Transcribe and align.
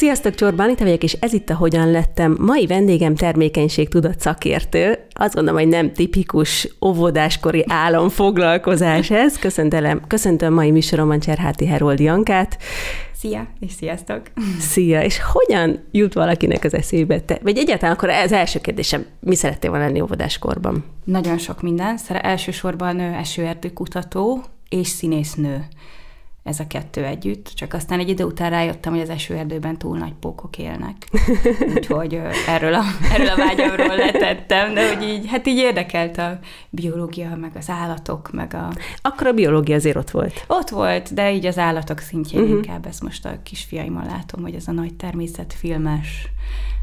Sziasztok, 0.00 0.34
Csorba 0.34 0.62
Anita 0.62 0.84
vagyok, 0.84 1.02
és 1.02 1.12
ez 1.12 1.32
itt 1.32 1.50
a 1.50 1.54
Hogyan 1.54 1.90
lettem. 1.90 2.36
Mai 2.38 2.66
vendégem 2.66 3.14
termékenység 3.14 3.88
tudat 3.88 4.20
szakértő. 4.20 4.98
Azt 5.12 5.34
gondolom, 5.34 5.60
hogy 5.60 5.68
nem 5.68 5.92
tipikus 5.92 6.68
óvodáskori 6.84 7.64
álom 7.68 8.08
foglalkozás 8.08 9.10
ez. 9.10 9.38
Köszöntelem, 9.38 10.02
köszöntöm 10.06 10.54
mai 10.54 10.70
műsoromban 10.70 11.20
Cserháti 11.20 11.66
Herold 11.66 12.00
Jankát. 12.00 12.58
Szia, 13.14 13.46
és 13.58 13.72
sziasztok! 13.72 14.22
Szia, 14.58 15.02
és 15.02 15.20
hogyan 15.32 15.84
jut 15.90 16.12
valakinek 16.12 16.64
az 16.64 16.74
eszébe? 16.74 17.20
Te, 17.20 17.38
vagy 17.42 17.58
egyáltalán 17.58 17.94
akkor 17.94 18.08
ez 18.08 18.32
első 18.32 18.60
kérdésem, 18.60 19.06
mi 19.20 19.34
szerettél 19.34 19.70
volna 19.70 19.84
lenni 19.84 20.00
óvodáskorban? 20.00 20.84
Nagyon 21.04 21.38
sok 21.38 21.62
minden. 21.62 21.98
Elsősorban 22.08 23.00
esőerdőkutató 23.00 24.44
és 24.68 24.88
színésznő 24.88 25.68
ez 26.42 26.60
a 26.60 26.66
kettő 26.66 27.04
együtt, 27.04 27.52
csak 27.54 27.74
aztán 27.74 27.98
egy 27.98 28.08
idő 28.08 28.24
után 28.24 28.50
rájöttem, 28.50 28.92
hogy 28.92 29.00
az 29.02 29.08
esőerdőben 29.08 29.78
túl 29.78 29.98
nagy 29.98 30.14
pókok 30.20 30.58
élnek. 30.58 30.96
Úgyhogy 31.74 32.20
erről 32.46 32.74
a, 32.74 32.82
erről 33.12 33.28
a 33.28 33.36
vágyamról 33.36 33.96
letettem, 33.96 34.74
de 34.74 34.94
hogy 34.94 35.08
így, 35.08 35.26
hát 35.26 35.46
így 35.46 35.56
érdekelt 35.56 36.18
a 36.18 36.38
biológia, 36.70 37.36
meg 37.36 37.50
az 37.54 37.68
állatok, 37.68 38.32
meg 38.32 38.54
a... 38.54 38.72
Akkor 39.02 39.26
a 39.26 39.32
biológia 39.32 39.74
azért 39.74 39.96
ott 39.96 40.10
volt. 40.10 40.44
Ott 40.46 40.68
volt, 40.68 41.14
de 41.14 41.32
így 41.32 41.46
az 41.46 41.58
állatok 41.58 41.98
szintjén 41.98 42.42
uh-huh. 42.42 42.56
inkább, 42.56 42.86
ezt 42.86 43.02
most 43.02 43.24
a 43.24 43.38
kisfiaimmal 43.42 44.04
látom, 44.04 44.42
hogy 44.42 44.54
ez 44.54 44.68
a 44.68 44.72
nagy 44.72 44.94
természetfilmes 44.94 46.28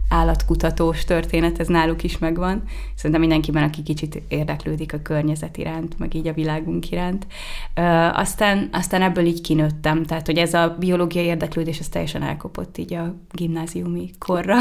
állatkutatós 0.10 1.04
történet, 1.04 1.60
ez 1.60 1.68
náluk 1.68 2.04
is 2.04 2.18
megvan. 2.18 2.64
Szerintem 2.96 3.22
mindenkiben, 3.22 3.64
aki 3.64 3.84
kicsit 3.84 4.22
érdeklődik 4.28 4.94
a 4.94 5.02
környezet 5.02 5.58
iránt, 5.58 6.00
meg 6.00 6.14
így 6.14 6.28
a 6.28 6.34
világunk 6.34 6.92
iránt. 6.92 7.28
Ö, 7.74 7.82
aztán, 8.14 8.70
aztán 8.72 9.02
ebből 9.02 9.26
így 9.26 9.42
kinőttem, 9.42 10.04
tehát 10.04 10.26
hogy 10.26 10.38
ez 10.38 10.54
a 10.54 10.76
biológiai 10.80 11.26
érdeklődés, 11.26 11.80
ez 11.80 11.90
teljesen 11.90 12.24
elkopott 12.24 12.78
így 12.78 12.94
a 12.94 13.16
gimnáziumi 13.32 14.10
korra. 14.20 14.56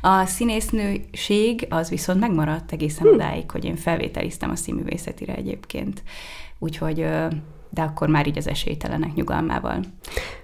A 0.00 0.24
színésznőség 0.24 1.66
az 1.70 1.88
viszont 1.88 2.20
megmaradt 2.20 2.72
egészen 2.72 3.06
hm. 3.06 3.14
odáig, 3.14 3.50
hogy 3.50 3.64
én 3.64 3.76
felvételiztem 3.76 4.50
a 4.50 4.56
színművészetire 4.56 5.34
egyébként. 5.34 6.02
Úgyhogy 6.58 7.06
de 7.70 7.82
akkor 7.82 8.08
már 8.08 8.26
így 8.26 8.38
az 8.38 8.48
esélytelenek 8.48 9.14
nyugalmával. 9.14 9.80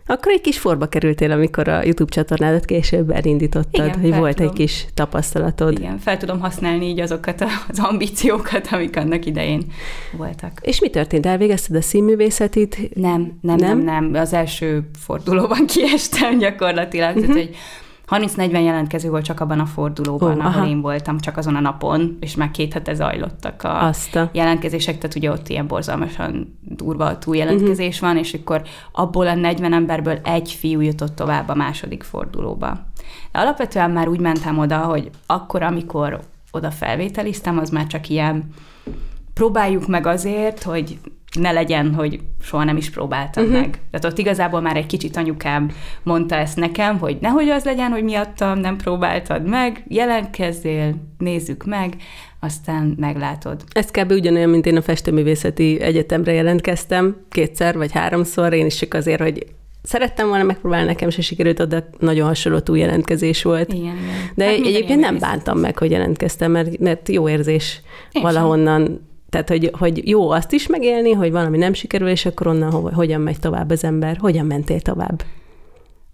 Akkor 0.06 0.33
egy 0.33 0.41
kis 0.41 0.58
forba 0.58 0.86
kerültél, 0.86 1.33
amikor 1.33 1.69
a 1.69 1.83
YouTube 1.83 2.12
csatornádat 2.12 2.64
később 2.64 3.11
elindítottad, 3.11 3.86
Igen, 3.86 4.00
hogy 4.00 4.14
volt 4.14 4.36
tudom, 4.36 4.50
egy 4.50 4.56
kis 4.56 4.86
tapasztalatod. 4.94 5.78
Igen, 5.78 5.98
fel 5.98 6.17
tudom 6.17 6.41
használni 6.41 6.86
így 6.86 7.00
azokat 7.00 7.45
az 7.69 7.78
ambíciókat, 7.78 8.69
amik 8.70 8.97
annak 8.97 9.27
idején 9.27 9.64
voltak. 10.17 10.61
És 10.62 10.80
mi 10.80 10.91
történt? 10.91 11.27
Elvégezted 11.27 11.77
a 11.77 11.83
színművészetit? 11.83 12.95
Nem, 12.95 13.39
nem, 13.41 13.56
nem, 13.56 13.78
nem. 13.78 14.05
nem. 14.11 14.22
Az 14.22 14.33
első 14.33 14.89
fordulóban 14.98 15.67
kiestem 15.75 16.39
gyakorlatilag, 16.39 17.17
uh-huh. 17.17 17.34
tehát, 17.34 17.47
hogy 17.47 17.56
30-40 18.08 18.52
jelentkező 18.52 19.11
volt 19.11 19.25
csak 19.25 19.41
abban 19.41 19.61
a 19.61 19.67
fordulóban, 19.67 20.39
oh, 20.39 20.47
ahol 20.47 20.61
aha. 20.61 20.69
én 20.69 20.80
voltam, 20.80 21.19
csak 21.19 21.36
azon 21.36 21.56
a 21.56 21.61
napon, 21.61 22.17
és 22.20 22.34
már 22.34 22.50
két 22.50 22.72
hete 22.72 22.95
zajlottak 22.95 23.62
a 23.62 23.84
Azt 23.84 24.17
a. 24.17 24.30
jelentkezések, 24.33 24.98
tehát 24.98 25.17
ugye 25.17 25.30
ott 25.30 25.48
ilyen 25.48 25.67
borzalmasan 25.67 26.58
durva 26.77 27.19
túljelentkezés 27.19 27.94
uh-huh. 27.94 28.08
van, 28.08 28.19
és 28.19 28.34
akkor 28.34 28.62
abból 28.92 29.27
a 29.27 29.34
40 29.34 29.72
emberből 29.72 30.19
egy 30.25 30.50
fiú 30.50 30.80
jutott 30.80 31.14
tovább 31.14 31.48
a 31.48 31.55
második 31.55 32.03
fordulóba. 32.03 32.78
De 33.33 33.39
alapvetően 33.39 33.91
már 33.91 34.08
úgy 34.08 34.20
mentem 34.20 34.58
oda, 34.58 34.78
hogy 34.78 35.11
akkor, 35.27 35.62
amikor 35.62 36.20
oda 36.50 36.70
felvételiztem, 36.70 37.58
az 37.58 37.70
már 37.70 37.86
csak 37.86 38.08
ilyen 38.08 38.45
próbáljuk 39.34 39.86
meg 39.86 40.06
azért, 40.06 40.62
hogy 40.62 40.98
ne 41.41 41.52
legyen, 41.52 41.95
hogy 41.95 42.20
soha 42.41 42.64
nem 42.64 42.77
is 42.77 42.91
próbáltam 42.91 43.45
uh-huh. 43.45 43.61
meg. 43.61 43.80
Tehát 43.91 44.05
ott 44.05 44.19
igazából 44.19 44.61
már 44.61 44.77
egy 44.77 44.86
kicsit 44.86 45.17
anyukám 45.17 45.70
mondta 46.02 46.34
ezt 46.34 46.57
nekem, 46.57 46.98
hogy 46.98 47.18
nehogy 47.20 47.48
az 47.48 47.64
legyen, 47.64 47.90
hogy 47.90 48.02
miattam 48.02 48.58
nem 48.58 48.77
próbáltad 48.77 49.48
meg, 49.48 49.84
jelentkezzél, 49.89 50.95
nézzük 51.18 51.64
meg, 51.64 51.96
aztán 52.45 52.95
meglátod. 52.99 53.65
Ez 53.73 53.91
kb. 53.91 54.11
ugyanolyan, 54.11 54.51
mint 54.51 54.67
én 54.67 54.77
a 54.77 54.83
Festőművészeti 54.83 55.81
Egyetemre 55.81 56.33
jelentkeztem, 56.33 57.17
kétszer 57.31 57.77
vagy 57.77 57.93
háromszor, 57.93 58.53
én 58.53 58.67
is 58.67 58.77
csak 58.77 58.95
azért, 58.95 59.21
hogy 59.21 59.47
szerettem 59.83 60.29
volna 60.29 60.45
megpróbálni, 60.45 60.87
nekem 60.87 61.11
se 61.11 61.23
sikerült, 61.23 61.61
oda 61.61 61.85
nagyon 61.99 62.27
hasonló 62.27 62.59
túljelentkezés 62.59 63.43
volt. 63.43 63.73
Igen, 63.73 63.83
igen. 63.83 63.97
De 64.35 64.45
hát 64.45 64.55
egyébként 64.55 65.01
nem 65.01 65.19
bántam 65.19 65.59
meg, 65.59 65.79
hogy 65.79 65.91
jelentkeztem, 65.91 66.51
mert, 66.51 66.79
mert 66.79 67.09
jó 67.09 67.29
érzés 67.29 67.83
én 68.13 68.23
valahonnan 68.23 68.83
sem 68.83 69.13
tehát, 69.35 69.49
hogy, 69.49 69.71
hogy 69.79 70.09
jó 70.09 70.31
azt 70.31 70.53
is 70.53 70.67
megélni, 70.67 71.13
hogy 71.13 71.31
valami 71.31 71.59
nem 71.59 71.73
sikerül, 71.73 72.09
és 72.09 72.27
akkor 72.27 72.47
onnan 72.47 72.71
ho- 72.71 72.93
hogyan 72.93 73.21
megy 73.21 73.41
tovább 73.41 73.71
az 73.71 73.85
ember. 73.85 74.17
Hogyan 74.17 74.47
mentél 74.47 74.81
tovább? 74.81 75.25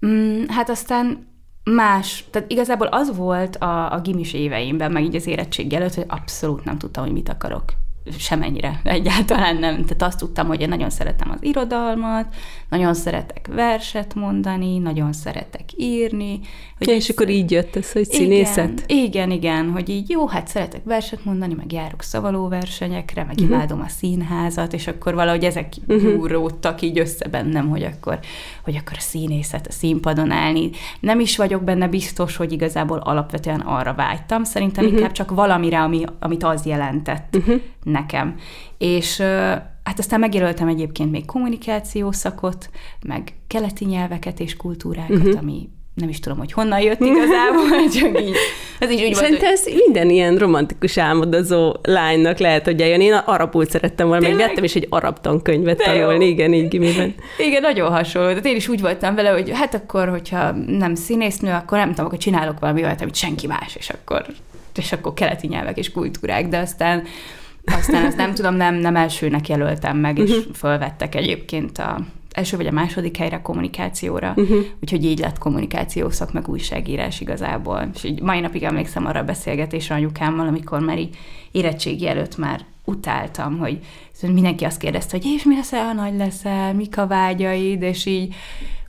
Mm, 0.06 0.42
hát 0.48 0.70
aztán 0.70 1.26
más, 1.70 2.24
tehát 2.30 2.50
igazából 2.50 2.86
az 2.86 3.16
volt 3.16 3.56
a, 3.56 3.92
a 3.92 4.00
gimis 4.00 4.32
éveimben, 4.32 4.92
meg 4.92 5.04
így 5.04 5.14
az 5.14 5.26
érettség 5.26 5.72
előtt, 5.72 5.94
hogy 5.94 6.04
abszolút 6.08 6.64
nem 6.64 6.78
tudtam, 6.78 7.04
hogy 7.04 7.12
mit 7.12 7.28
akarok 7.28 7.64
semennyire, 8.18 8.80
egyáltalán 8.84 9.56
nem. 9.56 9.74
Tehát 9.74 10.02
azt 10.02 10.18
tudtam, 10.18 10.46
hogy 10.46 10.60
én 10.60 10.68
nagyon 10.68 10.90
szeretem 10.90 11.30
az 11.30 11.38
irodalmat, 11.40 12.34
nagyon 12.68 12.94
szeretek 12.94 13.48
verset 13.54 14.14
mondani, 14.14 14.78
nagyon 14.78 15.12
szeretek 15.12 15.64
írni. 15.76 16.40
Hogy 16.78 16.88
ja, 16.88 16.94
és 16.94 17.08
akkor 17.08 17.28
így 17.28 17.50
jött 17.50 17.76
ez, 17.76 17.92
hogy 17.92 18.10
színészet? 18.10 18.84
Igen, 18.86 19.02
igen, 19.04 19.30
igen, 19.30 19.70
hogy 19.70 19.88
így 19.88 20.10
jó, 20.10 20.26
hát 20.26 20.48
szeretek 20.48 20.84
verset 20.84 21.24
mondani, 21.24 21.54
meg 21.54 21.72
járok 21.72 22.02
szavalóversenyekre, 22.02 23.24
meg 23.24 23.34
uh-huh. 23.34 23.50
imádom 23.50 23.80
a 23.80 23.88
színházat, 23.88 24.72
és 24.72 24.86
akkor 24.86 25.14
valahogy 25.14 25.44
ezek 25.44 25.72
uh-huh. 25.86 26.02
gyúródtak 26.02 26.82
így 26.82 26.98
össze 26.98 27.28
bennem, 27.28 27.68
hogy 27.68 27.82
akkor, 27.82 28.18
hogy 28.64 28.76
akkor 28.76 28.96
a 28.96 29.00
színészet, 29.00 29.66
a 29.66 29.72
színpadon 29.72 30.30
állni. 30.30 30.70
Nem 31.00 31.20
is 31.20 31.36
vagyok 31.36 31.62
benne 31.62 31.88
biztos, 31.88 32.36
hogy 32.36 32.52
igazából 32.52 32.98
alapvetően 32.98 33.60
arra 33.60 33.94
vágytam, 33.94 34.44
szerintem 34.44 34.84
uh-huh. 34.84 34.98
inkább 34.98 35.14
csak 35.14 35.30
valamire, 35.30 35.80
ami, 35.80 36.04
amit 36.18 36.44
az 36.44 36.66
jelentett. 36.66 37.36
Uh-huh 37.36 37.60
nekem. 37.82 38.34
És 38.78 39.20
hát 39.82 39.98
aztán 39.98 40.20
megjelöltem 40.20 40.68
egyébként 40.68 41.10
még 41.10 41.24
kommunikáció 41.24 42.12
szakot, 42.12 42.70
meg 43.06 43.32
keleti 43.46 43.84
nyelveket 43.84 44.40
és 44.40 44.56
kultúrákat, 44.56 45.16
uh-huh. 45.16 45.38
ami 45.38 45.68
nem 45.94 46.08
is 46.08 46.20
tudom, 46.20 46.38
hogy 46.38 46.52
honnan 46.52 46.80
jött 46.80 47.00
igazából, 47.00 47.88
csak 47.98 48.20
így. 48.20 48.34
Ez 48.78 48.90
így 48.90 49.02
úgy 49.02 49.14
Szerintem 49.14 49.48
volt, 49.48 49.66
ez 49.66 49.74
minden 49.74 50.10
ilyen 50.10 50.36
romantikus 50.36 50.98
álmodozó 50.98 51.74
lánynak 51.82 52.38
lehet, 52.38 52.64
hogy 52.64 52.80
eljön. 52.80 53.00
Én 53.00 53.12
arabul 53.12 53.66
szerettem 53.66 54.06
volna, 54.08 54.28
meg 54.28 54.36
vettem 54.36 54.64
is 54.64 54.74
egy 54.74 54.86
arab 54.90 55.20
tankönyvet 55.20 55.76
De 55.76 55.84
tanulni, 55.84 56.24
jó. 56.24 56.30
igen, 56.30 56.52
így 56.52 56.68
gimiben. 56.68 57.14
Igen, 57.38 57.62
nagyon 57.62 57.90
hasonló. 57.90 58.32
De 58.32 58.48
én 58.48 58.56
is 58.56 58.68
úgy 58.68 58.80
voltam 58.80 59.14
vele, 59.14 59.30
hogy 59.30 59.50
hát 59.50 59.74
akkor, 59.74 60.08
hogyha 60.08 60.50
nem 60.66 60.94
színésznő, 60.94 61.52
akkor 61.52 61.78
nem 61.78 61.88
tudom, 61.88 62.06
akkor 62.06 62.18
csinálok 62.18 62.58
valami 62.58 62.82
olyat, 62.82 63.00
amit 63.00 63.14
senki 63.14 63.46
más, 63.46 63.76
és 63.76 63.88
akkor, 63.90 64.26
és 64.74 64.92
akkor 64.92 65.14
keleti 65.14 65.46
nyelvek 65.46 65.78
és 65.78 65.92
kultúrák, 65.92 66.48
de 66.48 66.58
aztán 66.58 67.02
aztán 67.64 68.04
azt 68.04 68.16
nem 68.16 68.34
tudom, 68.34 68.54
nem, 68.54 68.74
nem 68.74 68.96
elsőnek 68.96 69.48
jelöltem 69.48 69.96
meg, 69.96 70.18
és 70.18 70.30
uh-huh. 70.30 70.54
fölvettek 70.54 71.14
egyébként 71.14 71.78
a 71.78 72.00
első 72.32 72.56
vagy 72.56 72.66
a 72.66 72.72
második 72.72 73.16
helyre 73.16 73.42
kommunikációra, 73.42 74.32
uh-huh. 74.36 74.64
úgyhogy 74.80 75.04
így 75.04 75.18
lett 75.18 75.38
kommunikáció 75.38 76.10
szak, 76.10 76.32
meg 76.32 76.48
újságírás 76.48 77.20
igazából. 77.20 77.90
És 77.94 78.04
így 78.04 78.22
mai 78.22 78.40
napig 78.40 78.62
emlékszem 78.62 79.06
arra 79.06 79.20
a 79.20 79.24
beszélgetésre 79.24 79.94
anyukámmal, 79.94 80.46
amikor 80.46 80.80
már 80.80 80.98
így 80.98 81.16
érettségi 81.50 82.08
előtt 82.08 82.36
már 82.36 82.60
utáltam, 82.84 83.58
hogy 83.58 83.78
mindenki 84.22 84.64
azt 84.64 84.78
kérdezte, 84.78 85.16
hogy 85.16 85.32
és 85.36 85.44
mi 85.44 85.54
leszel, 85.54 85.84
ha 85.84 85.92
nagy 85.92 86.16
leszel, 86.16 86.74
mik 86.74 86.98
a 86.98 87.06
vágyaid, 87.06 87.82
és 87.82 88.06
így 88.06 88.34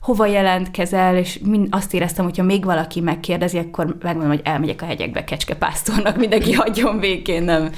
hova 0.02 0.26
jelentkezel, 0.26 1.16
és 1.16 1.38
mind 1.44 1.66
azt 1.70 1.94
éreztem, 1.94 2.24
hogyha 2.24 2.42
még 2.42 2.64
valaki 2.64 3.00
megkérdezi, 3.00 3.58
akkor 3.58 3.96
megmondom, 4.02 4.32
hogy 4.32 4.40
elmegyek 4.44 4.82
a 4.82 4.84
hegyekbe 4.84 5.24
kecskepásztornak, 5.24 6.16
mindenki 6.16 6.52
hagyjon 6.62 6.98
békén, 6.98 7.42
nem, 7.42 7.70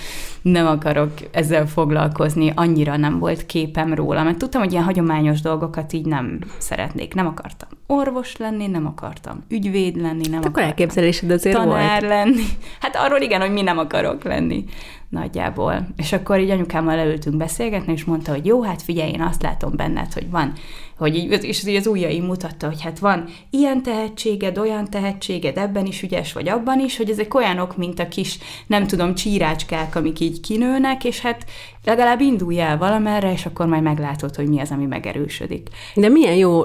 nem 0.42 0.66
akarok 0.66 1.12
ezzel 1.30 1.66
foglalkozni, 1.66 2.52
annyira 2.54 2.96
nem 2.96 3.18
volt 3.18 3.46
képem 3.46 3.94
róla, 3.94 4.22
mert 4.22 4.38
tudtam, 4.38 4.60
hogy 4.60 4.72
ilyen 4.72 4.84
hagyományos 4.84 5.40
dolgokat 5.40 5.92
így 5.92 6.06
nem 6.06 6.38
szeretnék. 6.58 7.14
Nem 7.14 7.26
akartam 7.26 7.68
orvos 7.86 8.36
lenni, 8.36 8.66
nem 8.66 8.86
akartam 8.86 9.44
ügyvéd 9.48 9.96
lenni, 9.96 10.26
nem 10.26 10.34
hát 10.34 10.44
akkor 10.44 10.62
elképzelésed 10.62 11.30
azért 11.30 11.56
tanár 11.56 12.00
volt. 12.00 12.12
lenni. 12.12 12.44
Hát 12.80 12.96
arról 12.96 13.20
igen, 13.20 13.40
hogy 13.40 13.52
mi 13.52 13.62
nem 13.62 13.78
akarok 13.78 14.24
lenni 14.24 14.64
nagyjából. 15.08 15.86
És 15.96 16.12
akkor 16.12 16.40
így 16.40 16.50
anyukámmal 16.50 16.96
leültünk 16.96 17.36
beszélgetni, 17.36 17.92
és 17.92 18.04
mondta, 18.04 18.32
hogy 18.32 18.46
jó, 18.46 18.62
hát 18.62 18.82
figyelj, 18.82 19.10
én 19.10 19.22
azt 19.22 19.42
látom 19.42 19.72
benned, 19.76 20.12
hogy 20.12 20.30
van, 20.30 20.52
hogy 20.96 21.16
így, 21.16 21.44
és 21.44 21.66
így 21.66 21.76
az 21.76 21.86
ujjaim 21.86 22.24
mutatta, 22.24 22.66
hogy 22.66 22.82
hát 22.82 22.98
van 22.98 23.24
ilyen 23.50 23.82
tehetséged, 23.82 24.58
olyan 24.58 24.90
tehetséged, 24.90 25.56
ebben 25.56 25.86
is 25.86 26.02
ügyes 26.02 26.32
vagy, 26.32 26.48
abban 26.48 26.80
is, 26.80 26.96
hogy 26.96 27.10
ezek 27.10 27.34
olyanok, 27.34 27.76
mint 27.76 27.98
a 27.98 28.08
kis, 28.08 28.38
nem 28.66 28.86
tudom, 28.86 29.14
csírácskák, 29.14 29.96
amik 29.96 30.20
így 30.20 30.40
kinőnek, 30.40 31.04
és 31.04 31.20
hát 31.20 31.44
legalább 31.84 32.20
indulj 32.20 32.60
el 32.60 32.78
valamerre, 32.78 33.32
és 33.32 33.46
akkor 33.46 33.66
majd 33.66 33.82
meglátod, 33.82 34.34
hogy 34.34 34.48
mi 34.48 34.60
az, 34.60 34.70
ami 34.70 34.86
megerősödik. 34.86 35.68
De 35.94 36.08
milyen 36.08 36.34
jó 36.34 36.62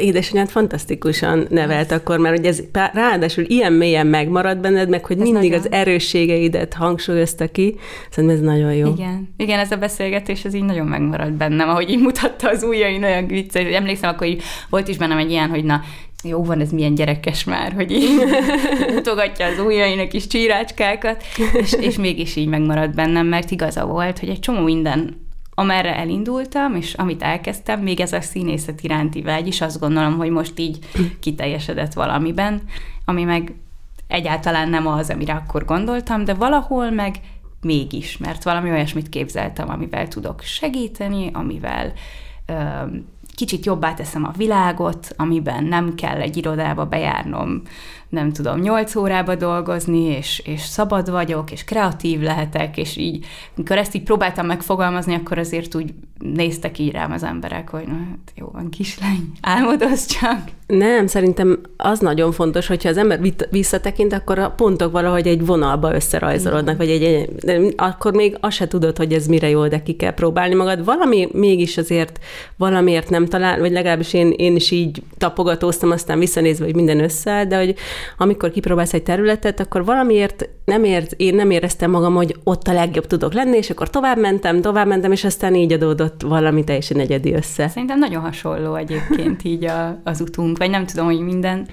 édesanyád 0.00 0.48
fantasztikusan 0.48 1.46
nevelt 1.50 1.92
akkor, 1.92 2.18
mert 2.18 2.36
hogy 2.36 2.46
ez 2.46 2.62
ráadásul 2.92 3.44
ilyen 3.48 3.72
mélyen 3.72 4.06
megmarad 4.06 4.58
benned, 4.58 4.88
meg 4.88 5.04
hogy 5.04 5.20
ez 5.20 5.22
mindig 5.22 5.50
nagyon... 5.50 5.66
az 5.66 5.72
erősségeidet 5.72 6.74
hangsúlyozta 6.74 7.48
ki, 7.48 7.76
szerintem 8.10 8.38
ez 8.38 8.44
nagyon 8.44 8.74
jó. 8.74 8.92
Igen, 8.92 9.34
igen, 9.36 9.58
ez 9.58 9.70
a 9.70 9.76
beszélgetés, 9.76 10.44
ez 10.44 10.54
így 10.54 10.64
nagyon 10.64 10.86
megmarad 10.86 11.32
bennem, 11.32 11.68
ahogy 11.68 11.90
így 11.90 12.00
mutatta 12.00 12.48
az 12.48 12.62
ujjain, 12.62 13.04
olyan 13.04 13.26
vicces, 13.26 13.74
emlékszem, 13.74 14.10
akkor 14.10 14.26
így 14.26 14.42
volt 14.70 14.88
is 14.88 14.96
bennem 14.96 15.18
egy 15.18 15.30
ilyen, 15.30 15.48
hogy 15.48 15.64
na, 15.64 15.80
jó 16.22 16.44
van, 16.44 16.60
ez 16.60 16.70
milyen 16.70 16.94
gyerekes 16.94 17.44
már, 17.44 17.72
hogy 17.72 17.90
így 17.90 18.10
mutogatja 18.94 19.46
az 19.46 19.58
ujjainak 19.58 20.12
is 20.12 20.26
csírácskákat, 20.26 21.22
és, 21.52 21.72
és 21.72 21.96
mégis 21.96 22.36
így 22.36 22.48
megmaradt 22.48 22.94
bennem, 22.94 23.26
mert 23.26 23.50
igaza 23.50 23.86
volt, 23.86 24.18
hogy 24.18 24.28
egy 24.28 24.40
csomó 24.40 24.60
minden 24.60 25.21
amerre 25.54 25.96
elindultam, 25.96 26.74
és 26.74 26.94
amit 26.94 27.22
elkezdtem, 27.22 27.80
még 27.80 28.00
ez 28.00 28.12
a 28.12 28.20
színészet 28.20 28.80
iránti 28.80 29.22
vágy 29.22 29.46
is, 29.46 29.60
azt 29.60 29.80
gondolom, 29.80 30.16
hogy 30.16 30.30
most 30.30 30.58
így 30.58 30.78
kiteljesedett 31.20 31.92
valamiben, 31.92 32.62
ami 33.04 33.24
meg 33.24 33.54
egyáltalán 34.06 34.68
nem 34.68 34.86
az, 34.86 35.10
amire 35.10 35.32
akkor 35.32 35.64
gondoltam, 35.64 36.24
de 36.24 36.34
valahol 36.34 36.90
meg 36.90 37.20
mégis, 37.62 38.16
mert 38.16 38.42
valami 38.42 38.70
olyasmit 38.70 39.08
képzeltem, 39.08 39.70
amivel 39.70 40.08
tudok 40.08 40.40
segíteni, 40.42 41.30
amivel 41.32 41.92
ö, 42.46 42.54
kicsit 43.34 43.64
jobbá 43.64 43.94
teszem 43.94 44.24
a 44.24 44.32
világot, 44.36 45.14
amiben 45.16 45.64
nem 45.64 45.94
kell 45.94 46.20
egy 46.20 46.36
irodába 46.36 46.86
bejárnom 46.86 47.62
nem 48.12 48.32
tudom, 48.32 48.60
nyolc 48.60 48.94
órába 48.94 49.34
dolgozni, 49.34 50.02
és, 50.02 50.42
és 50.44 50.60
szabad 50.60 51.10
vagyok, 51.10 51.50
és 51.50 51.64
kreatív 51.64 52.20
lehetek, 52.20 52.76
és 52.76 52.96
így, 52.96 53.24
amikor 53.56 53.78
ezt 53.78 53.94
így 53.94 54.02
próbáltam 54.02 54.46
megfogalmazni, 54.46 55.14
akkor 55.14 55.38
azért 55.38 55.74
úgy 55.74 55.94
néztek 56.18 56.78
így 56.78 56.92
rám 56.92 57.12
az 57.12 57.22
emberek, 57.22 57.68
hogy 57.68 57.86
na, 57.86 57.92
hát 57.92 58.32
jó 58.34 58.48
van, 58.52 58.68
kislány, 58.70 59.32
álmodoz 59.40 60.06
csak. 60.06 60.38
Nem, 60.66 61.06
szerintem 61.06 61.60
az 61.76 61.98
nagyon 61.98 62.32
fontos, 62.32 62.66
hogyha 62.66 62.88
az 62.88 62.96
ember 62.96 63.20
visszatekint, 63.50 64.12
akkor 64.12 64.38
a 64.38 64.50
pontok 64.50 64.92
valahogy 64.92 65.26
egy 65.26 65.46
vonalba 65.46 65.94
összerajzolódnak, 65.94 66.76
vagy 66.76 66.90
egy, 66.90 67.02
egy, 67.02 67.74
akkor 67.76 68.12
még 68.12 68.36
azt 68.40 68.56
se 68.56 68.68
tudod, 68.68 68.96
hogy 68.96 69.12
ez 69.12 69.26
mire 69.26 69.48
jó, 69.48 69.68
de 69.68 69.82
ki 69.82 69.92
kell 69.92 70.14
próbálni 70.14 70.54
magad. 70.54 70.84
Valami 70.84 71.28
mégis 71.32 71.76
azért 71.76 72.18
valamiért 72.56 73.10
nem 73.10 73.26
talál, 73.26 73.58
vagy 73.58 73.72
legalábbis 73.72 74.12
én, 74.12 74.30
én 74.36 74.56
is 74.56 74.70
így 74.70 75.02
tapogatóztam, 75.18 75.90
aztán 75.90 76.18
visszanézve, 76.18 76.64
hogy 76.64 76.74
minden 76.74 77.00
össze, 77.00 77.44
de 77.48 77.56
hogy 77.58 77.74
amikor 78.18 78.50
kipróbálsz 78.50 78.92
egy 78.92 79.02
területet, 79.02 79.60
akkor 79.60 79.84
valamiért 79.84 80.48
nem 80.64 80.84
ért, 80.84 81.14
én 81.16 81.34
nem 81.34 81.50
éreztem 81.50 81.90
magam, 81.90 82.14
hogy 82.14 82.36
ott 82.44 82.68
a 82.68 82.72
legjobb 82.72 83.06
tudok 83.06 83.32
lenni, 83.32 83.56
és 83.56 83.70
akkor 83.70 83.90
tovább 83.90 84.18
mentem, 84.18 84.60
tovább 84.60 84.86
mentem, 84.86 85.12
és 85.12 85.24
aztán 85.24 85.54
így 85.54 85.72
adódott 85.72 86.22
valami 86.22 86.64
teljesen 86.64 86.98
egyedi 86.98 87.34
össze. 87.34 87.68
Szerintem 87.68 87.98
nagyon 87.98 88.22
hasonló 88.22 88.74
egyébként 88.74 89.44
így 89.52 89.64
a, 89.64 90.00
az 90.04 90.20
utunk, 90.20 90.58
vagy 90.58 90.70
nem 90.70 90.86
tudom, 90.86 91.06
hogy 91.06 91.20
minden 91.20 91.66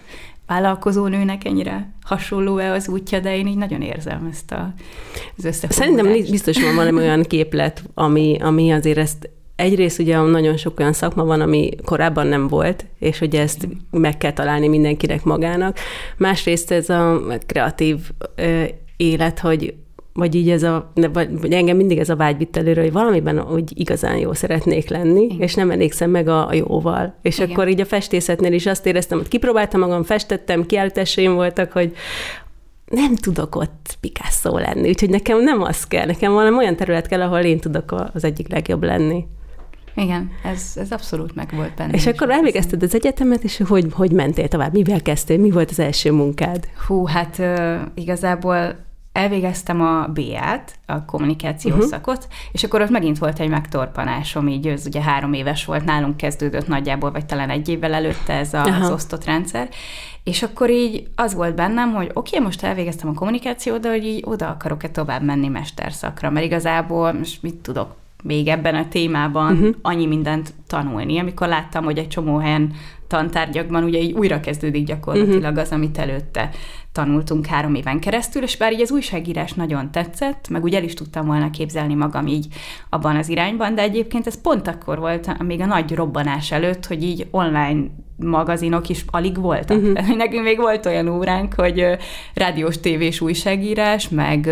vállalkozó 0.49 1.07
nőnek 1.07 1.45
ennyire 1.45 1.93
hasonló-e 2.03 2.71
az 2.71 2.87
útja, 2.87 3.19
de 3.19 3.37
én 3.37 3.47
így 3.47 3.57
nagyon 3.57 3.81
érzem 3.81 4.27
ezt 4.31 4.51
a, 4.51 4.73
az 5.37 5.45
összefogást. 5.45 5.79
Szerintem 5.79 6.11
biztos 6.31 6.61
van 6.61 6.75
valami 6.75 6.97
olyan 6.97 7.23
képlet, 7.23 7.83
ami, 7.93 8.37
ami 8.41 8.71
azért 8.71 8.97
ezt 8.97 9.29
egyrészt 9.59 9.99
ugye 9.99 10.19
nagyon 10.19 10.57
sok 10.57 10.79
olyan 10.79 10.93
szakma 10.93 11.25
van, 11.25 11.41
ami 11.41 11.69
korábban 11.85 12.27
nem 12.27 12.47
volt, 12.47 12.85
és 12.99 13.19
hogy 13.19 13.35
ezt 13.35 13.67
meg 13.91 14.17
kell 14.17 14.33
találni 14.33 14.67
mindenkinek 14.67 15.23
magának. 15.23 15.77
Másrészt 16.17 16.71
ez 16.71 16.89
a 16.89 17.21
kreatív 17.45 17.97
élet, 18.97 19.39
hogy 19.39 19.73
vagy 20.13 20.35
így 20.35 20.49
ez 20.49 20.63
a, 20.63 20.91
vagy, 21.13 21.39
vagy 21.39 21.53
engem 21.53 21.77
mindig 21.77 21.97
ez 21.97 22.09
a 22.09 22.15
vágy 22.15 22.37
vitt 22.37 22.57
előre, 22.57 22.81
hogy 22.81 22.91
valamiben 22.91 23.51
úgy 23.51 23.79
igazán 23.79 24.17
jó 24.17 24.33
szeretnék 24.33 24.89
lenni, 24.89 25.23
Igen. 25.23 25.41
és 25.41 25.53
nem 25.53 25.71
elégszem 25.71 26.09
meg 26.09 26.27
a, 26.27 26.47
a 26.47 26.53
jóval. 26.53 27.15
És 27.21 27.37
Igen. 27.37 27.49
akkor 27.49 27.67
így 27.67 27.81
a 27.81 27.85
festészetnél 27.85 28.53
is 28.53 28.65
azt 28.65 28.85
éreztem, 28.85 29.17
hogy 29.17 29.27
kipróbáltam 29.27 29.79
magam, 29.79 30.03
festettem, 30.03 30.65
kiállításaim 30.65 31.33
voltak, 31.33 31.71
hogy 31.71 31.95
nem 32.85 33.15
tudok 33.15 33.55
ott 33.55 33.97
Picasso 33.99 34.57
lenni, 34.57 34.89
úgyhogy 34.89 35.09
nekem 35.09 35.43
nem 35.43 35.61
az 35.61 35.87
kell, 35.87 36.05
nekem 36.05 36.33
valami 36.33 36.57
olyan 36.57 36.75
terület 36.75 37.07
kell, 37.07 37.21
ahol 37.21 37.39
én 37.39 37.59
tudok 37.59 38.09
az 38.13 38.23
egyik 38.23 38.51
legjobb 38.51 38.83
lenni. 38.83 39.25
Igen, 40.01 40.31
ez, 40.43 40.71
ez 40.75 40.91
abszolút 40.91 41.35
meg 41.35 41.51
volt 41.55 41.73
benne. 41.75 41.93
És 41.93 42.07
akkor 42.07 42.29
elvégezted 42.29 42.83
az 42.83 42.95
egyetemet, 42.95 43.43
és 43.43 43.61
hogy, 43.67 43.87
hogy 43.91 44.11
mentél 44.11 44.47
tovább? 44.47 44.73
Mivel 44.73 45.01
kezdtél? 45.01 45.37
Mi 45.37 45.51
volt 45.51 45.69
az 45.69 45.79
első 45.79 46.11
munkád? 46.11 46.67
Hú, 46.87 47.05
hát 47.05 47.41
igazából 47.93 48.87
elvégeztem 49.11 49.81
a 49.81 50.07
BA-t, 50.07 50.79
a 50.85 51.05
kommunikációs 51.05 51.73
uh-huh. 51.73 51.89
szakot, 51.89 52.27
és 52.51 52.63
akkor 52.63 52.81
ott 52.81 52.89
megint 52.89 53.17
volt 53.17 53.39
egy 53.39 53.49
megtorpanásom, 53.49 54.47
így 54.47 54.67
ez 54.67 54.85
ugye 54.85 55.01
három 55.01 55.33
éves 55.33 55.65
volt, 55.65 55.85
nálunk 55.85 56.17
kezdődött 56.17 56.67
nagyjából, 56.67 57.11
vagy 57.11 57.25
talán 57.25 57.49
egy 57.49 57.69
évvel 57.69 57.93
előtte 57.93 58.33
ez 58.33 58.53
a, 58.53 58.63
az 58.63 58.91
osztott 58.91 59.25
rendszer, 59.25 59.69
és 60.23 60.43
akkor 60.43 60.69
így 60.69 61.07
az 61.15 61.33
volt 61.33 61.55
bennem, 61.55 61.93
hogy 61.93 62.09
oké, 62.13 62.35
okay, 62.35 62.45
most 62.45 62.63
elvégeztem 62.63 63.09
a 63.09 63.13
kommunikációt, 63.13 63.79
de 63.79 63.89
hogy 63.89 64.05
így 64.05 64.23
oda 64.25 64.49
akarok-e 64.49 64.89
tovább 64.89 65.23
menni 65.23 65.47
mesterszakra, 65.47 66.29
mert 66.29 66.45
igazából 66.45 67.13
most 67.13 67.41
mit 67.41 67.55
tudok 67.55 67.95
még 68.23 68.47
ebben 68.47 68.75
a 68.75 68.87
témában 68.87 69.53
uh-huh. 69.53 69.75
annyi 69.81 70.05
mindent 70.05 70.53
tanulni, 70.67 71.19
amikor 71.19 71.47
láttam, 71.47 71.83
hogy 71.83 71.97
egy 71.97 72.07
csomó 72.07 72.37
helyen 72.37 72.73
tantárgyakban 73.07 73.83
ugye 73.83 73.99
így 73.99 74.11
újra 74.11 74.39
kezdődik 74.39 74.85
gyakorlatilag 74.85 75.43
uh-huh. 75.43 75.59
az, 75.59 75.71
amit 75.71 75.97
előtte 75.97 76.49
tanultunk 76.91 77.45
három 77.45 77.75
éven 77.75 77.99
keresztül, 77.99 78.43
és 78.43 78.57
bár 78.57 78.73
így 78.73 78.81
az 78.81 78.91
újságírás 78.91 79.53
nagyon 79.53 79.91
tetszett, 79.91 80.47
meg 80.49 80.63
úgy 80.63 80.73
el 80.73 80.83
is 80.83 80.93
tudtam 80.93 81.25
volna 81.25 81.49
képzelni 81.49 81.93
magam 81.93 82.27
így 82.27 82.47
abban 82.89 83.15
az 83.15 83.29
irányban, 83.29 83.75
de 83.75 83.81
egyébként 83.81 84.27
ez 84.27 84.41
pont 84.41 84.67
akkor 84.67 84.99
volt, 84.99 85.43
még 85.43 85.61
a 85.61 85.65
nagy 85.65 85.95
robbanás 85.95 86.51
előtt, 86.51 86.85
hogy 86.85 87.03
így 87.03 87.27
online 87.31 87.87
magazinok 88.19 88.89
is 88.89 89.05
alig 89.07 89.41
voltak. 89.41 89.77
Uh-huh. 89.77 90.15
Nekünk 90.15 90.43
még 90.43 90.57
volt 90.57 90.85
olyan 90.85 91.07
óránk, 91.07 91.53
hogy 91.53 91.85
rádiós, 92.33 92.79
tévés 92.79 93.21
újságírás, 93.21 94.09
meg 94.09 94.49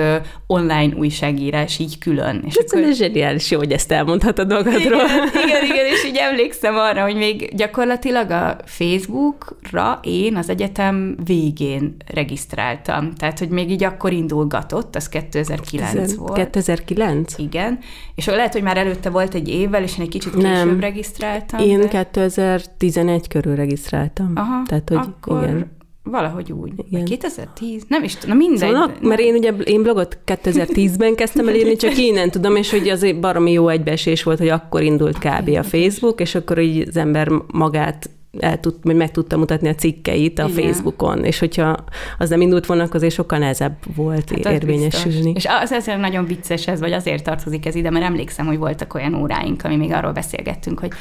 online 0.47 0.95
újságírás 0.95 1.79
így 1.79 1.97
külön. 1.97 2.43
És 2.45 2.55
ez 2.55 2.71
akkor... 2.71 2.93
zseniális, 2.93 3.51
jó, 3.51 3.57
hogy 3.57 3.71
ezt 3.71 3.91
elmondhatod 3.91 4.51
magadról. 4.51 4.81
Igen, 4.83 5.27
igen, 5.45 5.63
igen, 5.63 5.85
és 5.85 6.05
így 6.05 6.17
emlékszem 6.17 6.75
arra, 6.75 7.01
hogy 7.01 7.15
még 7.15 7.55
gyakorlatilag 7.55 8.31
a 8.31 8.57
Facebookra 8.65 9.99
én 10.03 10.35
az 10.35 10.49
egyetem 10.49 11.17
végén 11.25 11.95
regisztráltam. 12.27 13.13
Tehát, 13.13 13.39
hogy 13.39 13.49
még 13.49 13.71
így 13.71 13.83
akkor 13.83 14.11
indulgatott, 14.11 14.95
az 14.95 15.09
2009 15.09 15.95
Ezen, 15.95 16.17
volt. 16.17 16.33
2009? 16.33 17.37
Igen. 17.37 17.79
És 18.15 18.25
lehet, 18.25 18.53
hogy 18.53 18.61
már 18.61 18.77
előtte 18.77 19.09
volt 19.09 19.33
egy 19.33 19.49
évvel, 19.49 19.83
és 19.83 19.97
én 19.97 20.03
egy 20.03 20.09
kicsit 20.09 20.33
később 20.33 20.51
Nem. 20.51 20.79
regisztráltam. 20.79 21.59
Én 21.59 21.79
de... 21.79 21.87
2011 21.87 23.27
körül 23.27 23.55
regisztráltam. 23.55 24.31
Aha, 24.35 24.63
Tehát, 24.65 24.89
hogy 24.89 24.97
akkor 24.97 25.43
igen. 25.43 25.71
valahogy 26.03 26.51
úgy. 26.51 26.71
Igen. 26.89 27.05
2010? 27.05 27.83
Nem 27.87 28.03
is 28.03 28.15
tudom, 28.15 28.37
mindegy. 28.37 28.69
Szóval, 28.69 28.91
mert 29.01 29.19
én 29.21 29.35
ugye 29.35 29.51
én 29.51 29.81
blogot 29.81 30.17
2010-ben 30.25 31.15
kezdtem 31.15 31.47
el 31.47 31.55
írni, 31.55 31.75
csak 31.75 31.97
innen 31.97 32.31
tudom, 32.31 32.55
és 32.55 32.71
hogy 32.71 32.89
azért 32.89 33.19
baromi 33.19 33.51
jó 33.51 33.67
egybeesés 33.67 34.23
volt, 34.23 34.37
hogy 34.37 34.49
akkor 34.49 34.81
indult 34.81 35.17
kb. 35.17 35.49
a 35.49 35.63
Facebook, 35.63 36.19
és 36.19 36.35
akkor 36.35 36.59
így 36.59 36.87
az 36.87 36.97
ember 36.97 37.29
magát 37.47 38.09
el 38.39 38.59
tud, 38.59 38.75
vagy 38.83 38.95
meg 38.95 39.11
tudta 39.11 39.37
mutatni 39.37 39.67
a 39.67 39.75
cikkeit 39.75 40.39
a 40.39 40.47
Igen. 40.47 40.63
Facebookon, 40.63 41.23
és 41.23 41.39
hogyha 41.39 41.77
az 42.17 42.29
nem 42.29 42.41
indult 42.41 42.65
volna, 42.65 42.87
azért 42.91 43.13
sokkal 43.13 43.39
nehezebb 43.39 43.77
volt 43.95 44.29
hát 44.29 44.53
érvényesülni. 44.53 45.31
És 45.35 45.45
az 45.61 45.71
azért 45.71 45.99
nagyon 45.99 46.25
vicces 46.25 46.67
ez, 46.67 46.79
vagy 46.79 46.91
azért 46.91 47.23
tartozik 47.23 47.65
ez 47.65 47.75
ide, 47.75 47.89
mert 47.89 48.05
emlékszem, 48.05 48.45
hogy 48.45 48.57
voltak 48.57 48.93
olyan 48.93 49.13
óráink, 49.13 49.63
ami 49.63 49.75
még 49.75 49.91
arról 49.91 50.11
beszélgettünk, 50.11 50.79
hogy 50.79 50.91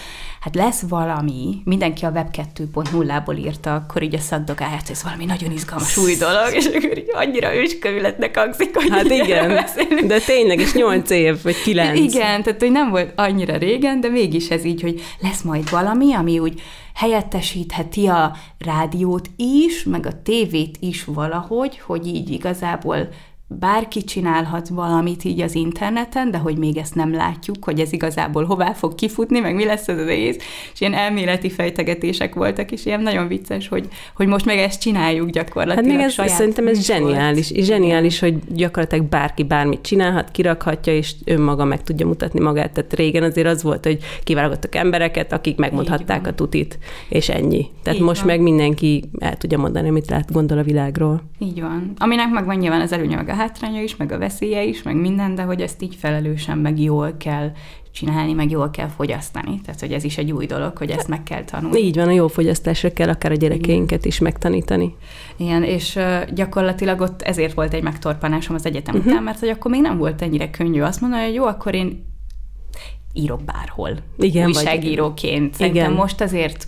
hát 0.41 0.55
lesz 0.55 0.83
valami, 0.89 1.55
mindenki 1.65 2.05
a 2.05 2.11
Web 2.11 2.29
2.0-ból 2.55 3.39
írta, 3.39 3.75
akkor 3.75 4.03
így 4.03 4.15
a 4.15 4.19
szakdogát, 4.19 4.71
hát 4.71 4.91
ez 4.91 5.03
valami 5.03 5.25
nagyon 5.25 5.51
izgalmas 5.51 5.97
új 5.97 6.15
dolog, 6.17 6.49
és 6.55 6.67
akkor 6.67 6.99
így 6.99 7.11
annyira 7.13 7.55
őskövületnek 7.55 8.37
hangzik, 8.39 8.75
hogy 8.75 8.89
Hát 8.91 9.11
igen, 9.11 9.49
beszélünk. 9.49 10.07
de 10.07 10.19
tényleg 10.19 10.61
is 10.61 10.75
nyolc 10.75 11.11
év, 11.11 11.43
vagy 11.43 11.63
kilenc. 11.63 11.99
Igen, 11.99 12.43
tehát 12.43 12.61
hogy 12.61 12.71
nem 12.71 12.91
volt 12.91 13.13
annyira 13.17 13.57
régen, 13.57 14.01
de 14.01 14.09
mégis 14.09 14.49
ez 14.49 14.65
így, 14.65 14.83
hogy 14.83 15.03
lesz 15.21 15.43
majd 15.43 15.71
valami, 15.71 16.15
ami 16.15 16.39
úgy 16.39 16.61
helyettesítheti 16.97 18.07
a 18.07 18.37
rádiót 18.59 19.31
is, 19.37 19.85
meg 19.85 20.07
a 20.07 20.23
tévét 20.23 20.77
is 20.81 21.05
valahogy, 21.05 21.79
hogy 21.79 22.07
így 22.07 22.31
igazából 22.31 23.09
bárki 23.49 24.05
csinálhat 24.05 24.69
valamit 24.69 25.25
így 25.25 25.41
az 25.41 25.55
interneten, 25.55 26.31
de 26.31 26.39
hogy 26.39 26.59
még 26.59 26.77
ezt 26.77 26.95
nem 26.95 27.15
látjuk, 27.15 27.65
hogy 27.65 27.81
ez 27.81 27.93
igazából 27.93 28.45
hová 28.45 28.73
fog 28.73 28.95
kifutni, 28.95 29.41
meg 29.41 29.55
mi 29.55 29.65
lesz 29.65 29.89
az 29.89 29.99
egész, 29.99 30.37
és 30.73 30.81
ilyen 30.81 30.95
elméleti 30.95 31.51
fejtegetések 31.51 32.35
voltak, 32.35 32.73
és 32.73 32.87
ilyen 32.87 33.01
nagyon 33.01 33.29
vicces, 33.29 33.69
hogy, 33.69 33.89
hogy 34.15 34.27
most 34.27 34.45
meg 34.45 34.59
ezt 34.59 34.81
csináljuk 34.81 35.31
gyakorlatilag. 35.31 35.91
Hát 35.91 36.17
még 36.17 36.27
ez, 36.27 36.33
szerintem 36.33 36.67
ez 36.67 36.85
zseniális, 36.85 37.51
és 37.51 37.65
zseniális, 37.65 38.19
hogy 38.19 38.35
gyakorlatilag 38.49 39.05
bárki 39.05 39.43
bármit 39.43 39.83
csinálhat, 39.83 40.31
kirakhatja, 40.31 40.95
és 40.95 41.15
önmaga 41.25 41.65
meg 41.65 41.83
tudja 41.83 42.07
mutatni 42.07 42.41
magát. 42.41 42.73
Tehát 42.73 42.95
régen 42.95 43.23
azért 43.23 43.47
az 43.47 43.63
volt, 43.63 43.85
hogy 43.85 43.99
kiválogattak 44.25 44.75
embereket, 44.75 45.33
akik 45.33 45.57
megmondhatták 45.57 46.27
a 46.27 46.35
tutit, 46.35 46.79
és 47.09 47.29
ennyi. 47.29 47.67
Tehát 47.83 47.99
így 47.99 48.05
most 48.05 48.21
van. 48.21 48.29
meg 48.29 48.41
mindenki 48.41 49.05
el 49.19 49.37
tudja 49.37 49.59
mondani, 49.59 49.89
amit 49.89 50.11
lát, 50.11 50.33
gondol 50.33 50.59
a 50.59 50.63
világról. 50.63 51.23
Így 51.39 51.61
van. 51.61 51.93
Aminek 51.99 52.31
meg 52.31 52.45
van 52.45 52.57
nyilván 52.57 52.81
az 52.81 52.93
előnye, 52.93 53.17
meg 53.17 53.29
a 53.29 53.35
hátránya 53.37 53.83
is, 53.83 53.97
meg 53.97 54.13
a 54.13 54.19
veszélye 54.19 54.65
is, 54.65 54.83
meg 54.83 54.97
minden, 54.97 55.35
de 55.35 55.43
hogy 55.43 55.61
ezt 55.61 55.83
így 55.83 55.95
felelősen, 55.95 56.59
meg 56.59 56.81
jól 56.81 57.17
kell 57.19 57.51
csinálni, 57.97 58.33
meg 58.33 58.51
jól 58.51 58.71
kell 58.71 58.89
fogyasztani. 58.89 59.61
Tehát, 59.61 59.81
hogy 59.81 59.93
ez 59.93 60.05
is 60.05 60.19
egy 60.19 60.33
új 60.33 60.47
dolog, 60.47 60.77
hogy 60.77 60.91
ezt 60.91 61.09
meg 61.09 61.23
kell 61.23 61.45
tanulni. 61.45 61.79
Így 61.79 61.97
van, 61.97 62.09
a 62.09 62.11
jó 62.11 62.29
fogyasztásra 62.29 62.93
kell 62.93 63.09
akár 63.09 63.33
a 63.33 63.35
gyerekeinket 63.35 64.05
is 64.05 64.19
megtanítani. 64.19 64.95
Igen, 65.37 65.63
és 65.63 65.99
gyakorlatilag 66.35 67.01
ott 67.01 67.23
ezért 67.23 67.55
volt 67.55 67.75
egy 67.75 67.83
megtorpanásom 67.83 68.55
az 68.55 68.67
egyetem 68.67 68.95
uh-huh. 68.95 69.11
után, 69.11 69.23
mert 69.23 69.39
hogy 69.39 69.49
akkor 69.49 69.71
még 69.71 69.81
nem 69.81 69.99
volt 69.99 70.23
ennyire 70.23 70.51
könnyű 70.51 70.81
azt 70.81 71.01
mondani, 71.01 71.25
hogy 71.25 71.35
jó, 71.35 71.45
akkor 71.45 71.75
én 71.75 72.05
írok 73.13 73.45
bárhol. 73.45 73.97
Igen, 74.19 74.47
újságíróként. 74.47 75.55
Szerintem 75.55 75.85
Igen. 75.85 75.97
most 75.97 76.21
azért 76.21 76.67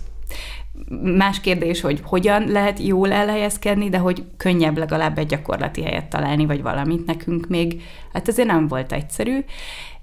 más 1.17 1.39
kérdés, 1.39 1.81
hogy 1.81 2.01
hogyan 2.03 2.47
lehet 2.47 2.79
jól 2.79 3.11
elhelyezkedni, 3.11 3.89
de 3.89 3.97
hogy 3.97 4.23
könnyebb 4.37 4.77
legalább 4.77 5.17
egy 5.17 5.27
gyakorlati 5.27 5.83
helyet 5.83 6.09
találni, 6.09 6.45
vagy 6.45 6.61
valamit 6.61 7.05
nekünk 7.05 7.47
még, 7.47 7.81
hát 8.13 8.27
azért 8.27 8.47
nem 8.47 8.67
volt 8.67 8.91
egyszerű. 8.91 9.39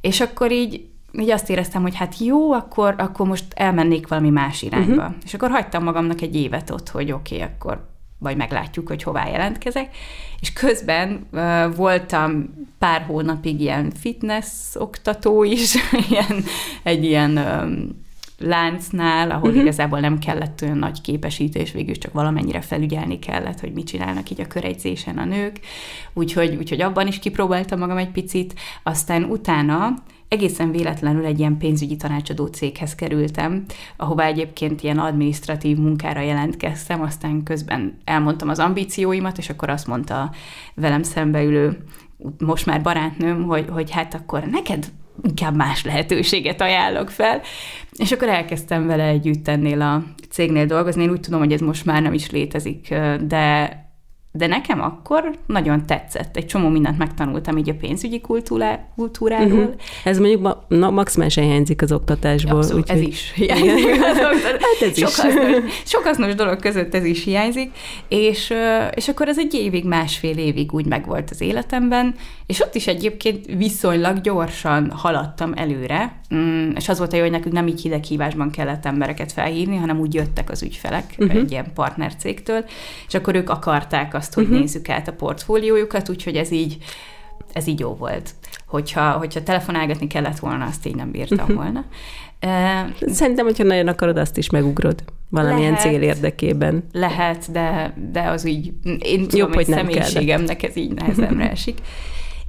És 0.00 0.20
akkor 0.20 0.52
így 0.52 0.84
így 1.20 1.30
azt 1.30 1.50
éreztem, 1.50 1.82
hogy 1.82 1.94
hát 1.94 2.18
jó, 2.18 2.52
akkor, 2.52 2.94
akkor 2.98 3.26
most 3.26 3.44
elmennék 3.54 4.08
valami 4.08 4.30
más 4.30 4.62
irányba. 4.62 5.02
Uh-huh. 5.02 5.14
És 5.24 5.34
akkor 5.34 5.50
hagytam 5.50 5.84
magamnak 5.84 6.20
egy 6.20 6.36
évet 6.36 6.70
ott, 6.70 6.88
hogy 6.88 7.12
oké, 7.12 7.34
okay, 7.34 7.48
akkor 7.54 7.88
vagy 8.18 8.36
meglátjuk, 8.36 8.88
hogy 8.88 9.02
hová 9.02 9.28
jelentkezek. 9.28 9.96
És 10.40 10.52
közben 10.52 11.26
uh, 11.32 11.76
voltam 11.76 12.54
pár 12.78 13.02
hónapig 13.02 13.60
ilyen 13.60 13.90
fitness 13.90 14.74
oktató 14.74 15.44
is, 15.44 15.74
ilyen, 16.10 16.44
egy 16.82 17.04
ilyen 17.04 17.38
um, 17.38 18.04
láncnál, 18.38 19.30
ahol 19.30 19.48
uh-huh. 19.48 19.62
igazából 19.62 20.00
nem 20.00 20.18
kellett 20.18 20.62
olyan 20.62 20.78
nagy 20.78 21.00
képesítés, 21.00 21.72
végül 21.72 21.94
csak 21.94 22.12
valamennyire 22.12 22.60
felügyelni 22.60 23.18
kellett, 23.18 23.60
hogy 23.60 23.72
mit 23.72 23.86
csinálnak 23.86 24.30
így 24.30 24.40
a 24.40 24.46
köregyzésen 24.46 25.18
a 25.18 25.24
nők. 25.24 25.60
Úgyhogy, 26.12 26.56
úgyhogy 26.56 26.80
abban 26.80 27.06
is 27.06 27.18
kipróbáltam 27.18 27.78
magam 27.78 27.96
egy 27.96 28.10
picit. 28.10 28.54
Aztán 28.82 29.24
utána 29.24 29.94
egészen 30.28 30.70
véletlenül 30.70 31.24
egy 31.24 31.38
ilyen 31.38 31.58
pénzügyi 31.58 31.96
tanácsadó 31.96 32.46
céghez 32.46 32.94
kerültem, 32.94 33.64
ahová 33.96 34.24
egyébként 34.24 34.82
ilyen 34.82 34.98
administratív 34.98 35.76
munkára 35.76 36.20
jelentkeztem, 36.20 37.02
aztán 37.02 37.42
közben 37.42 37.98
elmondtam 38.04 38.48
az 38.48 38.58
ambícióimat, 38.58 39.38
és 39.38 39.50
akkor 39.50 39.70
azt 39.70 39.86
mondta 39.86 40.30
velem 40.74 41.02
szembeülő 41.02 41.84
most 42.38 42.66
már 42.66 42.82
barátnőm, 42.82 43.44
hogy, 43.44 43.66
hogy 43.70 43.90
hát 43.90 44.14
akkor 44.14 44.44
neked 44.44 44.86
inkább 45.22 45.56
más 45.56 45.84
lehetőséget 45.84 46.60
ajánlok 46.60 47.10
fel. 47.10 47.40
És 47.96 48.12
akkor 48.12 48.28
elkezdtem 48.28 48.86
vele 48.86 49.04
együtt 49.04 49.48
ennél 49.48 49.80
a 49.80 50.04
cégnél 50.30 50.66
dolgozni. 50.66 51.02
Én 51.02 51.10
úgy 51.10 51.20
tudom, 51.20 51.40
hogy 51.40 51.52
ez 51.52 51.60
most 51.60 51.84
már 51.84 52.02
nem 52.02 52.12
is 52.12 52.30
létezik, 52.30 52.94
de 53.26 53.84
de 54.36 54.46
nekem 54.46 54.80
akkor 54.80 55.30
nagyon 55.46 55.86
tetszett. 55.86 56.36
Egy 56.36 56.46
csomó 56.46 56.68
mindent 56.68 56.98
megtanultam 56.98 57.56
így 57.56 57.68
a 57.68 57.74
pénzügyi 57.74 58.20
kultúrá, 58.20 58.88
kultúráról. 58.96 59.58
Uh-huh. 59.58 59.74
Ez 60.04 60.18
mondjuk 60.18 60.40
ma, 60.40 60.64
na, 60.68 60.90
maximálisan 60.90 61.44
hiányzik 61.44 61.82
az 61.82 61.92
oktatásból. 61.92 62.56
Abszolút, 62.56 62.90
úgy, 62.90 62.96
ez 62.96 63.00
is 63.00 63.32
hiányzik. 63.36 64.02
Az 64.02 64.18
hát 64.20 64.80
ez 64.80 64.98
sok, 64.98 65.08
is. 65.08 65.20
Hasznos, 65.20 65.72
sok 65.84 66.02
hasznos 66.02 66.34
dolog 66.34 66.60
között 66.60 66.94
ez 66.94 67.04
is 67.04 67.24
hiányzik, 67.24 67.70
és, 68.08 68.54
és 68.94 69.08
akkor 69.08 69.28
ez 69.28 69.38
egy 69.38 69.54
évig, 69.54 69.84
másfél 69.84 70.38
évig 70.38 70.72
úgy 70.72 70.86
megvolt 70.86 71.30
az 71.30 71.40
életemben, 71.40 72.14
és 72.46 72.60
ott 72.60 72.74
is 72.74 72.86
egyébként 72.86 73.46
viszonylag 73.46 74.20
gyorsan 74.20 74.90
haladtam 74.90 75.52
előre, 75.56 76.20
mm, 76.34 76.70
és 76.74 76.88
az 76.88 76.98
volt 76.98 77.12
a 77.12 77.16
jó, 77.16 77.22
hogy 77.22 77.30
nekünk 77.30 77.54
nem 77.54 77.66
így 77.66 77.80
hideghívásban 77.80 78.50
kellett 78.50 78.86
embereket 78.86 79.32
felhívni, 79.32 79.76
hanem 79.76 79.98
úgy 79.98 80.14
jöttek 80.14 80.50
az 80.50 80.62
ügyfelek 80.62 81.14
uh-huh. 81.18 81.36
egy 81.36 81.50
ilyen 81.50 81.72
partnercégtől, 81.74 82.64
és 83.06 83.14
akkor 83.14 83.34
ők 83.34 83.50
akarták 83.50 84.14
azt, 84.14 84.34
hogy 84.34 84.44
uh-huh. 84.44 84.58
nézzük 84.58 84.88
át 84.88 85.08
a 85.08 85.12
portfóliójukat, 85.12 86.08
úgyhogy 86.08 86.36
ez 86.36 86.50
így, 86.50 86.76
ez 87.52 87.66
így 87.66 87.80
jó 87.80 87.94
volt. 87.94 88.34
Hogyha, 88.66 89.10
hogyha 89.10 89.42
telefonálgatni 89.42 90.06
kellett 90.06 90.38
volna, 90.38 90.64
azt 90.64 90.86
így 90.86 90.94
nem 90.94 91.10
bírtam 91.10 91.38
uh-huh. 91.38 91.56
volna. 91.56 91.84
Szerintem, 93.00 93.44
hogyha 93.44 93.64
nagyon 93.64 93.88
akarod, 93.88 94.16
azt 94.16 94.36
is 94.36 94.50
megugrod 94.50 95.02
valamilyen 95.28 95.72
lehet, 95.72 95.86
cél 95.86 96.02
érdekében. 96.02 96.84
Lehet, 96.92 97.52
de, 97.52 97.94
de 98.12 98.22
az 98.22 98.46
így, 98.46 98.72
én 98.98 99.22
tudom, 99.22 99.38
Jobb, 99.38 99.54
hogy, 99.54 99.64
hogy 99.64 99.74
személyiségemnek 99.74 100.62
ez 100.62 100.76
így 100.76 100.94
nehezemre 100.94 101.50
esik. 101.50 101.78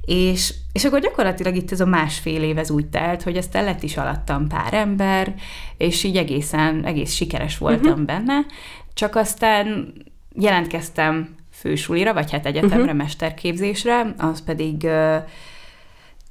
És, 0.08 0.54
és 0.72 0.84
akkor 0.84 1.00
gyakorlatilag 1.00 1.56
itt 1.56 1.72
ez 1.72 1.80
a 1.80 1.86
másfél 1.86 2.42
év 2.42 2.58
ez 2.58 2.70
úgy 2.70 2.86
telt, 2.86 3.22
hogy 3.22 3.36
ezt 3.36 3.54
el 3.54 3.64
lett 3.64 3.82
is 3.82 3.96
alattam 3.96 4.48
pár 4.48 4.74
ember, 4.74 5.34
és 5.76 6.04
így 6.04 6.16
egészen, 6.16 6.84
egész 6.84 7.12
sikeres 7.12 7.58
voltam 7.58 7.90
uh-huh. 7.90 8.04
benne, 8.04 8.46
csak 8.94 9.16
aztán 9.16 9.92
jelentkeztem 10.34 11.34
fősulira, 11.52 12.14
vagy 12.14 12.30
hát 12.30 12.46
egyetemre, 12.46 12.76
uh-huh. 12.76 12.96
mesterképzésre, 12.96 14.14
az 14.18 14.44
pedig 14.44 14.82
uh, 14.82 15.16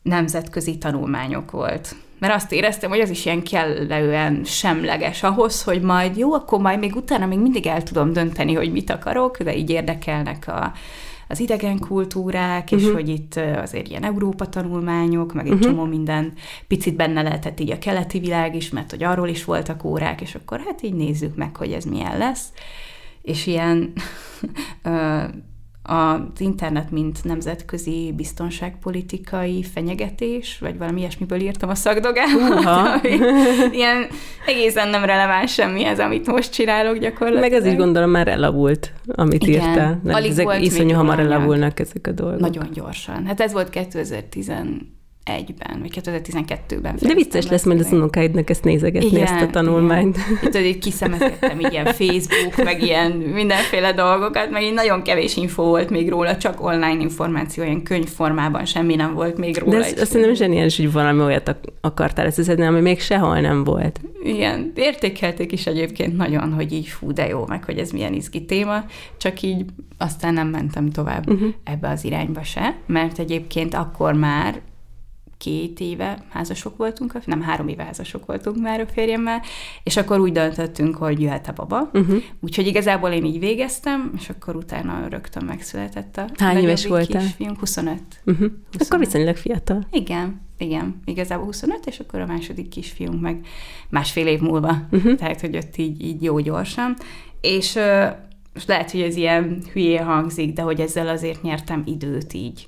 nemzetközi 0.02 0.78
tanulmányok 0.78 1.52
volt. 1.52 1.96
Mert 2.20 2.34
azt 2.34 2.52
éreztem, 2.52 2.90
hogy 2.90 3.00
az 3.00 3.10
is 3.10 3.26
ilyen 3.26 3.44
kellően 3.44 4.44
semleges 4.44 5.24
ahhoz, 5.24 5.64
hogy 5.64 5.82
majd 5.82 6.18
jó, 6.18 6.34
akkor 6.34 6.60
majd 6.60 6.80
még 6.80 6.96
utána 6.96 7.26
még 7.26 7.40
mindig 7.40 7.68
el 7.68 7.84
tudom 7.84 8.14
dönteni, 8.14 8.54
hogy 8.54 8.72
mit 8.72 8.90
akarok, 8.90 9.44
de 9.44 9.56
így 9.56 9.70
érdekelnek 9.70 10.48
a, 10.48 10.72
az 11.28 11.40
idegen 11.40 11.80
kultúrák, 11.80 12.64
uh-huh. 12.64 12.80
és 12.80 12.86
mhm. 12.86 12.96
hogy 12.96 13.10
itt 13.10 13.36
azért 13.36 13.88
ilyen 13.88 14.04
Európa 14.04 14.50
tanulmányok, 14.50 15.34
meg 15.34 15.46
egy 15.46 15.54
uh-huh. 15.54 15.68
csomó 15.68 15.84
minden 15.84 16.34
picit 16.68 16.96
benne 16.96 17.22
lehetett 17.22 17.60
így 17.60 17.72
a 17.72 17.80
keleti 17.80 18.20
világ 18.20 18.56
is, 18.56 18.70
mert 18.70 18.90
hogy 18.90 19.04
arról 19.04 19.28
is 19.28 19.46
voltak 19.46 19.84
órák, 19.84 20.22
és 20.22 20.36
akkor 20.36 20.60
hát 20.66 20.82
így 20.82 20.94
nézzük 20.94 21.36
meg, 21.36 21.56
hogy 21.56 21.72
ez 21.72 21.84
milyen 21.84 22.18
lesz. 22.18 22.52
És 23.22 23.48
ilyen 23.48 23.94
az 25.88 26.40
internet, 26.40 26.92
mint 26.92 27.24
nemzetközi 27.24 28.14
biztonságpolitikai 28.16 29.64
fenyegetés, 29.64 30.58
vagy 30.60 30.78
valami 30.78 31.00
ilyesmiből 31.00 31.40
írtam 31.40 31.70
a 31.70 31.76
szakdogámat. 31.76 33.04
Ilyen 33.72 34.08
egészen 34.46 34.90
nem 34.90 35.04
releváns 35.04 35.54
semmi 35.54 35.86
ez, 35.86 36.00
amit 36.00 36.28
most 36.28 36.52
csinálok 36.52 36.98
gyakorlatilag. 36.98 37.52
Meg 37.52 37.54
ez 37.54 37.66
is 37.66 37.76
gondolom 37.76 38.10
már 38.10 38.28
elavult, 38.28 38.94
amit 39.06 39.44
Igen, 39.44 39.70
írtál. 39.70 40.00
Nem, 40.04 40.16
ezek 40.16 40.62
iszonyú 40.62 40.96
hamar 40.96 41.20
elavulnak 41.20 41.80
ezek 41.80 42.08
a 42.08 42.12
dolgok. 42.12 42.40
Nagyon 42.40 42.68
gyorsan. 42.74 43.26
Hát 43.26 43.40
ez 43.40 43.54
volt 43.54 43.70
2010 43.70 44.50
2011-ben, 45.28 45.80
vagy 45.82 46.02
2012-ben. 46.04 46.96
De 47.02 47.14
vicces 47.14 47.48
lesz 47.48 47.64
majd 47.64 47.80
az 47.80 47.92
unokáidnak 47.92 48.50
ezt 48.50 48.64
nézegetni, 48.64 49.08
igen, 49.08 49.24
ezt 49.24 49.42
a 49.42 49.48
tanulmányt. 49.48 50.18
Igen. 50.18 50.38
Itt 50.44 50.66
így 50.66 50.80
kiszemezgettem 50.80 51.60
így 51.60 51.72
ilyen 51.72 51.86
Facebook, 51.86 52.64
meg 52.64 52.84
ilyen 52.84 53.12
mindenféle 53.12 53.94
dolgokat, 53.94 54.50
meg 54.52 54.64
így 54.64 54.74
nagyon 54.74 55.02
kevés 55.02 55.36
info 55.36 55.64
volt 55.64 55.90
még 55.90 56.10
róla, 56.10 56.38
csak 56.38 56.64
online 56.64 57.02
információ, 57.02 57.64
ilyen 57.64 57.84
könyvformában 57.84 58.66
semmi 58.66 58.96
nem 58.96 59.14
volt 59.14 59.38
még 59.38 59.58
róla. 59.58 59.80
De 59.80 59.86
ez, 59.86 60.02
azt 60.02 60.12
szerintem 60.12 60.36
zseniális, 60.36 60.78
hogy 60.78 60.92
valami 60.92 61.22
olyat 61.22 61.56
akartál 61.82 62.26
ezt 62.26 62.44
szedni, 62.44 62.66
ami 62.66 62.80
még 62.80 63.00
sehol 63.00 63.40
nem 63.40 63.64
volt. 63.64 64.00
Igen, 64.24 64.72
értékelték 64.76 65.52
is 65.52 65.66
egyébként 65.68 66.18
nagyon, 66.18 66.54
hogy 66.54 66.74
így 66.74 66.88
fú, 66.88 67.14
de 67.14 67.28
jó, 67.28 67.46
meg 67.48 67.64
hogy 67.64 67.78
ez 67.78 67.92
milyen 67.92 68.14
izgi 68.14 68.46
téma, 68.46 68.86
csak 69.18 69.42
így 69.42 69.66
aztán 69.98 70.34
nem 70.34 70.48
mentem 70.48 70.90
tovább 70.90 71.30
uh-huh. 71.30 71.50
ebbe 71.64 71.90
az 71.90 72.04
irányba 72.04 72.44
se, 72.44 72.76
mert 72.86 73.20
egyébként 73.20 73.74
akkor 73.74 74.14
már 74.14 74.62
két 75.38 75.80
éve 75.80 76.24
házasok 76.30 76.78
voltunk, 76.78 77.26
nem 77.26 77.42
három 77.42 77.68
éve 77.68 77.84
házasok 77.84 78.26
voltunk 78.26 78.58
már 78.58 78.80
a 78.80 78.86
férjemmel, 78.86 79.42
és 79.84 79.98
akkor 79.98 80.20
úgy 80.20 80.32
döntöttünk, 80.32 80.96
hogy 80.96 81.22
jöhet 81.22 81.48
a 81.48 81.54
baba. 81.54 81.90
Uh-huh. 81.94 82.24
Úgyhogy 82.40 82.68
igazából 82.68 83.10
én 83.10 83.26
így 83.26 83.40
végeztem, 83.40 84.12
és 84.18 84.30
akkor 84.30 84.56
utána 84.56 85.08
rögtön 85.10 85.46
megszületett 85.46 86.18
a 86.18 86.28
Hány 86.38 86.58
éves 86.58 86.86
voltál? 86.86 87.22
kisfiunk, 87.22 87.60
25. 87.60 87.94
Uh-huh. 88.26 88.48
25. 88.48 88.54
Akkor 88.80 89.00
viszonylag 89.00 89.36
fiatal. 89.36 89.88
Igen, 89.92 90.42
igen, 90.58 91.02
igazából 91.06 91.46
25, 91.46 91.86
és 91.86 92.00
akkor 92.00 92.20
a 92.20 92.26
második 92.26 92.70
kisfiunk 92.70 93.22
meg 93.22 93.46
másfél 93.90 94.28
év 94.28 94.40
múlva. 94.40 94.78
Uh-huh. 94.92 95.16
Tehát, 95.16 95.42
hogy 95.42 95.58
ott 95.58 95.78
így, 95.78 96.04
így 96.04 96.24
jó 96.24 96.40
gyorsan. 96.40 96.96
És 97.42 97.80
most 98.54 98.68
lehet, 98.68 98.92
hogy 98.92 99.02
ez 99.02 99.16
ilyen 99.16 99.64
hülye 99.74 100.04
hangzik, 100.04 100.54
de 100.54 100.62
hogy 100.62 100.80
ezzel 100.80 101.08
azért 101.08 101.42
nyertem 101.42 101.84
időt 101.86 102.34
így 102.34 102.68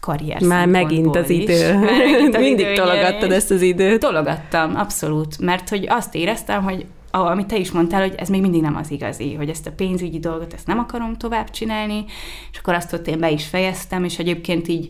karrier 0.00 0.42
Már 0.42 0.66
megint 0.66 1.16
az 1.16 1.30
idő. 1.30 1.74
Már 1.74 1.84
megint 1.84 2.34
az 2.34 2.40
Mindig 2.48 2.72
tologattad 2.74 3.32
ezt 3.32 3.50
az 3.50 3.62
időt. 3.62 4.00
Tologattam, 4.00 4.76
abszolút, 4.76 5.38
mert 5.38 5.68
hogy 5.68 5.86
azt 5.88 6.14
éreztem, 6.14 6.62
hogy 6.62 6.86
amit 7.10 7.46
te 7.46 7.56
is 7.56 7.70
mondtál, 7.70 8.00
hogy 8.00 8.14
ez 8.16 8.28
még 8.28 8.40
mindig 8.40 8.60
nem 8.60 8.76
az 8.76 8.90
igazi, 8.90 9.34
hogy 9.34 9.48
ezt 9.48 9.66
a 9.66 9.72
pénzügyi 9.72 10.18
dolgot, 10.18 10.52
ezt 10.52 10.66
nem 10.66 10.78
akarom 10.78 11.16
tovább 11.16 11.50
csinálni, 11.50 12.04
és 12.52 12.58
akkor 12.58 12.74
azt 12.74 12.92
ott 12.92 13.06
én 13.06 13.18
be 13.18 13.30
is 13.30 13.46
fejeztem, 13.46 14.04
és 14.04 14.18
egyébként 14.18 14.68
így 14.68 14.88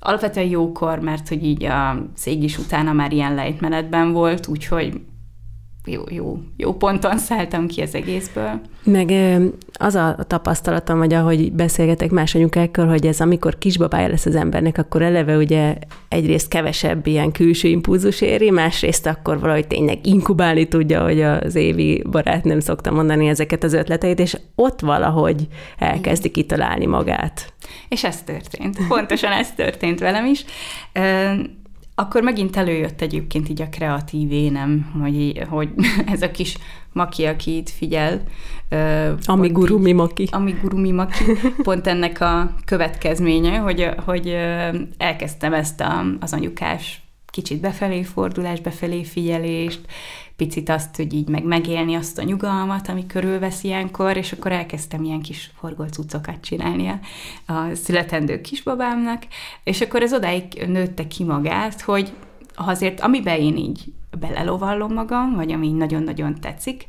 alapvetően 0.00 0.46
jókor, 0.46 0.98
mert 0.98 1.28
hogy 1.28 1.44
így 1.44 1.64
a 1.64 2.04
cég 2.16 2.42
is 2.42 2.58
utána 2.58 2.92
már 2.92 3.12
ilyen 3.12 3.34
lejtmenetben 3.34 4.12
volt, 4.12 4.46
úgyhogy 4.46 5.00
jó, 5.88 6.02
jó, 6.10 6.38
jó 6.56 6.74
ponton 6.74 7.18
szálltam 7.18 7.66
ki 7.66 7.80
az 7.80 7.94
egészből. 7.94 8.60
Meg 8.84 9.12
az 9.72 9.94
a 9.94 10.16
tapasztalatom, 10.26 10.98
hogy 10.98 11.12
ahogy 11.12 11.52
beszélgetek 11.52 12.10
más 12.10 12.34
anyukákkal, 12.34 12.86
hogy 12.86 13.06
ez 13.06 13.20
amikor 13.20 13.58
kisbabája 13.58 14.08
lesz 14.08 14.26
az 14.26 14.34
embernek, 14.34 14.78
akkor 14.78 15.02
eleve 15.02 15.36
ugye 15.36 15.74
egyrészt 16.08 16.48
kevesebb 16.48 17.06
ilyen 17.06 17.32
külső 17.32 17.68
impulzus 17.68 18.20
éri, 18.20 18.50
másrészt 18.50 19.06
akkor 19.06 19.40
valahogy 19.40 19.66
tényleg 19.66 20.06
inkubálni 20.06 20.68
tudja, 20.68 21.02
hogy 21.02 21.20
az 21.20 21.54
évi 21.54 22.02
barát 22.10 22.44
nem 22.44 22.60
szokta 22.60 22.90
mondani 22.90 23.28
ezeket 23.28 23.64
az 23.64 23.72
ötleteit, 23.72 24.18
és 24.18 24.36
ott 24.54 24.80
valahogy 24.80 25.46
elkezdi 25.78 26.30
kitalálni 26.30 26.86
magát. 26.86 27.52
És 27.88 28.04
ez 28.04 28.22
történt. 28.22 28.78
Pontosan 28.88 29.32
ez 29.32 29.52
történt 29.52 30.00
velem 30.00 30.26
is. 30.26 30.44
Akkor 31.98 32.22
megint 32.22 32.56
előjött 32.56 33.00
egyébként 33.00 33.48
így 33.48 33.62
a 33.62 33.68
kreatív 33.68 34.32
énem, 34.32 34.90
hogy, 35.00 35.42
hogy 35.48 35.68
ez 36.14 36.22
a 36.22 36.30
kis 36.30 36.56
maki, 36.92 37.24
aki 37.24 37.56
itt 37.56 37.68
figyel. 37.68 38.22
Amigurumi 39.24 39.92
maki. 39.92 40.28
Amigurumi 40.30 40.90
maki. 40.90 41.24
Pont 41.62 41.86
ennek 41.86 42.20
a 42.20 42.54
következménye, 42.64 43.58
hogy, 43.58 43.88
hogy 44.04 44.36
elkezdtem 44.96 45.52
ezt 45.52 45.80
a, 45.80 46.04
az 46.20 46.32
anyukás 46.32 47.02
kicsit 47.26 47.60
befelé 47.60 48.02
fordulás, 48.02 48.60
befelé 48.60 49.04
figyelést, 49.04 49.80
picit 50.38 50.68
azt, 50.68 50.96
hogy 50.96 51.14
így 51.14 51.28
meg 51.28 51.44
megélni 51.44 51.94
azt 51.94 52.18
a 52.18 52.22
nyugalmat, 52.22 52.88
ami 52.88 53.06
körülvesz 53.06 53.64
ilyenkor, 53.64 54.16
és 54.16 54.32
akkor 54.32 54.52
elkezdtem 54.52 55.04
ilyen 55.04 55.20
kis 55.20 55.50
forgolcucokat 55.58 56.40
csinálni 56.40 56.88
a, 56.88 57.00
a 57.52 57.74
születendő 57.74 58.40
kisbabámnak, 58.40 59.22
és 59.64 59.80
akkor 59.80 60.02
ez 60.02 60.12
odáig 60.14 60.44
nőtte 60.66 61.06
ki 61.06 61.24
magát, 61.24 61.80
hogy 61.80 62.12
azért, 62.54 63.00
amiben 63.00 63.40
én 63.40 63.56
így 63.56 63.92
belelovallom 64.20 64.92
magam, 64.92 65.34
vagy 65.34 65.52
ami 65.52 65.72
nagyon-nagyon 65.72 66.40
tetszik, 66.40 66.86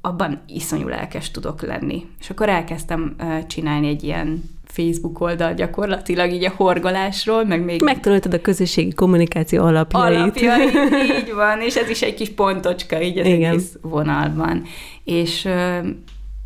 abban 0.00 0.42
iszonyú 0.46 0.88
lelkes 0.88 1.30
tudok 1.30 1.62
lenni. 1.62 2.06
És 2.20 2.30
akkor 2.30 2.48
elkezdtem 2.48 3.16
csinálni 3.46 3.88
egy 3.88 4.02
ilyen 4.02 4.42
Facebook 4.72 5.20
oldal 5.20 5.54
gyakorlatilag 5.54 6.32
így 6.32 6.44
a 6.44 6.52
horgolásról, 6.56 7.44
meg 7.44 7.64
még... 7.64 7.82
Megtanultad 7.82 8.34
a 8.34 8.40
közösségi 8.40 8.94
kommunikáció 8.94 9.64
alapjait. 9.64 10.16
Alapjait, 10.16 10.72
így 11.20 11.32
van, 11.34 11.60
és 11.60 11.76
ez 11.76 11.88
is 11.88 12.02
egy 12.02 12.14
kis 12.14 12.28
pontocska 12.30 13.02
így 13.02 13.18
az 13.18 13.26
Igen. 13.26 13.50
egész 13.50 13.76
vonalban. 13.80 14.62
És 15.04 15.48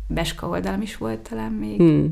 Beska 0.07 0.47
oldalam 0.47 0.81
is 0.81 0.97
volt 0.97 1.19
talán 1.29 1.51
még. 1.51 1.77
Hmm. 1.77 2.11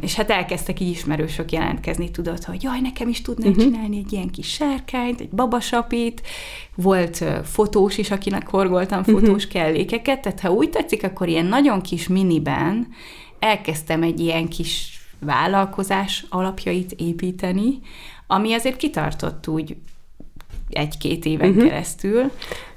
És 0.00 0.14
hát 0.14 0.30
elkezdtek 0.30 0.80
így 0.80 0.88
ismerősök 0.88 1.52
jelentkezni, 1.52 2.10
tudod, 2.10 2.44
hogy 2.44 2.62
jaj, 2.62 2.80
nekem 2.80 3.08
is 3.08 3.22
tudnál 3.22 3.50
uh-huh. 3.50 3.64
csinálni 3.64 3.98
egy 3.98 4.12
ilyen 4.12 4.30
kis 4.30 4.48
sárkányt, 4.48 5.20
egy 5.20 5.28
babasapit, 5.28 6.22
volt 6.74 7.24
fotós 7.44 7.98
is, 7.98 8.10
akinek 8.10 8.48
horgoltam 8.48 9.00
mhm. 9.00 9.10
fotós 9.10 9.44
uh-huh. 9.44 9.62
kellékeket, 9.62 10.20
tehát 10.20 10.40
ha 10.40 10.50
úgy 10.50 10.70
tetszik, 10.70 11.04
akkor 11.04 11.28
ilyen 11.28 11.46
nagyon 11.46 11.80
kis 11.80 12.08
miniben 12.08 12.88
elkezdtem 13.38 14.02
egy 14.02 14.20
ilyen 14.20 14.48
kis 14.48 14.98
vállalkozás 15.18 16.24
alapjait 16.28 16.92
építeni, 16.92 17.78
ami 18.26 18.52
azért 18.52 18.76
kitartott 18.76 19.48
úgy 19.48 19.76
egy-két 20.70 21.24
éven 21.24 21.48
uh-huh. 21.48 21.64
keresztül, 21.64 22.30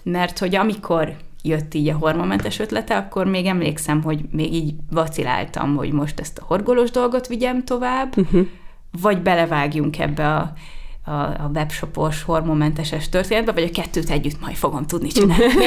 mert 0.03 0.39
hogy 0.39 0.55
amikor 0.55 1.15
jött 1.43 1.73
így 1.73 1.87
a 1.87 1.97
hormonmentes 1.97 2.59
ötlete, 2.59 2.97
akkor 2.97 3.25
még 3.25 3.45
emlékszem, 3.45 4.03
hogy 4.03 4.21
még 4.31 4.53
így 4.53 4.73
vaciláltam, 4.89 5.75
hogy 5.75 5.91
most 5.91 6.19
ezt 6.19 6.37
a 6.37 6.45
horgolós 6.45 6.91
dolgot 6.91 7.27
vigyem 7.27 7.63
tovább, 7.63 8.17
uh-huh. 8.17 8.47
vagy 9.01 9.21
belevágjunk 9.21 9.99
ebbe 9.99 10.35
a 10.35 10.53
a, 11.07 11.11
a 11.21 11.51
webshopos, 11.53 12.23
hormonmenteses 12.23 13.09
történetbe, 13.09 13.51
vagy 13.51 13.63
a 13.63 13.81
kettőt 13.81 14.09
együtt 14.09 14.41
majd 14.41 14.55
fogom 14.55 14.85
tudni 14.85 15.07
csinálni. 15.07 15.65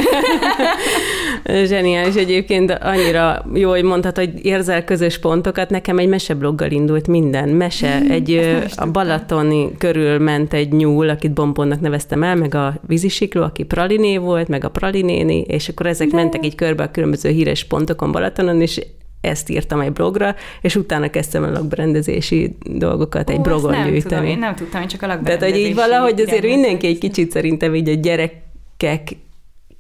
Zseniális 1.69 2.15
egyébként, 2.15 2.71
annyira 2.71 3.45
jó, 3.55 3.71
hogy 3.71 3.83
mondtad, 3.83 4.17
hogy 4.17 4.45
érzel 4.45 4.85
közös 4.85 5.19
pontokat. 5.19 5.71
Nekem 5.71 5.99
egy 5.99 6.09
mesebloggal 6.09 6.71
indult 6.71 7.07
minden. 7.07 7.49
Mese, 7.49 8.01
mm, 8.01 8.11
egy 8.11 8.59
a 8.77 8.87
Balatoni 8.87 9.77
körül 9.79 10.19
ment 10.19 10.53
egy 10.53 10.73
nyúl, 10.73 11.09
akit 11.09 11.33
Bombonnak 11.33 11.81
neveztem 11.81 12.23
el, 12.23 12.37
meg 12.37 12.55
a 12.55 12.75
vízisikló, 12.87 13.43
aki 13.43 13.63
Praliné 13.63 14.17
volt, 14.17 14.49
meg 14.49 14.65
a 14.65 14.69
Pralinéni, 14.69 15.41
és 15.41 15.69
akkor 15.69 15.87
ezek 15.87 16.09
De... 16.09 16.17
mentek 16.17 16.47
így 16.47 16.55
körbe 16.55 16.83
a 16.83 16.91
különböző 16.91 17.31
híres 17.31 17.65
pontokon 17.65 18.13
Balatonon, 18.13 18.61
és 18.61 18.81
ezt 19.21 19.49
írtam 19.49 19.81
egy 19.81 19.93
blogra, 19.93 20.35
és 20.61 20.77
utána 20.77 21.11
kezdtem 21.11 21.43
a 21.43 21.51
lakberendezési 21.51 22.57
dolgokat 22.65 23.31
Ó, 23.31 23.33
egy 23.33 23.41
blogon 23.41 23.71
nem 23.71 23.91
gyűjteni. 23.91 24.15
Tudom, 24.15 24.25
én 24.25 24.39
nem 24.39 24.55
tudtam, 24.55 24.81
én 24.83 24.89
csak 24.89 25.03
a 25.03 25.07
lakberendezési 25.07 25.51
Tehát, 25.53 25.55
hogy 25.55 25.71
így 25.71 25.91
valahogy 25.91 26.21
azért 26.21 26.43
mindenki 26.43 26.87
egy 26.87 26.99
kicsit 26.99 27.31
szerintem 27.31 27.75
így 27.75 27.89
a 27.89 27.95
gyerekek 27.95 29.17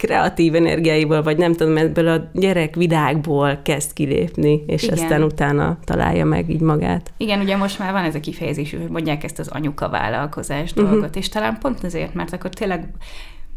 kreatív 0.00 0.54
energiáiból, 0.54 1.22
vagy 1.22 1.36
nem 1.36 1.52
tudom, 1.52 1.76
ebből 1.76 2.08
a 2.08 2.30
gyerek 2.32 2.74
világból 2.74 3.60
kezd 3.64 3.92
kilépni, 3.92 4.64
és 4.66 4.82
Igen. 4.82 4.98
aztán 4.98 5.22
utána 5.22 5.78
találja 5.84 6.24
meg 6.24 6.50
így 6.50 6.60
magát. 6.60 7.12
Igen, 7.16 7.40
ugye 7.40 7.56
most 7.56 7.78
már 7.78 7.92
van 7.92 8.04
ez 8.04 8.14
a 8.14 8.20
kifejezés, 8.20 8.70
hogy 8.70 8.88
mondják 8.88 9.24
ezt 9.24 9.38
az 9.38 9.48
anyuka 9.48 9.88
vállalkozás 9.88 10.70
uh-huh. 10.70 10.90
dolgot, 10.90 11.16
és 11.16 11.28
talán 11.28 11.58
pont 11.58 11.84
azért, 11.84 12.14
mert 12.14 12.32
akkor 12.32 12.50
tényleg 12.50 12.88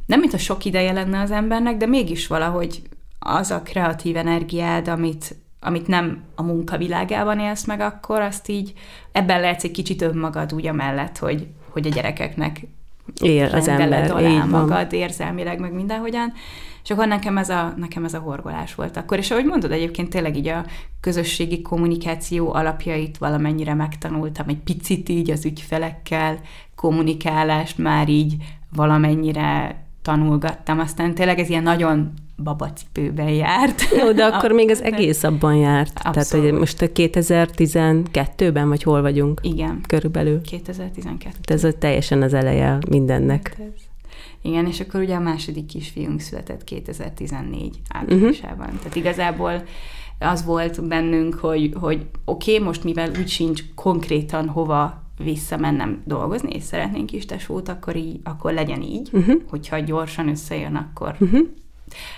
nem 0.06 0.20
mint 0.20 0.34
a 0.34 0.38
sok 0.38 0.66
ideje 0.66 0.92
lenne 0.92 1.20
az 1.20 1.32
embernek, 1.32 1.78
de 1.78 1.86
mégis 1.86 2.28
valahogy 2.28 2.82
az 3.20 3.52
a 3.52 3.62
kreatív 3.62 4.18
energiád, 4.18 4.88
amit, 4.88 5.36
amit 5.64 5.88
nem 5.88 6.22
a 6.36 6.44
munkavilágában 6.44 7.40
élsz 7.40 7.66
meg 7.66 7.80
akkor, 7.80 8.22
azt 8.22 8.50
így 8.50 8.74
ebben 9.12 9.40
lehetsz 9.40 9.64
egy 9.64 9.72
kicsit 9.72 10.02
önmagad 10.02 10.54
úgy 10.54 10.68
amellett, 10.68 11.18
hogy, 11.18 11.48
hogy 11.70 11.88
a 11.88 11.90
gyerekeknek 11.90 12.62
Él 13.22 13.46
az 13.46 13.68
ember, 13.68 14.12
alá 14.12 14.30
így 14.30 14.50
magad 14.50 14.70
van. 14.70 15.00
érzelmileg, 15.00 15.60
meg 15.60 15.74
mindenhogyan. 15.74 16.34
És 16.84 16.90
akkor 16.90 17.08
nekem 17.08 17.38
ez, 17.38 17.50
a, 17.50 17.74
nekem 17.78 18.06
ez 18.06 18.14
a 18.14 18.20
horgolás 18.20 18.76
volt 18.76 18.98
akkor. 18.98 19.18
És 19.18 19.32
ahogy 19.32 19.46
mondod, 19.46 19.72
egyébként 19.72 20.10
tényleg 20.10 20.38
így 20.38 20.48
a 20.48 20.66
közösségi 21.02 21.62
kommunikáció 21.62 22.54
alapjait 22.54 23.18
valamennyire 23.18 23.74
megtanultam, 23.74 24.48
egy 24.48 24.60
picit 24.64 25.10
így 25.10 25.32
az 25.32 25.46
ügyfelekkel, 25.46 26.40
kommunikálást 26.76 27.78
már 27.78 28.10
így 28.10 28.36
valamennyire 28.76 29.82
tanulgattam. 30.02 30.80
Aztán 30.80 31.16
tényleg 31.16 31.40
ez 31.40 31.50
ilyen 31.50 31.64
nagyon 31.64 32.14
babacipőben 32.44 33.30
járt. 33.30 33.82
Jó, 34.00 34.12
de 34.12 34.26
akkor 34.26 34.52
még 34.52 34.70
az 34.70 34.84
egész 34.92 35.24
abban 35.24 35.56
járt. 35.56 36.00
Abszolút. 36.04 36.30
Tehát, 36.30 36.46
hogy 36.46 36.60
most 36.60 36.82
a 36.82 36.86
2012-ben, 36.86 38.70
vagy 38.70 38.84
hol 38.84 39.02
vagyunk? 39.02 39.40
Igen. 39.44 39.82
Körülbelül. 39.88 40.42
2012. 40.42 41.38
Ez 41.54 41.64
a 41.64 41.72
teljesen 41.72 42.22
az 42.22 42.34
eleje 42.34 42.78
mindennek. 42.90 43.56
Hát 43.58 43.68
Igen, 44.42 44.68
és 44.68 44.80
akkor 44.80 45.02
ugye 45.02 45.16
a 45.16 45.20
második 45.20 45.66
kisfiunk 45.66 46.20
született 46.20 46.64
2014 46.64 47.80
áprilisában. 47.90 48.66
Uh-huh. 48.66 48.78
Tehát 48.78 48.96
igazából 48.96 49.64
az 50.20 50.46
volt 50.46 50.88
bennünk, 50.88 51.34
hogy, 51.34 51.74
hogy 51.80 52.06
oké, 52.26 52.54
okay, 52.54 52.66
most 52.66 52.84
mivel 52.84 53.10
úgy 53.20 53.28
sincs 53.28 53.64
konkrétan 53.76 54.48
hova 54.48 55.02
visszamennem 55.24 56.02
dolgozni, 56.06 56.56
és 56.56 56.64
szeretnénk 56.64 57.12
is 57.12 57.26
tesót, 57.26 57.70
akkor, 57.70 57.96
így, 57.96 58.20
akkor 58.24 58.54
legyen 58.54 58.82
így, 58.82 59.10
uh-huh. 59.12 59.42
hogyha 59.50 59.80
gyorsan 59.80 60.28
összejön, 60.28 60.76
akkor 60.76 61.16
uh-huh 61.20 61.48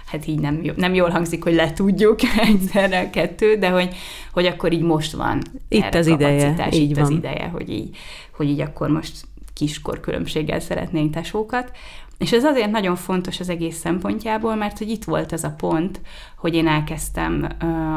hát 0.06 0.28
így 0.28 0.40
nem, 0.40 0.62
nem 0.76 0.94
jól 0.94 1.10
hangzik, 1.10 1.44
hogy 1.44 1.54
letudjuk 1.54 2.20
egyszerre 2.50 3.00
a 3.00 3.10
kettő, 3.10 3.56
de 3.56 3.70
hogy, 3.70 3.96
hogy 4.32 4.46
akkor 4.46 4.74
így 4.74 4.82
most 4.82 5.12
van 5.12 5.42
itt 5.70 5.94
az 5.94 6.08
ideje, 6.08 6.68
így 6.72 6.90
itt 6.90 6.96
van. 6.96 7.04
az 7.04 7.10
ideje, 7.10 7.48
hogy 7.48 7.70
így, 7.70 7.98
hogy 8.32 8.50
így 8.50 8.60
akkor 8.60 8.90
most 8.90 9.28
kiskor 9.54 10.00
különbséggel 10.00 10.60
szeretnénk 10.60 11.14
tesókat. 11.14 11.72
És 12.18 12.32
ez 12.32 12.44
azért 12.44 12.72
nagyon 12.72 12.96
fontos 12.96 13.40
az 13.40 13.50
egész 13.50 13.78
szempontjából, 13.78 14.56
mert 14.56 14.78
hogy 14.78 14.90
itt 14.90 15.04
volt 15.04 15.32
az 15.32 15.44
a 15.44 15.54
pont, 15.58 16.02
hogy 16.38 16.54
én 16.54 16.68
elkezdtem 16.68 17.48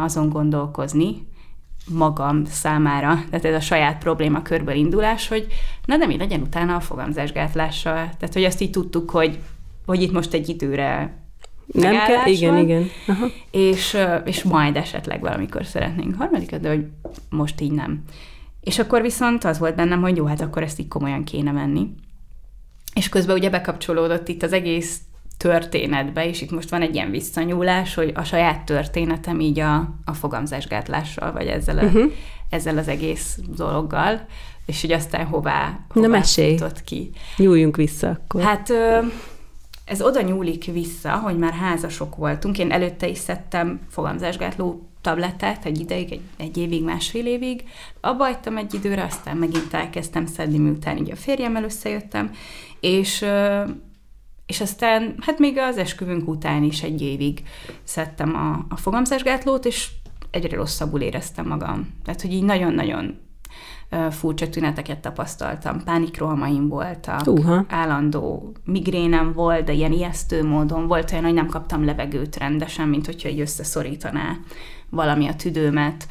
azon 0.03 0.29
gondolkozni, 0.29 1.27
magam 1.89 2.45
számára, 2.45 3.25
tehát 3.31 3.45
ez 3.45 3.55
a 3.55 3.61
saját 3.61 3.99
probléma 3.99 4.43
körből 4.43 4.75
indulás, 4.75 5.29
hogy 5.29 5.47
na 5.85 5.97
de 5.97 6.07
mi 6.07 6.17
legyen 6.17 6.41
utána 6.41 6.75
a 6.75 6.81
fogamzásgátlással. 6.81 7.95
Tehát, 7.95 8.33
hogy 8.33 8.45
azt 8.45 8.61
így 8.61 8.71
tudtuk, 8.71 9.11
hogy, 9.11 9.39
hogy 9.87 10.03
itt 10.03 10.13
most 10.13 10.33
egy 10.33 10.49
időre 10.49 11.17
nem 11.73 11.97
kell, 12.07 12.27
igen, 12.27 12.55
van, 12.55 12.63
igen. 12.63 12.91
Aha. 13.07 13.27
És, 13.51 13.97
és 14.25 14.43
majd 14.43 14.77
esetleg 14.77 15.21
valamikor 15.21 15.65
szeretnénk 15.65 16.15
harmadikat, 16.17 16.61
de 16.61 16.69
hogy 16.69 16.87
most 17.31 17.61
így 17.61 17.73
nem. 17.73 18.03
És 18.61 18.79
akkor 18.79 19.03
viszont 19.03 19.45
az 19.45 19.59
volt 19.59 19.75
bennem, 19.75 20.01
hogy 20.01 20.17
jó, 20.17 20.25
hát 20.25 20.41
akkor 20.41 20.63
ezt 20.63 20.79
így 20.79 20.89
komolyan 20.89 21.25
kéne 21.25 21.53
menni. 21.53 21.89
És 22.95 23.09
közben 23.09 23.37
ugye 23.37 23.51
bekapcsolódott 23.51 24.29
itt 24.29 24.43
az 24.43 24.53
egész 24.53 25.01
történetbe, 25.37 26.29
és 26.29 26.41
itt 26.41 26.51
most 26.51 26.71
van 26.71 26.83
egy 26.83 26.95
ilyen 26.95 27.11
visszanyúlás, 27.11 27.95
hogy 27.95 28.13
a 28.15 28.25
saját 28.25 28.65
történetem 28.65 29.41
így 29.41 29.61
a, 29.61 29.77
a 30.05 30.13
fogamzásgátlással, 30.13 31.33
vagy 31.33 31.47
ezzel, 31.47 31.79
a, 31.79 31.83
uh-huh. 31.83 32.13
ezzel 32.51 32.79
az 32.79 32.89
egész 32.89 33.39
dologgal, 33.57 34.27
és 34.67 34.81
hogy 34.81 34.93
aztán 34.93 35.27
hová, 35.27 35.81
hová 35.89 36.07
Na 36.07 36.13
mesélj. 36.13 36.59
ki. 36.85 37.11
Nyúljunk 37.37 37.77
vissza 37.77 38.09
akkor. 38.09 38.43
Hát 38.43 38.73
ez 39.89 40.03
oda 40.03 40.21
nyúlik 40.21 40.65
vissza, 40.65 41.17
hogy 41.17 41.39
már 41.39 41.53
házasok 41.53 42.17
voltunk. 42.17 42.59
Én 42.59 42.71
előtte 42.71 43.09
is 43.09 43.19
szedtem 43.19 43.81
fogamzásgátló 43.91 44.89
tablettát 45.01 45.65
egy 45.65 45.81
ideig, 45.81 46.13
egy, 46.13 46.21
egy 46.37 46.57
évig, 46.57 46.85
másfél 46.85 47.27
évig. 47.27 47.65
Abba 48.01 48.25
hagytam 48.25 48.57
egy 48.57 48.75
időre, 48.75 49.05
aztán 49.05 49.37
megint 49.37 49.75
elkezdtem 49.75 50.27
szedni, 50.27 50.59
miután 50.59 50.97
így 50.97 51.11
a 51.11 51.17
férjemmel 51.17 51.65
összejöttem, 51.65 52.31
és 52.81 53.25
és 54.47 54.61
aztán, 54.61 55.15
hát 55.21 55.39
még 55.39 55.59
az 55.59 55.77
esküvünk 55.77 56.29
után 56.29 56.63
is 56.63 56.83
egy 56.83 57.03
évig 57.03 57.43
szedtem 57.83 58.35
a, 58.35 58.75
a 58.75 58.77
fogamzásgátlót, 58.77 59.65
és 59.65 59.91
egyre 60.31 60.57
rosszabbul 60.57 61.01
éreztem 61.01 61.47
magam. 61.47 61.95
Tehát, 62.05 62.21
hogy 62.21 62.33
így 62.33 62.43
nagyon-nagyon 62.43 63.19
furcsa 64.11 64.49
tüneteket 64.49 64.99
tapasztaltam, 64.99 65.85
pánikrohamaim 65.85 66.69
voltak, 66.69 67.27
uh-huh. 67.27 67.65
állandó 67.69 68.53
migrénem 68.65 69.33
volt, 69.33 69.65
de 69.65 69.73
ilyen 69.73 69.93
ijesztő 69.93 70.45
módon 70.45 70.87
volt 70.87 71.13
olyan, 71.13 71.25
hogy 71.25 71.35
nem 71.35 71.47
kaptam 71.47 71.85
levegőt 71.85 72.37
rendesen, 72.37 72.89
mint 72.89 73.07
hogyha 73.07 73.29
egy 73.29 73.41
összeszorítaná 73.41 74.37
valami 74.91 75.29
a 75.29 75.35
tüdőmet, 75.35 76.07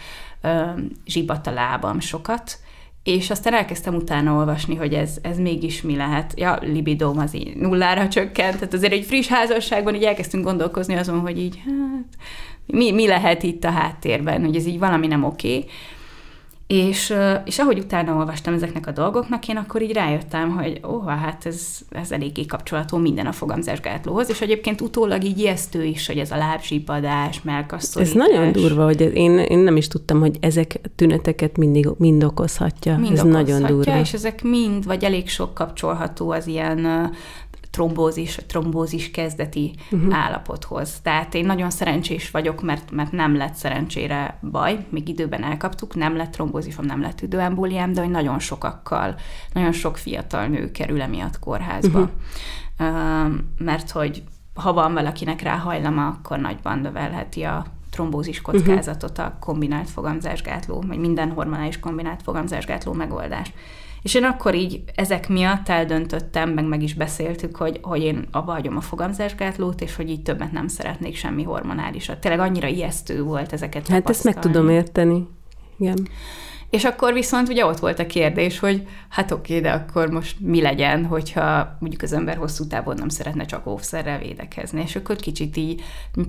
zsibat 1.06 1.48
a 1.48 1.52
lábam 1.52 2.00
sokat, 2.00 2.60
és 3.04 3.30
aztán 3.30 3.54
elkezdtem 3.54 3.96
utána 3.96 4.34
olvasni, 4.34 4.76
hogy 4.76 4.94
ez, 4.94 5.18
ez 5.22 5.38
mégis 5.38 5.82
mi 5.82 5.96
lehet. 5.96 6.34
Ja, 6.36 6.58
libidóm 6.62 7.18
az 7.18 7.36
így 7.36 7.56
nullára 7.56 8.08
csökkent, 8.08 8.54
tehát 8.54 8.74
azért 8.74 8.94
egy 8.94 9.06
friss 9.06 9.28
házasságban 9.28 9.96
így 9.96 10.04
elkezdtünk 10.04 10.44
gondolkozni 10.44 10.96
azon, 10.96 11.20
hogy 11.20 11.40
így 11.40 11.62
hát, 11.66 12.26
mi, 12.66 12.92
mi 12.92 13.08
lehet 13.08 13.44
itt 13.44 13.64
a 13.64 13.70
háttérben, 13.70 14.46
hogy 14.46 14.56
ez 14.56 14.66
így 14.66 14.80
valami 14.80 15.08
nem 15.08 15.24
oké. 15.24 15.58
Okay 15.58 15.70
És, 16.68 17.14
és 17.46 17.60
ahogy 17.60 17.80
utána 17.80 18.16
olvastam 18.16 18.54
ezeknek 18.54 18.88
a 18.88 18.92
dolgoknak, 18.92 19.48
én 19.48 19.58
akkor 19.58 19.82
így 19.82 19.94
rájöttem, 19.94 20.50
hogy 20.50 20.80
ó, 20.84 21.00
hát 21.00 21.46
ez, 21.46 21.78
ez 21.90 22.12
eléggé 22.12 22.46
kapcsolatú 22.46 22.98
minden 22.98 23.26
a 23.26 23.32
fogamzásgátlóhoz, 23.32 24.30
és 24.30 24.42
egyébként 24.42 24.82
utólag 24.82 25.24
így 25.24 25.40
ijesztő 25.40 25.84
is, 25.84 26.08
hogy 26.08 26.18
ez 26.18 26.32
a 26.32 26.38
lábzsipadás, 26.38 27.42
melkasszorítás. 27.42 28.16
Ez 28.16 28.32
nagyon 28.32 28.52
durva, 28.52 28.84
hogy 28.84 29.02
én, 29.02 29.38
én 29.38 29.58
nem 29.58 29.78
is 29.78 29.88
tudtam, 29.88 30.20
hogy 30.20 30.38
ezek 30.40 30.80
tüneteket 30.96 31.58
mindig 31.58 31.90
mind 31.98 32.24
okozhatja. 32.24 32.98
Mind 32.98 33.14
ez 33.14 33.20
okozhatja, 33.20 33.58
nagyon 33.58 33.76
durva. 33.76 34.00
és 34.00 34.14
ezek 34.14 34.44
mind, 34.44 34.86
vagy 34.86 35.04
elég 35.04 35.30
sok 35.30 35.54
kapcsolható 35.54 36.32
az 36.32 36.48
ilyen 36.48 37.12
trombózis, 37.78 38.40
trombózis 38.48 39.12
kezdeti 39.12 39.76
uh-huh. 39.92 40.16
állapothoz. 40.16 41.00
Tehát 41.02 41.34
én 41.34 41.46
nagyon 41.46 41.70
szerencsés 41.70 42.32
vagyok, 42.32 42.62
mert, 42.62 42.92
mert 42.92 43.12
nem 43.12 43.36
lett 43.36 43.54
szerencsére 43.54 44.40
baj, 44.52 44.86
még 44.90 45.10
időben 45.10 45.44
elkaptuk, 45.44 45.96
nem 45.96 46.16
lett 46.16 46.32
trombózisom, 46.32 46.86
nem 46.86 47.02
lett 47.02 47.22
üdőembóliám, 47.22 47.94
de 47.94 48.02
hogy 48.02 48.10
nagyon 48.10 48.40
sokakkal, 48.40 49.16
nagyon 49.54 49.72
sok 49.72 49.98
fiatal 49.98 50.48
nő 50.48 50.72
kerül 50.72 51.02
emiatt 51.02 51.40
kórházba. 51.40 52.10
Uh-huh. 52.80 53.34
mert 53.58 53.92
hogy 53.92 54.24
ha 54.54 54.74
van 54.74 54.94
valakinek 54.94 55.42
rá 55.42 55.58
hajlama, 55.58 56.08
akkor 56.08 56.40
nagyban 56.40 56.80
növelheti 56.80 57.44
a 57.44 57.66
trombózis 57.90 58.42
kockázatot 58.42 59.18
a 59.18 59.38
kombinált 59.40 59.90
fogamzásgátló, 59.90 60.84
vagy 60.88 61.00
minden 61.00 61.32
hormonális 61.32 61.80
kombinált 61.80 62.22
fogamzásgátló 62.22 62.94
megoldás. 62.94 63.54
És 64.08 64.14
én 64.14 64.24
akkor 64.24 64.56
így 64.56 64.84
ezek 64.96 65.30
miatt 65.30 65.70
eldöntöttem, 65.70 66.50
meg 66.50 66.66
meg 66.66 66.84
is 66.84 66.94
beszéltük, 66.94 67.56
hogy, 67.56 67.80
hogy 67.82 68.02
én 68.02 68.28
abba 68.32 68.52
hagyom 68.52 68.78
a 68.78 68.82
fogamzásgátlót, 68.82 69.82
és 69.82 69.96
hogy 69.96 70.10
így 70.10 70.22
többet 70.22 70.52
nem 70.52 70.68
szeretnék 70.68 71.16
semmi 71.16 71.44
hormonálisat. 71.44 72.18
Tényleg 72.18 72.40
annyira 72.40 72.68
ijesztő 72.68 73.24
volt 73.24 73.54
ezeket 73.54 73.88
Hát 73.88 74.10
ezt 74.10 74.24
meg 74.24 74.40
tudom 74.40 74.70
érteni. 74.70 75.28
Igen. 75.78 76.08
És 76.70 76.84
akkor 76.84 77.14
viszont 77.14 77.50
ugye 77.50 77.66
ott 77.66 77.80
volt 77.80 78.00
a 78.00 78.06
kérdés, 78.06 78.60
hogy 78.60 78.88
hát 79.10 79.32
oké, 79.32 79.60
de 79.60 79.72
akkor 79.72 80.10
most 80.10 80.36
mi 80.40 80.62
legyen, 80.62 81.06
hogyha 81.06 81.78
mondjuk 81.80 82.02
az 82.02 82.14
ember 82.14 82.38
hosszú 82.38 82.68
távon 82.68 82.96
nem 82.96 83.10
szeretne 83.10 83.46
csak 83.46 83.68
óvszerrel 83.68 84.20
védekezni. 84.20 84.82
És 84.82 84.96
akkor 84.96 85.16
kicsit 85.16 85.58
így 85.58 85.82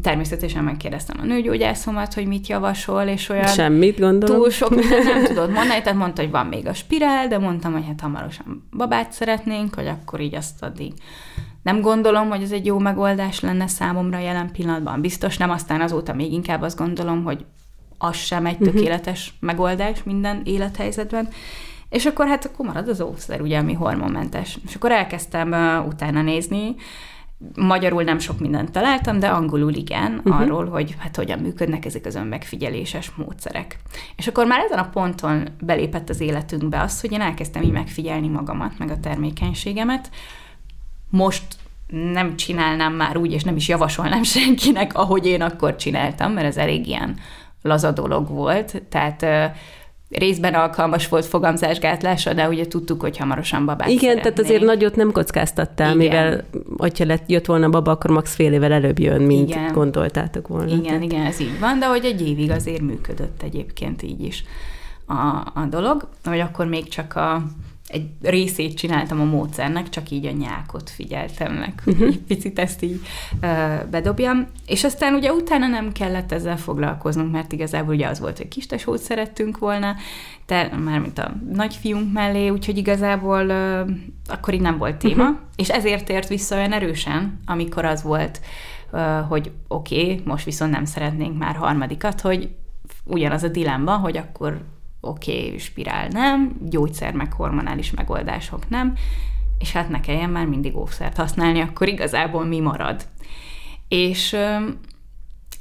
természetesen 0.03 0.65
megkérdeztem 0.65 1.17
a 1.21 1.25
nőgyógyászomat, 1.25 2.15
hogy 2.15 2.27
mit 2.27 2.47
javasol, 2.47 3.03
és 3.03 3.29
olyan... 3.29 3.47
Semmit 3.47 3.99
gondolom. 3.99 4.37
Túl 4.37 4.51
sok 4.51 4.75
nem 5.05 5.25
tudod 5.25 5.51
mondani, 5.51 5.83
tehát 5.83 5.99
mondta, 5.99 6.23
hogy 6.23 6.31
van 6.31 6.47
még 6.47 6.67
a 6.67 6.75
spirál, 6.75 7.29
de 7.29 7.39
mondtam, 7.39 7.73
hogy 7.73 7.85
hát 7.87 8.01
hamarosan 8.01 8.69
babát 8.77 9.13
szeretnénk, 9.13 9.75
hogy 9.75 9.87
akkor 9.87 10.21
így 10.21 10.35
azt 10.35 10.63
addig 10.63 10.93
nem 11.63 11.81
gondolom, 11.81 12.29
hogy 12.29 12.43
ez 12.43 12.53
egy 12.53 12.67
jó 12.67 12.79
megoldás 12.79 13.41
lenne 13.41 13.67
számomra 13.67 14.19
jelen 14.19 14.53
pillanatban. 14.53 15.01
Biztos 15.01 15.37
nem, 15.37 15.51
aztán 15.51 15.81
azóta 15.81 16.15
még 16.15 16.33
inkább 16.33 16.63
azt 16.63 16.79
gondolom, 16.79 17.25
hogy 17.25 17.45
az 17.99 18.17
sem 18.17 18.47
egy 18.47 18.59
mhm. 18.59 18.65
tökéletes 18.65 19.27
uh-huh. 19.27 19.49
megoldás 19.49 20.03
minden 20.03 20.43
élethelyzetben. 20.45 21.29
És 21.89 22.07
akkor 22.07 22.27
hát 22.27 22.45
akkor 22.45 22.67
marad 22.67 22.89
az 22.89 23.01
óvszer, 23.01 23.41
ugye, 23.41 23.59
ami 23.59 23.73
hormonmentes. 23.73 24.59
És 24.67 24.75
akkor 24.75 24.91
elkezdtem 24.93 25.53
uh, 25.53 25.87
utána 25.87 26.23
nézni, 26.23 26.75
Magyarul 27.55 28.03
nem 28.03 28.19
sok 28.19 28.39
mindent 28.39 28.71
találtam, 28.71 29.19
de 29.19 29.29
angolul 29.29 29.75
igen, 29.75 30.21
uh-huh. 30.25 30.41
arról, 30.41 30.67
hogy 30.67 30.95
hát 30.99 31.17
hogyan 31.17 31.39
működnek 31.39 31.85
ezek 31.85 32.07
az 32.07 32.15
önmegfigyeléses 32.15 33.11
módszerek. 33.11 33.79
És 34.17 34.27
akkor 34.27 34.47
már 34.47 34.61
ezen 34.61 34.79
a 34.79 34.89
ponton 34.89 35.49
belépett 35.61 36.09
az 36.09 36.21
életünkbe 36.21 36.81
az, 36.81 37.01
hogy 37.01 37.13
én 37.13 37.21
elkezdtem 37.21 37.63
így 37.63 37.73
megfigyelni 37.73 38.29
magamat, 38.29 38.79
meg 38.79 38.91
a 38.91 39.01
termékenységemet. 39.01 40.11
Most 41.11 41.45
nem 42.13 42.37
csinálnám 42.37 42.95
már 42.95 43.17
úgy, 43.17 43.33
és 43.33 43.43
nem 43.43 43.57
is 43.57 43.69
javasolnám 43.69 44.23
senkinek, 44.37 44.95
ahogy 44.95 45.27
én 45.27 45.43
akkor 45.43 45.77
csináltam, 45.77 46.33
mert 46.33 46.47
ez 46.47 46.57
elég 46.57 46.87
ilyen 46.87 47.17
laza 47.63 47.91
dolog 47.91 48.29
volt, 48.29 48.83
tehát 48.89 49.27
részben 50.11 50.55
alkalmas 50.55 51.09
volt 51.09 51.27
fogamzásgátlásra, 51.27 52.33
de 52.33 52.49
ugye 52.49 52.67
tudtuk, 52.67 53.01
hogy 53.01 53.17
hamarosan 53.17 53.65
babát 53.67 53.89
Igen, 53.89 53.99
szeretnénk. 53.99 54.23
tehát 54.23 54.39
azért 54.39 54.63
nagyot 54.63 54.97
nem 54.97 55.13
kockáztattál, 55.13 55.95
Igen. 55.95 55.97
mivel 55.97 56.45
hogyha 56.77 57.05
lett, 57.05 57.29
jött 57.29 57.47
volna 57.47 57.69
baba, 57.69 57.91
akkor 57.91 58.11
max 58.11 58.35
fél 58.35 58.53
évvel 58.53 58.73
előbb 58.73 58.99
jön, 58.99 59.23
mint 59.23 59.49
igen. 59.49 59.73
gondoltátok 59.73 60.49
volna. 60.49 60.71
Igen, 60.71 60.83
tehát. 60.83 61.03
igen, 61.03 61.27
ez 61.27 61.41
így 61.41 61.59
van, 61.61 61.79
de 61.79 61.87
hogy 61.87 62.05
egy 62.05 62.29
évig 62.29 62.51
azért 62.51 62.81
működött 62.81 63.43
egyébként 63.43 64.03
így 64.03 64.23
is 64.25 64.45
a, 65.07 65.15
a 65.55 65.67
dolog, 65.71 66.09
hogy 66.25 66.41
akkor 66.41 66.67
még 66.67 66.89
csak 66.89 67.17
a 67.17 67.43
egy 67.89 68.09
részét 68.23 68.77
csináltam 68.77 69.21
a 69.21 69.25
módszernek, 69.25 69.89
csak 69.89 70.11
így 70.11 70.27
a 70.27 70.31
nyákot 70.31 70.91
figyeltem 70.91 71.53
meg, 71.53 71.81
hogy 71.85 71.93
uh-huh. 71.93 72.09
egy 72.09 72.19
picit 72.19 72.59
ezt 72.59 72.83
így 72.83 73.01
uh, 73.43 73.85
bedobjam. 73.91 74.47
És 74.67 74.85
aztán 74.85 75.15
ugye 75.15 75.33
utána 75.33 75.67
nem 75.67 75.93
kellett 75.93 76.33
ezzel 76.33 76.57
foglalkoznunk, 76.57 77.33
mert 77.33 77.53
igazából 77.53 77.95
ugye 77.95 78.07
az 78.07 78.21
volt, 78.21 78.37
hogy 78.37 78.49
kistesót 78.49 78.99
szerettünk 78.99 79.59
volna, 79.59 79.95
te, 80.47 80.77
mármint 80.85 81.19
a 81.19 81.35
nagyfiunk 81.53 82.13
mellé, 82.13 82.49
úgyhogy 82.49 82.77
igazából 82.77 83.47
uh, 83.47 83.91
akkor 84.27 84.55
így 84.55 84.61
nem 84.61 84.79
volt 84.79 84.97
téma, 84.97 85.23
uh-huh. 85.23 85.39
és 85.57 85.69
ezért 85.69 86.05
tért 86.05 86.29
vissza 86.29 86.57
olyan 86.57 86.73
erősen, 86.73 87.41
amikor 87.47 87.85
az 87.85 88.03
volt, 88.03 88.41
uh, 88.93 89.21
hogy 89.29 89.53
oké, 89.69 90.03
okay, 90.03 90.23
most 90.25 90.45
viszont 90.45 90.73
nem 90.73 90.85
szeretnénk 90.85 91.39
már 91.39 91.55
harmadikat, 91.55 92.21
hogy 92.21 92.49
ugyanaz 93.05 93.43
a 93.43 93.49
dilemma, 93.49 93.97
hogy 93.97 94.17
akkor 94.17 94.61
oké, 95.01 95.45
okay, 95.47 95.59
spirál 95.59 96.09
nem, 96.09 96.57
gyógyszer 96.63 97.13
meg 97.13 97.33
hormonális 97.33 97.91
megoldások 97.91 98.69
nem, 98.69 98.95
és 99.59 99.73
hát 99.73 99.89
ne 99.89 100.01
kelljen 100.01 100.31
már 100.31 100.47
mindig 100.47 100.77
óvszert 100.77 101.17
használni, 101.17 101.61
akkor 101.61 101.89
igazából 101.89 102.45
mi 102.45 102.61
marad. 102.61 103.07
És 103.89 104.37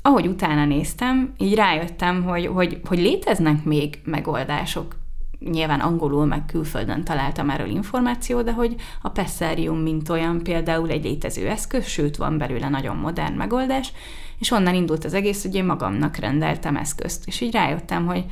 ahogy 0.02 0.28
utána 0.28 0.66
néztem, 0.66 1.34
így 1.38 1.56
rájöttem, 1.56 2.24
hogy, 2.24 2.46
hogy, 2.46 2.82
hogy 2.88 2.98
léteznek 2.98 3.64
még 3.64 4.00
megoldások, 4.04 4.96
nyilván 5.40 5.80
angolul, 5.80 6.26
meg 6.26 6.46
külföldön 6.46 7.04
találtam 7.04 7.50
erről 7.50 7.70
információt, 7.70 8.44
de 8.44 8.54
hogy 8.54 8.76
a 9.02 9.10
Pessarium, 9.10 9.78
mint 9.78 10.10
olyan 10.10 10.44
például 10.44 10.90
egy 10.90 11.04
létező 11.04 11.48
eszköz, 11.48 11.86
sőt, 11.86 12.18
van 12.18 12.38
belőle 12.38 12.70
nagyon 12.70 12.96
modern 12.96 13.34
megoldás, 13.34 13.92
és 14.40 14.52
onnan 14.52 14.76
indult 14.76 15.06
az 15.06 15.14
egész, 15.14 15.42
hogy 15.44 15.56
én 15.56 15.66
magamnak 15.66 16.16
rendeltem 16.16 16.76
eszközt, 16.76 17.28
és 17.28 17.42
így 17.42 17.54
rájöttem, 17.54 18.06
hogy 18.06 18.26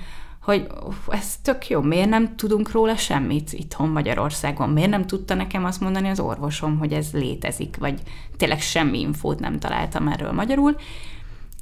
hogy 0.45 0.67
ez 1.07 1.37
tök 1.43 1.67
jó, 1.69 1.81
miért 1.81 2.09
nem 2.09 2.35
tudunk 2.35 2.71
róla 2.71 2.95
semmit 2.95 3.53
itthon 3.53 3.89
Magyarországon, 3.89 4.69
miért 4.69 4.89
nem 4.89 5.07
tudta 5.07 5.33
nekem 5.33 5.65
azt 5.65 5.81
mondani 5.81 6.09
az 6.09 6.19
orvosom, 6.19 6.77
hogy 6.77 6.93
ez 6.93 7.07
létezik, 7.13 7.77
vagy 7.79 7.99
tényleg 8.37 8.61
semmi 8.61 8.99
infót 8.99 9.39
nem 9.39 9.59
találtam 9.59 10.07
erről 10.07 10.31
magyarul, 10.31 10.75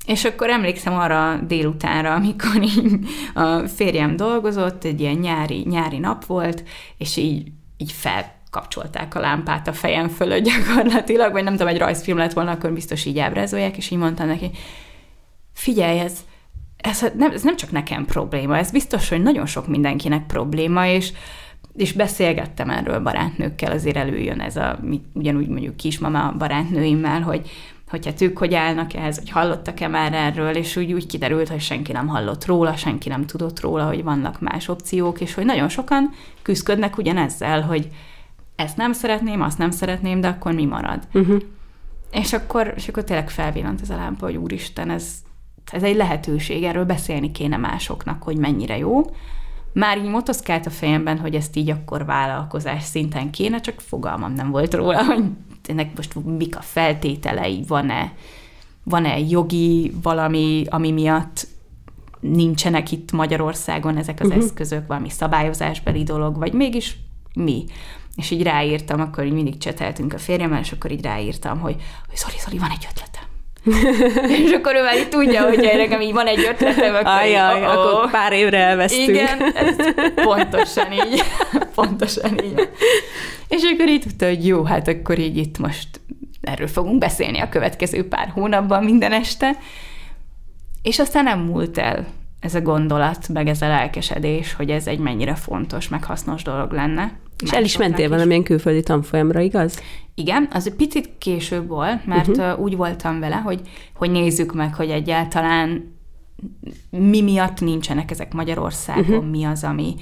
és 0.05 0.25
akkor 0.25 0.49
emlékszem 0.49 0.93
arra 0.93 1.37
délutánra, 1.47 2.13
amikor 2.13 2.61
így 2.61 2.99
a 3.33 3.67
férjem 3.67 4.15
dolgozott, 4.15 4.83
egy 4.83 4.99
ilyen 5.01 5.17
nyári, 5.17 5.65
nyári 5.69 5.97
nap 5.97 6.25
volt, 6.25 6.63
és 6.97 7.17
így, 7.17 7.51
így 7.77 7.91
felkapcsolták 7.91 9.15
a 9.15 9.19
lámpát 9.19 9.67
a 9.67 9.73
fejem 9.73 10.07
fölött 10.07 10.43
gyakorlatilag, 10.43 11.31
vagy 11.31 11.43
nem 11.43 11.53
tudom, 11.53 11.67
egy 11.67 11.79
rajzfilm 11.79 12.17
lett 12.17 12.33
volna, 12.33 12.51
akkor 12.51 12.73
biztos 12.73 13.05
így 13.05 13.19
ábrázolják, 13.19 13.77
és 13.77 13.89
így 13.89 13.97
mondtam 13.97 14.27
neki, 14.27 14.51
figyelj, 15.53 15.99
ez, 15.99 16.19
ez 16.83 17.05
nem, 17.17 17.31
ez 17.31 17.43
nem 17.43 17.55
csak 17.55 17.71
nekem 17.71 18.05
probléma, 18.05 18.57
ez 18.57 18.71
biztos, 18.71 19.09
hogy 19.09 19.21
nagyon 19.21 19.45
sok 19.45 19.67
mindenkinek 19.67 20.25
probléma, 20.25 20.87
és 20.87 21.11
és 21.75 21.93
beszélgettem 21.93 22.69
erről 22.69 22.99
barátnőkkel, 22.99 23.71
azért 23.71 23.95
előjön 23.95 24.39
ez 24.39 24.55
a, 24.55 24.79
ugyanúgy 25.13 25.47
mondjuk 25.47 25.75
kismama 25.75 26.33
barátnőimmel, 26.37 27.21
hogy, 27.21 27.49
hogy 27.89 28.05
hát 28.05 28.21
ők 28.21 28.37
hogy 28.37 28.53
állnak 28.53 28.93
ehhez, 28.93 29.17
hogy 29.17 29.29
hallottak-e 29.29 29.87
már 29.87 30.13
erről, 30.13 30.55
és 30.55 30.75
úgy, 30.75 30.93
úgy 30.93 31.05
kiderült, 31.05 31.49
hogy 31.49 31.61
senki 31.61 31.91
nem 31.91 32.07
hallott 32.07 32.45
róla, 32.45 32.75
senki 32.75 33.09
nem 33.09 33.25
tudott 33.25 33.59
róla, 33.59 33.85
hogy 33.85 34.03
vannak 34.03 34.41
más 34.41 34.67
opciók, 34.67 35.21
és 35.21 35.33
hogy 35.33 35.45
nagyon 35.45 35.69
sokan 35.69 36.09
küzdködnek 36.41 36.97
ugyanezzel, 36.97 37.61
hogy 37.61 37.89
ezt 38.55 38.77
nem 38.77 38.93
szeretném, 38.93 39.41
azt 39.41 39.57
nem 39.57 39.71
szeretném, 39.71 40.21
de 40.21 40.27
akkor 40.27 40.53
mi 40.53 40.65
marad? 40.65 41.07
Uh-huh. 41.13 41.41
És 42.11 42.33
akkor, 42.33 42.73
és 42.75 42.87
akkor 42.87 43.03
tényleg 43.03 43.29
felvillant 43.29 43.81
ez 43.81 43.89
a 43.89 43.95
lámpa, 43.95 44.25
hogy 44.25 44.35
úristen, 44.35 44.89
ez, 44.89 45.13
ez 45.71 45.84
egy 45.84 45.95
lehetőség, 45.95 46.63
erről 46.63 46.86
beszélni 46.86 47.32
kéne 47.32 47.58
másoknak, 47.58 48.23
hogy 48.23 48.38
mennyire 48.38 48.78
jó. 48.78 49.02
Már 49.73 49.97
így 49.97 50.10
motoszkált 50.10 50.65
a 50.65 50.69
fejemben, 50.69 51.19
hogy 51.19 51.36
ezt 51.36 51.56
így 51.56 51.69
akkor 51.69 52.06
vállalkozás 52.06 52.84
szinten 52.84 53.30
kéne, 53.30 53.60
csak 53.60 53.80
fogalmam 53.80 54.34
nem 54.34 54.52
volt 54.52 54.73
róla, 54.73 55.04
hogy 55.06 55.23
ennek 55.63 55.95
most 55.95 56.15
mik 56.38 56.58
a 56.58 56.62
feltételei, 56.62 57.63
van-e, 57.67 58.13
van-e 58.84 59.19
jogi 59.19 59.93
valami, 60.02 60.63
ami 60.69 60.91
miatt 60.91 61.47
nincsenek 62.19 62.91
itt 62.91 63.12
Magyarországon 63.12 63.97
ezek 63.97 64.19
az 64.19 64.28
uh-huh. 64.28 64.43
eszközök, 64.43 64.88
valami 64.88 65.10
szabályozásbeli 65.10 66.04
dolog, 66.04 66.38
vagy 66.38 66.54
mégis 66.54 66.97
mi. 67.34 67.65
És 68.15 68.32
így 68.32 68.43
ráírtam, 68.43 68.99
akkor 68.99 69.26
így 69.26 69.34
mindig 69.34 69.58
cseteltünk 69.58 70.13
a 70.13 70.17
férjemmel, 70.17 70.60
és 70.60 70.71
akkor 70.71 70.91
így 70.91 71.02
ráírtam, 71.02 71.60
hogy, 71.60 71.76
hogy 72.08 72.17
Zoli, 72.17 72.36
Zoli, 72.45 72.58
van 72.58 72.69
egy 72.69 72.88
ötletem 72.91 73.22
és 74.45 74.52
akkor 74.52 74.76
ő 74.76 74.82
már 74.82 74.97
így 74.97 75.10
tudja, 75.10 75.43
hogy 75.43 75.69
nekem 75.78 76.02
így 76.02 76.13
van 76.13 76.28
egy 76.28 76.47
ötletem, 76.49 76.95
akkor, 76.95 77.08
Ajaj, 77.08 77.58
így, 77.58 77.63
oh, 77.63 77.71
akkor 77.71 78.12
pár 78.12 78.34
évre 78.34 78.58
elvesztünk. 78.58 79.08
Igen, 79.08 79.41
ez 79.41 79.76
pontosan 80.15 80.91
így. 80.91 81.23
pontosan 81.76 82.43
így. 82.43 82.69
És 83.47 83.62
akkor 83.73 83.88
így 83.88 84.02
tudta, 84.02 84.26
hogy 84.26 84.47
jó, 84.47 84.63
hát 84.63 84.88
akkor 84.88 85.19
így 85.19 85.38
itt 85.38 85.58
most 85.58 85.88
erről 86.41 86.67
fogunk 86.67 86.97
beszélni 86.97 87.39
a 87.39 87.49
következő 87.49 88.08
pár 88.08 88.30
hónapban 88.34 88.84
minden 88.84 89.12
este. 89.12 89.58
És 90.82 90.99
aztán 90.99 91.23
nem 91.23 91.39
múlt 91.39 91.78
el 91.78 92.06
ez 92.43 92.56
a 92.56 92.62
gondolat, 92.62 93.29
meg 93.29 93.47
ez 93.47 93.62
a 93.62 93.67
lelkesedés, 93.67 94.53
hogy 94.53 94.69
ez 94.69 94.88
egy 94.88 94.99
mennyire 94.99 95.36
fontos, 95.36 95.88
meg 95.88 96.03
hasznos 96.03 96.43
dolog 96.43 96.71
lenne. 96.71 97.12
És 97.43 97.51
el 97.51 97.63
is 97.63 97.77
mentél 97.77 98.10
valamilyen 98.10 98.43
külföldi 98.43 98.84
tanfolyamra, 98.84 99.39
igaz? 99.39 99.82
Igen, 100.15 100.47
az 100.51 100.67
egy 100.67 100.73
picit 100.73 101.10
később 101.17 101.67
volt, 101.67 102.06
mert 102.06 102.27
uh-huh. 102.27 102.60
úgy 102.60 102.75
voltam 102.75 103.19
vele, 103.19 103.36
hogy, 103.36 103.62
hogy 103.95 104.12
nézzük 104.12 104.53
meg, 104.53 104.75
hogy 104.75 104.89
egyáltalán 104.89 105.95
mi 106.89 107.21
miatt 107.21 107.62
nincsenek 107.62 108.12
ezek 108.12 108.34
Magyarországon, 108.34 109.17
uh-huh. 109.17 109.29
mi 109.29 109.43
az, 109.43 109.63
ami, 109.63 109.95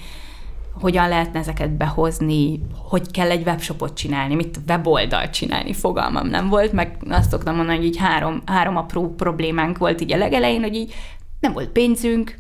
hogyan 0.80 1.10
lehetne 1.10 1.39
ezeket 1.39 1.71
behozni, 1.71 2.62
hogy 2.89 3.12
kell 3.12 3.30
egy 3.30 3.45
webshopot 3.45 3.93
csinálni, 3.93 4.36
mit 4.36 4.60
weboldalt 4.67 5.32
csinálni, 5.32 5.73
fogalmam 5.73 6.27
nem 6.27 6.49
volt, 6.49 6.71
meg 6.71 6.97
azt 7.10 7.30
szoktam 7.30 7.56
mondani, 7.56 7.77
hogy 7.77 7.86
így 7.86 7.97
három, 7.97 8.41
három 8.45 8.77
apró 8.77 9.13
problémánk 9.15 9.77
volt 9.77 10.01
így 10.01 10.13
a 10.13 10.17
legelején, 10.17 10.62
hogy 10.62 10.75
így 10.75 10.93
nem 11.41 11.54
volt 11.54 11.69
pénzünk, 11.69 12.39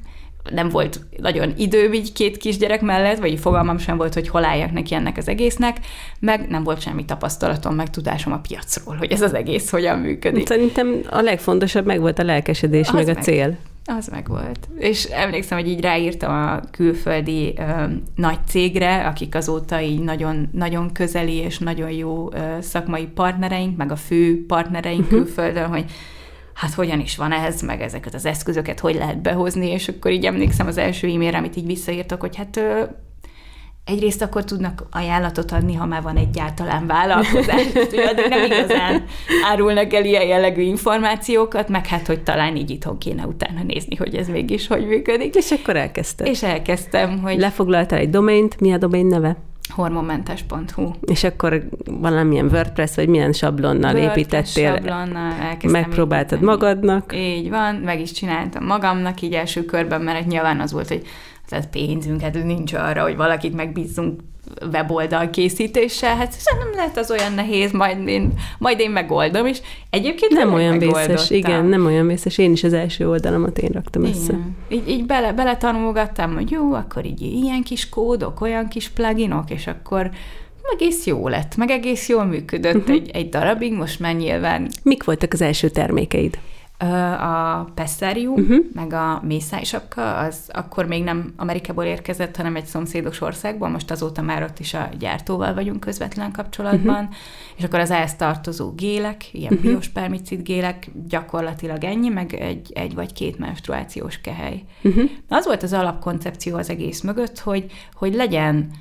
nem 0.49 0.69
volt 0.69 0.99
nagyon 1.17 1.53
idő 1.57 1.91
így 1.91 2.13
két 2.13 2.37
kisgyerek 2.37 2.81
mellett, 2.81 3.19
vagy 3.19 3.39
fogalmam 3.39 3.77
sem 3.77 3.97
volt, 3.97 4.13
hogy 4.13 4.27
hol 4.27 4.45
álljak 4.45 4.71
neki 4.71 4.93
ennek 4.93 5.17
az 5.17 5.27
egésznek, 5.27 5.77
meg 6.19 6.47
nem 6.49 6.63
volt 6.63 6.81
semmi 6.81 7.05
tapasztalatom, 7.05 7.75
meg 7.75 7.89
tudásom 7.89 8.33
a 8.33 8.39
piacról, 8.39 8.95
hogy 8.95 9.11
ez 9.11 9.21
az 9.21 9.33
egész 9.33 9.69
hogyan 9.69 9.99
működik. 9.99 10.47
Szerintem 10.47 10.99
a 11.09 11.21
legfontosabb 11.21 11.85
meg 11.85 11.99
volt 11.99 12.19
a 12.19 12.23
lelkesedés, 12.23 12.87
az 12.87 12.93
meg 12.93 13.07
a 13.07 13.13
meg. 13.13 13.23
cél. 13.23 13.57
Az 13.85 14.07
meg 14.07 14.27
volt. 14.27 14.67
És 14.77 15.03
emlékszem, 15.03 15.57
hogy 15.57 15.67
így 15.67 15.81
ráírtam 15.81 16.33
a 16.33 16.59
külföldi 16.71 17.53
ö, 17.57 17.83
nagy 18.15 18.37
cégre, 18.47 19.07
akik 19.07 19.35
azóta 19.35 19.81
így 19.81 19.99
nagyon, 19.99 20.49
nagyon 20.51 20.91
közeli 20.91 21.35
és 21.35 21.57
nagyon 21.57 21.91
jó 21.91 22.29
ö, 22.33 22.37
szakmai 22.59 23.05
partnereink, 23.05 23.77
meg 23.77 23.91
a 23.91 23.95
fő 23.95 24.45
partnereink 24.45 25.03
uh-huh. 25.03 25.17
külföldön, 25.19 25.67
hogy 25.67 25.85
hát 26.53 26.73
hogyan 26.73 26.99
is 26.99 27.17
van 27.17 27.31
ez, 27.31 27.61
meg 27.61 27.81
ezeket 27.81 28.13
az 28.13 28.25
eszközöket 28.25 28.79
hogy 28.79 28.95
lehet 28.95 29.21
behozni, 29.21 29.67
és 29.67 29.87
akkor 29.87 30.11
így 30.11 30.25
emlékszem 30.25 30.67
az 30.67 30.77
első 30.77 31.07
e-mailre, 31.07 31.37
amit 31.37 31.55
így 31.55 31.65
visszaírtak, 31.65 32.19
hogy 32.19 32.35
hát 32.35 32.59
egyrészt 33.85 34.21
akkor 34.21 34.43
tudnak 34.43 34.87
ajánlatot 34.91 35.51
adni, 35.51 35.73
ha 35.73 35.85
már 35.85 36.01
van 36.01 36.17
egyáltalán 36.17 36.87
vállalkozás, 36.87 37.65
addig 38.09 38.25
nem 38.29 38.43
igazán 38.43 39.05
árulnak 39.51 39.93
el 39.93 40.05
ilyen 40.05 40.27
jellegű 40.27 40.61
információkat, 40.61 41.69
meg 41.69 41.87
hát, 41.87 42.07
hogy 42.07 42.23
talán 42.23 42.55
így 42.55 42.69
itthon 42.69 42.97
kéne 42.97 43.25
utána 43.25 43.63
nézni, 43.63 43.95
hogy 43.95 44.15
ez 44.15 44.27
mégis 44.27 44.67
hogy 44.67 44.87
működik. 44.87 45.35
És 45.35 45.51
akkor 45.51 45.75
elkezdtem. 45.75 46.27
És 46.27 46.43
elkezdtem, 46.43 47.21
hogy... 47.21 47.39
Lefoglaltál 47.39 47.99
egy 47.99 48.09
domaint, 48.09 48.59
mi 48.59 48.73
a 48.73 48.77
domain 48.77 49.05
neve? 49.05 49.37
hormonmentes.hu. 49.71 50.91
És 51.01 51.23
akkor 51.23 51.63
valamilyen 51.85 52.45
WordPress, 52.45 52.95
vagy 52.95 53.07
milyen 53.07 53.33
sablonnal 53.33 53.95
WordPress 53.95 54.17
építettél? 54.17 54.75
sablonnal 54.75 55.33
Megpróbáltad 55.63 56.41
magadnak? 56.41 57.13
Így 57.15 57.49
van, 57.49 57.75
meg 57.75 57.99
is 57.99 58.11
csináltam 58.11 58.65
magamnak 58.65 59.21
így 59.21 59.33
első 59.33 59.65
körben, 59.65 60.01
mert 60.01 60.27
nyilván 60.27 60.59
az 60.59 60.71
volt, 60.71 60.87
hogy 60.87 61.01
tehát 61.51 61.69
pénzünk, 61.69 62.21
hát 62.21 62.43
nincs 62.43 62.73
arra, 62.73 63.01
hogy 63.01 63.15
valakit 63.15 63.53
megbízunk 63.53 64.19
weboldal 64.71 65.29
készítéssel, 65.29 66.15
hát 66.15 66.35
nem 66.59 66.71
lehet 66.75 66.97
az 66.97 67.11
olyan 67.11 67.33
nehéz, 67.33 67.71
majd 67.71 68.07
én, 68.07 68.33
majd 68.59 68.79
én 68.79 68.91
megoldom, 68.91 69.45
és 69.45 69.61
egyébként 69.89 70.31
nem 70.31 70.53
olyan 70.53 70.77
vészes, 70.77 71.29
igen, 71.29 71.65
nem 71.65 71.85
olyan 71.85 72.07
vészes, 72.07 72.37
én 72.37 72.51
is 72.51 72.63
az 72.63 72.73
első 72.73 73.09
oldalamat 73.09 73.57
én 73.57 73.69
raktam 73.69 74.03
igen. 74.03 74.15
össze. 74.15 74.37
Így, 74.69 74.89
így 74.89 75.05
bele, 75.05 75.33
bele 75.33 75.57
tanulgattam, 75.57 76.33
hogy 76.33 76.51
jó, 76.51 76.73
akkor 76.73 77.05
így 77.05 77.21
ilyen 77.21 77.63
kis 77.63 77.89
kódok, 77.89 78.41
olyan 78.41 78.67
kis 78.67 78.89
pluginok, 78.89 79.49
és 79.49 79.67
akkor 79.67 80.09
egész 80.73 81.05
jó 81.05 81.27
lett, 81.27 81.55
meg 81.55 81.69
egész 81.69 82.09
jól 82.09 82.25
működött 82.25 82.75
uh-huh. 82.75 82.95
egy, 82.95 83.09
egy 83.13 83.29
darabig, 83.29 83.73
most 83.73 83.99
már 83.99 84.15
nyilván... 84.15 84.69
Mik 84.83 85.03
voltak 85.03 85.33
az 85.33 85.41
első 85.41 85.69
termékeid? 85.69 86.37
A 86.87 87.63
Pessarium, 87.75 88.33
uh-huh. 88.33 88.65
meg 88.73 88.93
a 88.93 89.21
mészájsapka, 89.23 90.17
az 90.17 90.49
akkor 90.53 90.85
még 90.85 91.03
nem 91.03 91.33
Amerikából 91.37 91.83
érkezett, 91.83 92.35
hanem 92.35 92.55
egy 92.55 92.65
szomszédos 92.65 93.21
országból, 93.21 93.69
most 93.69 93.91
azóta 93.91 94.21
már 94.21 94.43
ott 94.43 94.59
is 94.59 94.73
a 94.73 94.89
gyártóval 94.99 95.53
vagyunk 95.53 95.79
közvetlen 95.79 96.31
kapcsolatban, 96.31 97.03
uh-huh. 97.03 97.15
és 97.55 97.63
akkor 97.63 97.79
az 97.79 97.91
ehhez 97.91 98.15
tartozó 98.15 98.71
gélek, 98.71 99.33
ilyen 99.33 99.53
uh-huh. 99.53 99.69
biospermicid 99.69 100.41
gélek, 100.41 100.91
gyakorlatilag 101.07 101.83
ennyi, 101.83 102.09
meg 102.09 102.33
egy, 102.33 102.71
egy 102.73 102.95
vagy 102.95 103.13
két 103.13 103.37
menstruációs 103.39 104.21
kehely. 104.21 104.63
Uh-huh. 104.83 105.09
Az 105.27 105.45
volt 105.45 105.63
az 105.63 105.73
alapkoncepció 105.73 106.57
az 106.57 106.69
egész 106.69 107.01
mögött, 107.01 107.39
hogy, 107.39 107.71
hogy 107.93 108.13
legyen 108.13 108.71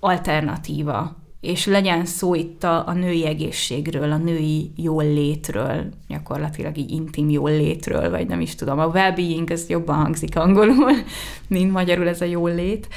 alternatíva 0.00 1.16
és 1.40 1.66
legyen 1.66 2.04
szó 2.04 2.34
itt 2.34 2.64
a, 2.64 2.88
a 2.88 2.92
női 2.92 3.26
egészségről, 3.26 4.12
a 4.12 4.16
női 4.16 4.70
jól 4.76 5.04
létről, 5.04 5.84
gyakorlatilag 6.08 6.76
így 6.76 6.90
intim 6.90 7.30
jól 7.30 7.50
létről, 7.50 8.10
vagy 8.10 8.26
nem 8.26 8.40
is 8.40 8.54
tudom, 8.54 8.78
a 8.78 8.86
well-being 8.86 9.50
ez 9.50 9.68
jobban 9.68 9.96
hangzik 9.96 10.36
angolul, 10.36 10.92
mint 11.48 11.72
magyarul 11.72 12.08
ez 12.08 12.20
a 12.20 12.24
jól 12.24 12.54
lét. 12.54 12.88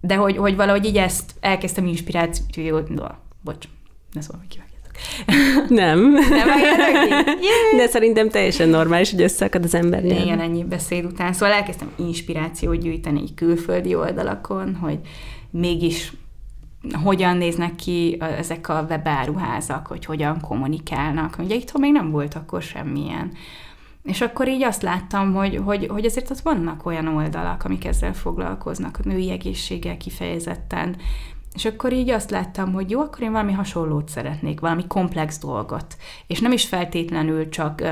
De 0.00 0.14
hogy, 0.14 0.36
hogy 0.36 0.56
valahogy 0.56 0.84
így 0.84 0.96
ezt 0.96 1.34
elkezdtem 1.40 1.86
inspiráció, 1.86 2.80
bocs, 3.42 3.68
ne 4.12 4.20
szólom, 4.20 4.40
hogy 4.40 4.64
Nem. 5.68 6.12
Nem 6.12 6.48
De 7.76 7.86
szerintem 7.86 8.28
teljesen 8.28 8.68
normális, 8.68 9.10
hogy 9.10 9.22
összeakad 9.22 9.64
az 9.64 9.74
ember 9.74 10.02
nyelv. 10.02 10.22
Igen, 10.22 10.40
ennyi 10.40 10.64
beszéd 10.64 11.04
után. 11.04 11.32
Szóval 11.32 11.54
elkezdtem 11.54 11.92
inspirációt 11.96 12.80
gyűjteni 12.80 13.20
egy 13.20 13.34
külföldi 13.34 13.94
oldalakon, 13.94 14.74
hogy 14.74 14.98
mégis 15.50 16.12
hogyan 17.02 17.36
néznek 17.36 17.74
ki 17.74 18.16
ezek 18.20 18.68
a 18.68 18.86
webáruházak, 18.88 19.86
hogy 19.86 20.04
hogyan 20.04 20.40
kommunikálnak. 20.40 21.36
Ugye 21.38 21.54
itthon 21.54 21.80
még 21.80 21.92
nem 21.92 22.10
volt 22.10 22.34
akkor 22.34 22.62
semmilyen. 22.62 23.32
És 24.02 24.20
akkor 24.20 24.48
így 24.48 24.62
azt 24.62 24.82
láttam, 24.82 25.34
hogy, 25.34 25.60
hogy, 25.64 25.86
hogy 25.86 26.04
azért 26.04 26.30
ott 26.30 26.40
vannak 26.40 26.86
olyan 26.86 27.06
oldalak, 27.06 27.64
amik 27.64 27.84
ezzel 27.84 28.14
foglalkoznak, 28.14 28.98
a 29.04 29.08
női 29.08 29.30
egészséggel 29.30 29.96
kifejezetten. 29.96 30.96
És 31.54 31.64
akkor 31.64 31.92
így 31.92 32.10
azt 32.10 32.30
láttam, 32.30 32.72
hogy 32.72 32.90
jó, 32.90 33.00
akkor 33.00 33.22
én 33.22 33.32
valami 33.32 33.52
hasonlót 33.52 34.08
szeretnék, 34.08 34.60
valami 34.60 34.86
komplex 34.86 35.38
dolgot. 35.38 35.96
És 36.26 36.40
nem 36.40 36.52
is 36.52 36.66
feltétlenül 36.66 37.48
csak 37.48 37.82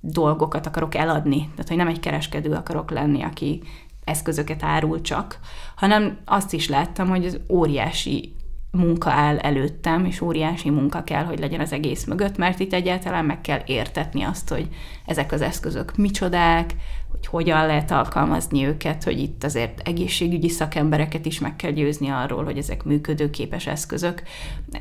dolgokat 0.00 0.66
akarok 0.66 0.94
eladni, 0.94 1.38
tehát 1.50 1.68
hogy 1.68 1.76
nem 1.76 1.88
egy 1.88 2.00
kereskedő 2.00 2.52
akarok 2.52 2.90
lenni, 2.90 3.22
aki 3.22 3.62
eszközöket 4.06 4.62
árul 4.62 5.00
csak, 5.00 5.38
hanem 5.76 6.18
azt 6.24 6.52
is 6.52 6.68
láttam, 6.68 7.08
hogy 7.08 7.26
az 7.26 7.40
óriási 7.48 8.34
munka 8.70 9.10
áll 9.10 9.38
előttem, 9.38 10.04
és 10.04 10.20
óriási 10.20 10.70
munka 10.70 11.04
kell, 11.04 11.24
hogy 11.24 11.38
legyen 11.38 11.60
az 11.60 11.72
egész 11.72 12.04
mögött, 12.04 12.36
mert 12.36 12.60
itt 12.60 12.72
egyáltalán 12.72 13.24
meg 13.24 13.40
kell 13.40 13.60
értetni 13.66 14.22
azt, 14.22 14.48
hogy 14.48 14.68
ezek 15.06 15.32
az 15.32 15.40
eszközök 15.40 15.96
micsodák, 15.96 16.74
hogy 17.16 17.26
hogyan 17.26 17.66
lehet 17.66 17.90
alkalmazni 17.90 18.66
őket, 18.66 19.04
hogy 19.04 19.18
itt 19.18 19.44
azért 19.44 19.80
egészségügyi 19.84 20.48
szakembereket 20.48 21.26
is 21.26 21.40
meg 21.40 21.56
kell 21.56 21.70
győzni 21.70 22.08
arról, 22.08 22.44
hogy 22.44 22.58
ezek 22.58 22.84
működőképes 22.84 23.66
eszközök. 23.66 24.22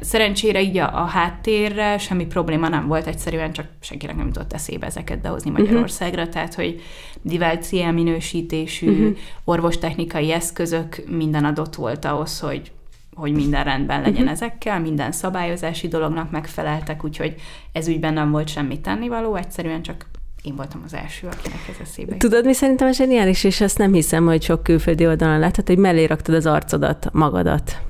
Szerencsére 0.02 0.62
így 0.62 0.78
a, 0.78 1.02
a 1.02 1.06
háttérre 1.06 1.98
semmi 1.98 2.26
probléma 2.26 2.67
nem 2.67 2.88
volt, 2.88 3.08
egyszerűen 3.08 3.52
csak 3.52 3.67
senkinek 3.80 4.15
nem 4.15 4.26
jutott 4.26 4.54
eszébe 4.54 4.86
ezeket 4.86 5.21
behozni 5.21 5.50
mhm. 5.50 5.60
Magyarországra, 5.60 6.19
uh-huh. 6.19 6.34
tehát 6.34 6.54
hogy 6.54 6.82
divált 7.21 7.63
CL 7.63 7.91
minősítésű 7.91 8.91
uh-huh. 8.91 9.17
orvostechnikai 9.43 10.32
eszközök 10.32 11.04
minden 11.08 11.45
adott 11.45 11.76
volt 11.76 12.06
ahhoz, 12.06 12.39
hogy 12.39 12.71
hogy 13.15 13.32
minden 13.32 13.63
rendben 13.63 14.02
legyen 14.02 14.13
uh-huh. 14.13 14.32
ezekkel, 14.32 14.80
minden 14.80 15.12
szabályozási 15.12 15.88
dolognak 15.88 16.32
megfeleltek, 16.32 17.04
úgyhogy 17.04 17.36
ez 17.71 17.88
ügyben 17.88 18.13
nem 18.13 18.32
volt 18.32 18.48
semmi 18.48 18.82
tennivaló, 18.82 19.36
egyszerűen 19.36 19.82
csak 19.82 20.06
én 20.45 20.55
voltam 20.55 20.81
az 20.86 20.93
első, 20.93 21.27
akinek 21.27 21.60
ez 21.69 21.75
eszébe 21.81 22.17
Tudod, 22.17 22.45
mi 22.45 22.53
szerintem 22.53 22.91
zseniális, 22.91 23.43
és 23.43 23.62
ezt 23.62 23.77
nem 23.77 23.93
hiszem, 23.93 24.25
hogy 24.25 24.43
sok 24.43 24.63
külföldi 24.63 25.08
oldalon 25.08 25.39
láthat, 25.39 25.67
hogy 25.67 25.77
mellé 25.77 26.03
raktad 26.03 26.36
az 26.36 26.45
arcodat, 26.45 27.10
magadat. 27.12 27.81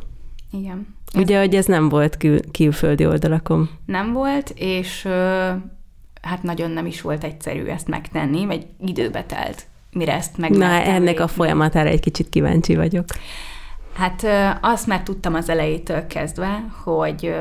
Igen. 0.51 0.87
Ugye, 1.15 1.35
ez... 1.35 1.45
hogy 1.45 1.55
ez 1.55 1.65
nem 1.65 1.89
volt 1.89 2.17
kül- 2.17 2.51
külföldi 2.51 3.05
oldalakon. 3.05 3.69
Nem 3.85 4.13
volt, 4.13 4.53
és 4.55 5.07
hát 6.21 6.43
nagyon 6.43 6.71
nem 6.71 6.85
is 6.85 7.01
volt 7.01 7.23
egyszerű 7.23 7.65
ezt 7.65 7.87
megtenni, 7.87 8.45
vagy 8.45 8.65
időbe 8.85 9.23
telt, 9.23 9.65
mire 9.91 10.13
ezt 10.13 10.37
meg. 10.37 10.51
Na, 10.51 10.65
ennek 10.65 11.19
a 11.19 11.27
folyamatára 11.27 11.89
egy 11.89 11.99
kicsit 11.99 12.29
kíváncsi 12.29 12.75
vagyok. 12.75 13.05
Hát 13.93 14.25
azt 14.61 14.87
már 14.87 15.03
tudtam 15.03 15.33
az 15.33 15.49
elejétől 15.49 16.07
kezdve, 16.07 16.65
hogy 16.83 17.35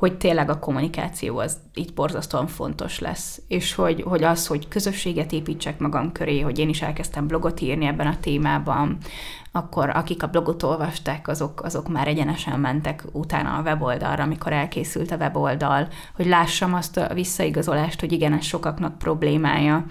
hogy 0.00 0.16
tényleg 0.16 0.50
a 0.50 0.58
kommunikáció 0.58 1.38
az 1.38 1.56
így 1.74 1.94
borzasztóan 1.94 2.46
fontos 2.46 2.98
lesz, 2.98 3.42
és 3.48 3.74
hogy, 3.74 4.02
hogy 4.02 4.22
az, 4.22 4.46
hogy 4.46 4.68
közösséget 4.68 5.32
építsek 5.32 5.78
magam 5.78 6.12
köré, 6.12 6.40
hogy 6.40 6.58
én 6.58 6.68
is 6.68 6.82
elkezdtem 6.82 7.26
blogot 7.26 7.60
írni 7.60 7.86
ebben 7.86 8.06
a 8.06 8.20
témában, 8.20 8.96
akkor 9.52 9.90
akik 9.90 10.22
a 10.22 10.26
blogot 10.26 10.62
olvasták, 10.62 11.28
azok, 11.28 11.62
azok 11.62 11.88
már 11.88 12.08
egyenesen 12.08 12.60
mentek 12.60 13.04
utána 13.12 13.56
a 13.56 13.62
weboldalra, 13.62 14.22
amikor 14.22 14.52
elkészült 14.52 15.10
a 15.10 15.16
weboldal, 15.16 15.88
hogy 16.14 16.26
lássam 16.26 16.74
azt 16.74 16.96
a 16.96 17.14
visszaigazolást, 17.14 18.00
hogy 18.00 18.12
igen, 18.12 18.32
ez 18.32 18.44
sokaknak 18.44 18.98
problémája, 18.98 19.84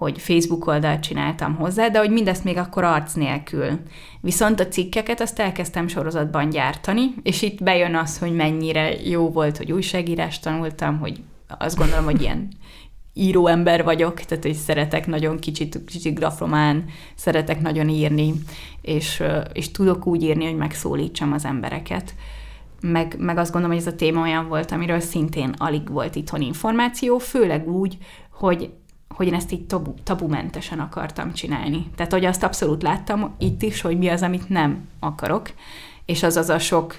hogy 0.00 0.20
Facebook 0.20 0.66
oldalt 0.66 1.00
csináltam 1.00 1.54
hozzá, 1.54 1.88
de 1.88 1.98
hogy 1.98 2.10
mindezt 2.10 2.44
még 2.44 2.56
akkor 2.56 2.84
arc 2.84 3.12
nélkül. 3.12 3.80
Viszont 4.20 4.60
a 4.60 4.68
cikkeket 4.68 5.20
azt 5.20 5.38
elkezdtem 5.38 5.88
sorozatban 5.88 6.48
gyártani, 6.48 7.02
és 7.22 7.42
itt 7.42 7.62
bejön 7.62 7.94
az, 7.94 8.18
hogy 8.18 8.34
mennyire 8.34 9.00
jó 9.08 9.30
volt, 9.30 9.56
hogy 9.56 9.72
újságírást 9.72 10.42
tanultam, 10.42 10.98
hogy 10.98 11.20
azt 11.58 11.76
gondolom, 11.76 12.04
hogy 12.04 12.20
ilyen 12.20 12.48
író 13.14 13.46
ember 13.46 13.84
vagyok, 13.84 14.20
tehát 14.20 14.44
hogy 14.44 14.54
szeretek 14.54 15.06
nagyon 15.06 15.38
kicsit, 15.38 15.84
kicsit 15.84 16.14
grafomán, 16.14 16.84
szeretek 17.14 17.60
nagyon 17.60 17.88
írni, 17.88 18.32
és, 18.82 19.22
és 19.52 19.70
tudok 19.70 20.06
úgy 20.06 20.22
írni, 20.22 20.44
hogy 20.44 20.56
megszólítsam 20.56 21.32
az 21.32 21.44
embereket. 21.44 22.14
Meg, 22.80 23.14
meg 23.18 23.38
azt 23.38 23.52
gondolom, 23.52 23.76
hogy 23.76 23.86
ez 23.86 23.92
a 23.92 23.96
téma 23.96 24.20
olyan 24.20 24.48
volt, 24.48 24.72
amiről 24.72 25.00
szintén 25.00 25.54
alig 25.56 25.90
volt 25.90 26.14
itthon 26.14 26.40
információ, 26.40 27.18
főleg 27.18 27.68
úgy, 27.68 27.98
hogy 28.30 28.70
hogy 29.14 29.26
én 29.26 29.34
ezt 29.34 29.52
így 29.52 29.66
tabu, 29.66 29.94
tabumentesen 30.02 30.80
akartam 30.80 31.32
csinálni. 31.32 31.86
Tehát, 31.96 32.12
hogy 32.12 32.24
azt 32.24 32.42
abszolút 32.42 32.82
láttam 32.82 33.34
itt 33.38 33.62
is, 33.62 33.80
hogy 33.80 33.98
mi 33.98 34.08
az, 34.08 34.22
amit 34.22 34.48
nem 34.48 34.88
akarok, 35.00 35.50
és 36.04 36.22
az 36.22 36.36
az 36.36 36.48
a 36.48 36.58
sok 36.58 36.96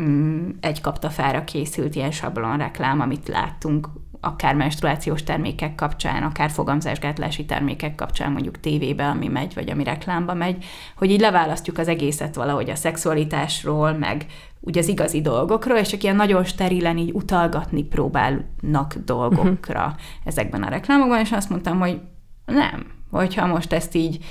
mm, 0.00 0.48
egy 0.60 0.80
kaptafára 0.80 1.44
készült 1.44 1.94
ilyen 1.94 2.10
sablonreklám, 2.10 3.00
amit 3.00 3.28
láttunk 3.28 3.88
akár 4.20 4.54
menstruációs 4.54 5.22
termékek 5.22 5.74
kapcsán, 5.74 6.22
akár 6.22 6.50
fogamzásgátlási 6.50 7.44
termékek 7.44 7.94
kapcsán, 7.94 8.32
mondjuk 8.32 8.60
tévébe, 8.60 9.06
ami 9.06 9.28
megy, 9.28 9.54
vagy 9.54 9.70
ami 9.70 9.84
reklámba 9.84 10.34
megy, 10.34 10.64
hogy 10.96 11.10
így 11.10 11.20
leválasztjuk 11.20 11.78
az 11.78 11.88
egészet 11.88 12.34
valahogy 12.34 12.70
a 12.70 12.74
szexualitásról, 12.74 13.92
meg 13.92 14.26
ugye 14.60 14.80
az 14.80 14.88
igazi 14.88 15.20
dolgokról, 15.20 15.76
és 15.76 15.88
csak 15.88 16.02
ilyen 16.02 16.16
nagyon 16.16 16.44
sterilen 16.44 16.98
így 16.98 17.10
utalgatni 17.12 17.82
próbálnak 17.82 18.94
dolgokra 19.04 19.84
uh-huh. 19.84 20.00
ezekben 20.24 20.62
a 20.62 20.68
reklámokban, 20.68 21.20
és 21.20 21.32
azt 21.32 21.50
mondtam, 21.50 21.78
hogy 21.78 22.00
nem, 22.46 22.86
hogyha 23.10 23.46
most 23.46 23.72
ezt 23.72 23.94
így 23.94 24.24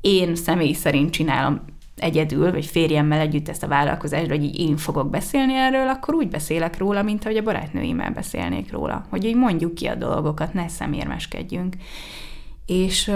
én 0.00 0.34
személy 0.34 0.72
szerint 0.72 1.10
csinálom 1.10 1.60
egyedül, 1.96 2.52
vagy 2.52 2.66
férjemmel 2.66 3.20
együtt 3.20 3.48
ezt 3.48 3.62
a 3.62 3.68
vállalkozást, 3.68 4.28
hogy 4.28 4.44
így 4.44 4.58
én 4.58 4.76
fogok 4.76 5.10
beszélni 5.10 5.54
erről, 5.54 5.88
akkor 5.88 6.14
úgy 6.14 6.28
beszélek 6.28 6.78
róla, 6.78 7.02
mint 7.02 7.24
ahogy 7.24 7.36
a 7.36 7.42
barátnőimmel 7.42 8.10
beszélnék 8.10 8.72
róla. 8.72 9.06
Hogy 9.10 9.24
így 9.24 9.36
mondjuk 9.36 9.74
ki 9.74 9.86
a 9.86 9.94
dolgokat, 9.94 10.52
ne 10.54 10.68
szemérmeskedjünk. 10.68 11.74
És 12.66 13.08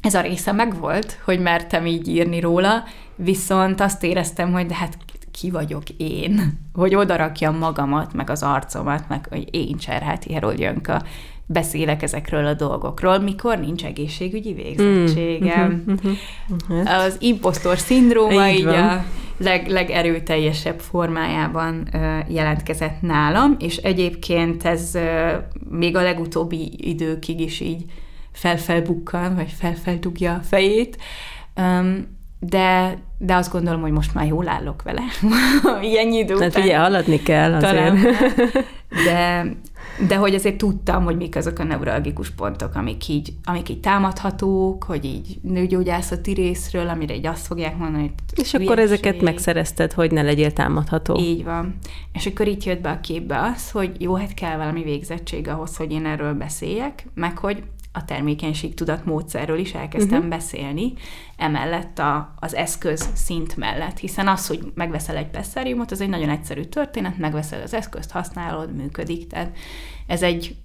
ez 0.00 0.14
a 0.14 0.20
része 0.20 0.52
megvolt, 0.52 1.20
hogy 1.24 1.40
mertem 1.40 1.86
így 1.86 2.08
írni 2.08 2.40
róla, 2.40 2.84
viszont 3.16 3.80
azt 3.80 4.04
éreztem, 4.04 4.52
hogy 4.52 4.66
de 4.66 4.74
hát 4.74 4.96
ki 5.32 5.50
vagyok 5.50 5.82
én, 5.96 6.58
hogy 6.72 6.94
odarakjam 6.94 7.56
magamat, 7.56 8.12
meg 8.12 8.30
az 8.30 8.42
arcomat, 8.42 9.08
meg 9.08 9.26
hogy 9.30 9.48
én 9.50 9.76
Cserháti 9.76 10.32
Herold 10.32 10.58
Jönka 10.58 11.02
beszélek 11.46 12.02
ezekről 12.02 12.46
a 12.46 12.54
dolgokról, 12.54 13.18
mikor 13.18 13.58
nincs 13.58 13.84
egészségügyi 13.84 14.52
végzettségem. 14.52 15.84
Mm, 15.90 16.84
az 16.84 17.16
impostor 17.20 17.78
szindróma 17.78 18.48
így, 18.48 18.58
így 18.58 18.66
a 18.66 19.04
leg, 19.36 19.68
legerőteljesebb 19.68 20.80
formájában 20.80 21.88
jelentkezett 22.28 23.00
nálam, 23.00 23.56
és 23.58 23.76
egyébként 23.76 24.64
ez 24.64 24.98
még 25.70 25.96
a 25.96 26.02
legutóbbi 26.02 26.72
időkig 26.76 27.40
is 27.40 27.60
így 27.60 27.84
felfelbukkan, 28.32 29.34
vagy 29.34 29.50
felfeldugja 29.50 30.34
a 30.34 30.40
fejét, 30.42 30.96
de, 32.44 32.98
de 33.18 33.34
azt 33.34 33.52
gondolom, 33.52 33.80
hogy 33.80 33.90
most 33.90 34.14
már 34.14 34.26
jól 34.26 34.48
állok 34.48 34.82
vele. 34.82 35.02
Ilyen 35.90 36.12
idő 36.12 36.36
hát 36.38 36.48
után. 36.48 36.62
ugye 36.62 36.78
haladni 36.78 37.22
kell 37.22 37.54
azért. 37.54 37.72
Talán, 37.72 37.98
de, 39.06 39.46
de 40.06 40.16
hogy 40.16 40.34
azért 40.34 40.56
tudtam, 40.56 41.04
hogy 41.04 41.16
mik 41.16 41.36
azok 41.36 41.58
a 41.58 41.64
neuralgikus 41.64 42.30
pontok, 42.30 42.74
amik 42.74 43.08
így, 43.08 43.32
amik 43.44 43.68
így 43.68 43.80
támadhatók, 43.80 44.84
hogy 44.84 45.04
így 45.04 45.38
nőgyógyászati 45.42 46.32
részről, 46.32 46.88
amire 46.88 47.14
így 47.14 47.26
azt 47.26 47.46
fogják 47.46 47.76
mondani, 47.76 48.02
hogy 48.02 48.38
És 48.44 48.54
akkor 48.54 48.78
ezeket 48.78 49.20
megszerezted, 49.20 49.92
hogy 49.92 50.10
ne 50.10 50.22
legyél 50.22 50.52
támadható. 50.52 51.18
Így 51.18 51.44
van. 51.44 51.78
És 52.12 52.26
akkor 52.26 52.46
itt 52.46 52.64
jött 52.64 52.80
be 52.80 52.90
a 52.90 53.00
képbe 53.00 53.52
az, 53.54 53.70
hogy 53.70 53.90
jó, 53.98 54.14
hát 54.14 54.34
kell 54.34 54.56
valami 54.56 54.82
végzettség 54.82 55.48
ahhoz, 55.48 55.76
hogy 55.76 55.92
én 55.92 56.06
erről 56.06 56.32
beszéljek, 56.32 57.06
meg 57.14 57.38
hogy 57.38 57.62
a 57.92 58.04
termékenység 58.04 58.74
tudat 58.74 59.04
módszerről 59.04 59.58
is 59.58 59.74
elkezdtem 59.74 60.16
uh-huh. 60.16 60.28
beszélni, 60.28 60.92
emellett 61.36 61.98
a, 61.98 62.34
az 62.38 62.54
eszköz 62.54 63.08
szint 63.14 63.56
mellett, 63.56 63.98
hiszen 63.98 64.28
az, 64.28 64.46
hogy 64.46 64.72
megveszel 64.74 65.16
egy 65.16 65.30
pesszeriumot, 65.30 65.90
az 65.90 66.00
egy 66.00 66.08
nagyon 66.08 66.28
egyszerű 66.28 66.62
történet, 66.62 67.18
megveszel 67.18 67.62
az 67.62 67.74
eszközt, 67.74 68.10
használod, 68.10 68.74
működik, 68.74 69.26
tehát 69.26 69.56
ez 70.06 70.22
egy, 70.22 70.56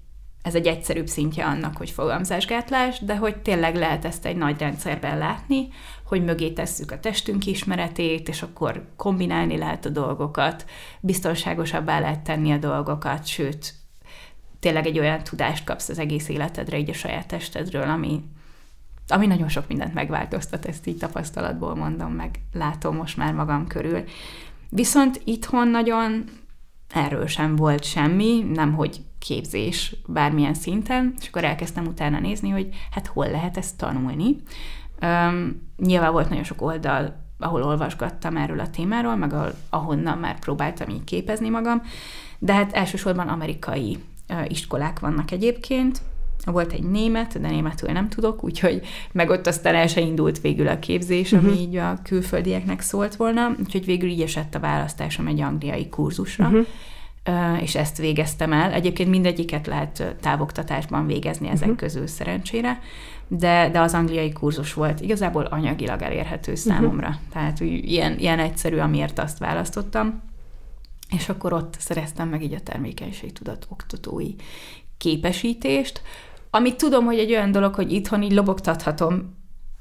ez 0.42 0.56
egy 0.56 0.68
egyszerűbb 0.68 1.08
szintje 1.08 1.46
annak, 1.46 1.78
hogy 1.78 1.90
fogalmazásgátlás, 1.90 3.00
de 3.00 3.18
hogy 3.18 3.38
tényleg 3.38 3.76
lehet 3.76 4.06
ezt 4.06 4.26
egy 4.26 4.36
nagy 4.36 4.60
rendszerben 4.60 5.18
látni, 5.18 5.68
hogy 6.06 6.24
mögé 6.24 6.50
tesszük 6.50 6.92
a 6.92 7.00
testünk 7.00 7.46
ismeretét, 7.46 8.30
és 8.30 8.42
akkor 8.42 8.88
kombinálni 8.96 9.58
lehet 9.58 9.86
a 9.86 9.90
dolgokat, 9.90 10.66
biztonságosabbá 11.00 12.00
lehet 12.00 12.20
tenni 12.20 12.52
a 12.52 12.58
dolgokat, 12.58 13.26
sőt, 13.26 13.74
tényleg 14.60 14.86
egy 14.86 15.00
olyan 15.00 15.24
tudást 15.24 15.64
kapsz 15.64 15.90
az 15.90 16.00
egész 16.00 16.30
életedre, 16.30 16.78
így 16.78 16.90
a 16.90 16.94
saját 16.94 17.28
testedről, 17.28 17.90
ami, 17.90 18.24
ami 19.08 19.26
nagyon 19.26 19.50
sok 19.50 19.68
mindent 19.68 19.94
megváltoztat, 19.94 20.66
ezt 20.66 20.88
így 20.88 20.98
tapasztalatból 20.98 21.76
mondom, 21.76 22.12
meg 22.12 22.40
látom 22.54 22.96
most 22.96 23.18
már 23.18 23.34
magam 23.34 23.68
körül. 23.68 24.04
Viszont 24.70 25.22
itthon 25.24 25.68
nagyon 25.68 26.24
erről 26.94 27.28
sem 27.28 27.56
volt 27.56 27.84
semmi, 27.84 28.46
nem 28.54 28.74
hogy 28.74 29.02
képzés 29.20 29.96
bármilyen 30.08 30.54
szinten, 30.54 31.14
és 31.20 31.28
akkor 31.28 31.44
elkezdtem 31.44 31.86
utána 31.86 32.20
nézni, 32.20 32.50
hogy 32.50 32.70
hát 32.92 33.08
hol 33.08 33.30
lehet 33.30 33.58
ezt 33.58 33.78
tanulni. 33.78 34.36
Um, 35.02 35.70
nyilván 35.78 36.12
volt 36.12 36.30
nagyon 36.30 36.44
sok 36.44 36.62
oldal, 36.62 37.26
ahol 37.40 37.64
olvasgattam 37.64 38.38
erről 38.38 38.60
a 38.60 38.70
témáról, 38.70 39.16
meg 39.16 39.34
ahol, 39.34 39.54
ahonnan 39.70 40.18
már 40.18 40.40
próbáltam 40.40 40.90
így 40.90 41.04
képezni 41.04 41.50
magam, 41.50 41.82
de 42.40 42.54
hát 42.54 42.74
elsősorban 42.74 43.28
amerikai 43.28 43.98
iskolák 44.48 45.00
vannak 45.00 45.32
egyébként, 45.32 46.02
volt 46.46 46.72
egy 46.72 46.84
német, 46.84 47.42
de 47.42 47.48
németül 47.48 47.92
nem 47.92 48.10
tudok, 48.10 48.44
úgyhogy 48.44 48.82
meg 49.12 49.30
ott 49.30 49.48
aztán 49.48 49.76
el 49.76 49.88
se 49.88 50.02
indult 50.02 50.42
végül 50.42 50.68
a 50.68 50.80
képzés, 50.80 51.34
ami 51.34 51.48
uh-huh. 51.48 51.62
így 51.62 51.76
a 51.76 52.00
külföldieknek 52.04 52.82
szólt 52.82 53.16
volna, 53.16 53.56
úgyhogy 53.60 53.86
végül 53.86 54.10
így 54.10 54.22
esett 54.22 54.56
a 54.56 54.60
választásom 54.60 55.28
egy 55.28 55.42
angliai 55.42 55.90
kurzusra, 55.90 56.46
uh-huh. 56.46 57.62
és 57.62 57.76
ezt 57.76 57.98
végeztem 57.98 58.54
el. 58.54 58.72
Egyébként 58.72 59.10
mindegyiket 59.10 59.68
lehet 59.68 60.16
távoktatásban 60.22 61.08
végezni 61.08 61.48
ezek 61.48 61.68
uh-huh. 61.68 61.78
közül 61.78 62.08
szerencsére, 62.08 62.80
de, 63.28 63.70
de 63.72 63.80
az 63.80 63.94
angliai 63.94 64.32
kurzus 64.32 64.74
volt 64.74 65.02
igazából 65.02 65.44
anyagilag 65.44 66.02
elérhető 66.02 66.56
számomra. 66.56 67.08
Uh-huh. 67.08 67.24
Tehát 67.34 67.60
ilyen, 67.60 68.20
ilyen 68.20 68.40
egyszerű, 68.40 68.78
amiért 68.78 69.20
azt 69.20 69.38
választottam. 69.38 70.22
És 71.10 71.30
akkor 71.30 71.54
ott 71.54 71.76
szereztem 71.80 72.30
meg 72.30 72.44
így 72.44 72.54
a 72.54 72.62
termékenységtudat 72.62 73.68
oktatói 73.70 74.36
képesítést, 74.98 76.02
amit 76.50 76.78
tudom, 76.78 77.06
hogy 77.06 77.20
egy 77.20 77.32
olyan 77.32 77.52
dolog, 77.52 77.76
hogy 77.76 77.92
itthon 77.92 78.24
így 78.24 78.32
lobogtathatom 78.32 79.36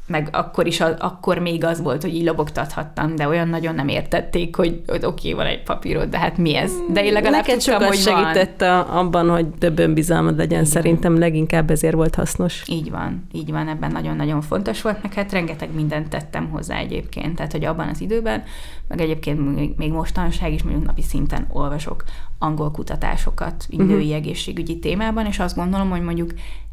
meg 0.06 0.28
akkor 0.32 0.66
is, 0.66 0.80
akkor 0.80 1.38
még 1.38 1.64
az 1.64 1.82
volt, 1.82 2.02
hogy 2.02 2.14
így 2.14 2.24
lobogtathattam, 2.24 3.16
de 3.16 3.28
olyan 3.28 3.48
nagyon 3.48 3.74
nem 3.74 3.88
értették, 3.88 4.56
hogy, 4.56 4.82
hogy 4.86 5.04
oké, 5.04 5.32
okay, 5.32 5.32
van 5.32 5.46
egy 5.46 5.62
papírod, 5.62 6.08
de 6.08 6.18
hát 6.18 6.36
mi 6.38 6.56
ez? 6.56 6.72
De 6.92 7.04
én 7.04 7.12
legalább 7.12 7.46
Neked 7.46 7.62
tudtam, 7.62 7.74
sokat 7.74 7.88
hogy 7.88 7.98
segített 7.98 8.60
van. 8.60 8.80
abban, 8.80 9.30
hogy 9.30 9.46
több 9.46 9.78
önbizalmad 9.78 10.36
legyen, 10.36 10.62
így 10.62 10.66
szerintem 10.66 11.10
van. 11.10 11.20
leginkább 11.20 11.70
ezért 11.70 11.94
volt 11.94 12.14
hasznos. 12.14 12.62
Így 12.66 12.90
van, 12.90 13.26
így 13.32 13.50
van, 13.50 13.68
ebben 13.68 13.92
nagyon-nagyon 13.92 14.40
fontos 14.40 14.82
volt, 14.82 15.02
meg 15.02 15.14
hát 15.14 15.32
rengeteg 15.32 15.74
mindent 15.74 16.08
tettem 16.08 16.48
hozzá 16.50 16.76
egyébként, 16.78 17.36
tehát 17.36 17.52
hogy 17.52 17.64
abban 17.64 17.88
az 17.88 18.00
időben, 18.00 18.42
meg 18.88 19.00
egyébként 19.00 19.54
még, 19.54 19.74
még 19.76 19.92
mostanság 19.92 20.52
is 20.52 20.62
mondjuk 20.62 20.84
napi 20.84 21.02
szinten 21.02 21.46
olvasok 21.52 22.04
angol 22.38 22.70
kutatásokat 22.70 23.66
uh-huh. 23.70 23.88
női 23.88 24.12
egészségügyi 24.12 24.78
témában, 24.78 25.26
és 25.26 25.38
azt 25.38 25.56
gondolom, 25.56 25.90
hogy 25.90 26.02
mondjuk 26.02 26.30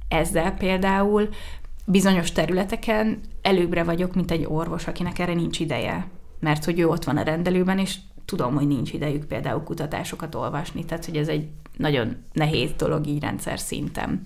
ezzel 0.08 0.52
például 0.52 1.30
bizonyos 1.86 2.32
területeken 2.32 3.20
előbbre 3.42 3.84
vagyok, 3.84 4.16
mint 4.16 4.32
egy 4.32 4.46
orvos, 4.46 4.88
akinek 4.88 5.20
erre 5.20 5.34
nincs 5.34 5.60
ideje. 5.60 6.08
Mert 6.40 6.66
hogy 6.66 6.80
ő 6.80 6.88
ott 6.88 7.04
van 7.04 7.18
a 7.18 7.24
rendelőben, 7.24 7.80
és 7.80 7.98
tudom, 8.26 8.56
hogy 8.56 8.68
nincs 8.68 8.94
idejük 8.94 9.26
például 9.26 9.64
kutatásokat 9.64 10.36
olvasni, 10.36 10.86
tehát 10.86 11.06
hogy 11.06 11.18
ez 11.18 11.28
egy 11.28 11.48
nagyon 11.78 12.18
nehéz 12.34 12.72
dolog 12.78 13.08
így 13.08 13.22
rendszer 13.22 13.60
szinten. 13.60 14.22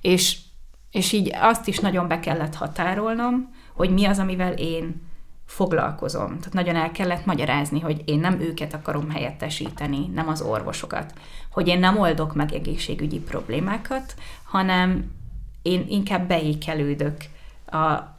És, 0.00 0.38
és 0.90 1.12
így 1.12 1.30
azt 1.34 1.68
is 1.68 1.78
nagyon 1.78 2.08
be 2.08 2.20
kellett 2.20 2.54
határolnom, 2.54 3.54
hogy 3.74 3.90
mi 3.90 4.04
az, 4.04 4.18
amivel 4.18 4.52
én 4.52 5.06
foglalkozom. 5.46 6.26
Tehát 6.26 6.52
nagyon 6.52 6.76
el 6.76 6.90
kellett 6.90 7.24
magyarázni, 7.24 7.80
hogy 7.80 8.02
én 8.04 8.18
nem 8.18 8.40
őket 8.40 8.74
akarom 8.74 9.10
helyettesíteni, 9.10 10.06
nem 10.14 10.28
az 10.28 10.40
orvosokat. 10.40 11.12
Hogy 11.50 11.68
én 11.68 11.78
nem 11.78 11.98
oldok 11.98 12.34
meg 12.34 12.52
egészségügyi 12.52 13.18
problémákat, 13.18 14.14
hanem 14.44 15.10
én 15.68 15.86
inkább 15.88 16.28
beékelődök 16.28 17.16
a, 17.66 18.16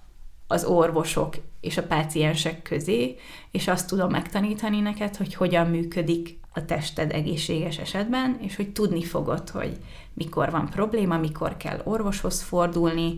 az 0.47 0.64
orvosok 0.64 1.36
és 1.62 1.78
a 1.78 1.84
páciensek 1.84 2.62
közé, 2.62 3.16
és 3.52 3.68
azt 3.68 3.88
tudom 3.88 4.10
megtanítani 4.10 4.80
neked, 4.80 5.16
hogy 5.16 5.34
hogyan 5.34 5.68
működik 5.68 6.39
a 6.54 6.66
tested 6.66 7.12
egészséges 7.12 7.78
esetben, 7.78 8.38
és 8.41 8.56
hogy 8.56 8.70
tudni 8.70 9.04
fogod, 9.04 9.50
hogy 9.50 9.78
mikor 10.14 10.52
van 10.52 10.70
probléma, 10.70 11.18
mikor 11.18 11.58
kell 11.58 11.82
orvoshoz 11.84 12.41
fordulni, 12.41 13.16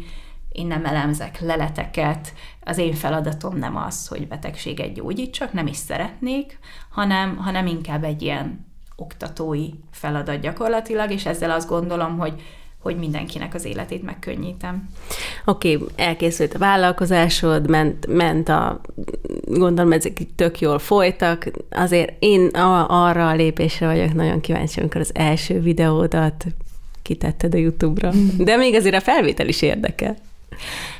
én 0.51 0.67
nem 0.67 0.85
elemzek 0.85 1.39
leleteket, 1.39 2.33
az 2.63 2.77
én 2.77 2.93
feladatom 2.93 3.57
nem 3.57 3.75
az, 3.77 4.07
hogy 4.07 4.27
betegséget 4.27 4.93
gyógyítsak, 4.93 5.53
nem 5.53 5.67
is 5.67 5.77
szeretnék, 5.77 6.59
hanem, 6.89 7.37
hanem 7.37 7.65
inkább 7.65 8.03
egy 8.03 8.21
ilyen 8.21 8.65
oktatói 8.95 9.69
feladat 9.91 10.39
gyakorlatilag, 10.39 11.11
és 11.11 11.25
ezzel 11.25 11.51
azt 11.51 11.67
gondolom, 11.67 12.17
hogy 12.17 12.41
hogy 12.81 12.97
mindenkinek 12.97 13.53
az 13.53 13.65
életét 13.65 14.03
megkönnyítem. 14.03 14.89
Oké, 15.45 15.75
okay, 15.75 15.87
elkészült 15.95 16.53
a 16.53 16.59
vállalkozásod, 16.59 17.69
ment, 17.69 18.07
ment 18.07 18.49
a, 18.49 18.81
gondolom 19.45 19.91
ezek 19.91 20.17
tök 20.35 20.59
jól 20.59 20.79
folytak, 20.79 21.51
azért 21.69 22.13
én 22.19 22.47
a, 22.47 23.05
arra 23.07 23.29
a 23.29 23.35
lépésre 23.35 23.85
vagyok 23.85 24.13
nagyon 24.13 24.41
kíváncsi, 24.41 24.79
amikor 24.79 25.01
az 25.01 25.11
első 25.13 25.59
videódat 25.59 26.45
kitetted 27.01 27.53
a 27.53 27.57
YouTube-ra. 27.57 28.11
De 28.37 28.55
még 28.55 28.75
azért 28.75 28.95
a 28.95 29.01
felvétel 29.01 29.47
is 29.47 29.61
érdekel. 29.61 30.15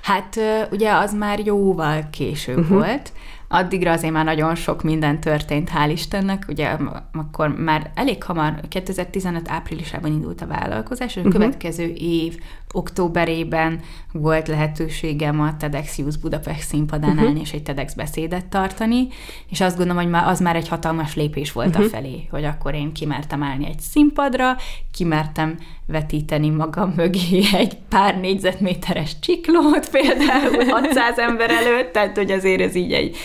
Hát 0.02 0.40
ugye 0.72 0.92
az 0.92 1.14
már 1.14 1.40
jóval 1.40 2.08
később 2.12 2.58
uh-huh. 2.58 2.78
volt, 2.78 3.12
addigra 3.52 3.92
azért 3.92 4.14
már 4.14 4.26
nagyon 4.26 4.56
sok 4.56 4.84
minden 4.84 5.20
történt, 5.20 5.70
hál' 5.70 5.92
Istennek, 5.92 6.46
ugye 6.48 6.78
akkor 7.12 7.48
már 7.58 7.92
elég 7.96 8.24
hamar, 8.24 8.60
2015 8.70 9.50
áprilisában 9.50 10.12
indult 10.12 10.42
a 10.42 10.48
vállalkozás, 10.48 11.16
és 11.16 11.16
a 11.16 11.20
uh-huh. 11.20 11.34
következő 11.34 11.94
év 11.98 12.40
októberében 12.74 13.80
volt 14.12 14.48
lehetőségem 14.48 15.42
a 15.42 15.58
TEDx 15.58 15.98
Youth 15.98 16.20
Budapest 16.20 16.68
színpadán 16.68 17.10
uh-huh. 17.10 17.28
állni, 17.28 17.40
és 17.40 17.52
egy 17.52 17.64
TEDx 17.64 17.94
beszédet 17.94 18.46
tartani, 18.46 19.08
és 19.50 19.62
azt 19.62 19.78
gondolom, 19.78 20.04
hogy 20.04 20.22
az 20.26 20.40
már 20.40 20.56
egy 20.56 20.68
hatalmas 20.68 21.16
lépés 21.16 21.52
volt 21.52 21.68
uh-huh. 21.68 21.86
a 21.86 21.90
felé, 21.90 22.28
hogy 22.32 22.44
akkor 22.44 22.74
én 22.74 22.92
kimertem 22.92 23.44
állni 23.44 23.66
egy 23.66 23.80
színpadra, 23.80 24.56
kimertem 24.94 25.58
vetíteni 25.86 26.50
magam 26.50 26.94
mögé 26.96 27.44
egy 27.54 27.78
pár 27.90 28.20
négyzetméteres 28.20 29.20
csiklót, 29.20 29.90
például 29.98 30.66
600 30.70 31.18
ember 31.18 31.50
előtt, 31.50 31.92
tehát 31.92 32.18
hogy 32.18 32.32
azért 32.32 32.62
ez 32.62 32.76
így 32.76 32.94
egy, 32.94 33.16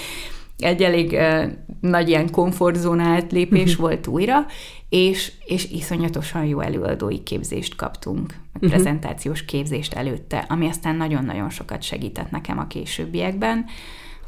egy 0.58 0.82
elég 0.82 1.12
uh, 1.12 1.44
nagy 1.80 2.08
ilyen 2.08 2.30
komfortzónált 2.30 3.32
lépés 3.32 3.70
uh-huh. 3.70 3.86
volt 3.86 4.06
újra, 4.06 4.46
és, 4.88 5.32
és 5.44 5.70
iszonyatosan 5.70 6.44
jó 6.44 6.60
előadói 6.60 7.22
képzést 7.22 7.76
kaptunk, 7.76 8.34
uh-huh. 8.54 8.70
prezentációs 8.70 9.44
képzést 9.44 9.94
előtte, 9.94 10.44
ami 10.48 10.68
aztán 10.68 10.96
nagyon-nagyon 10.96 11.50
sokat 11.50 11.82
segített 11.82 12.30
nekem 12.30 12.58
a 12.58 12.66
későbbiekben. 12.66 13.64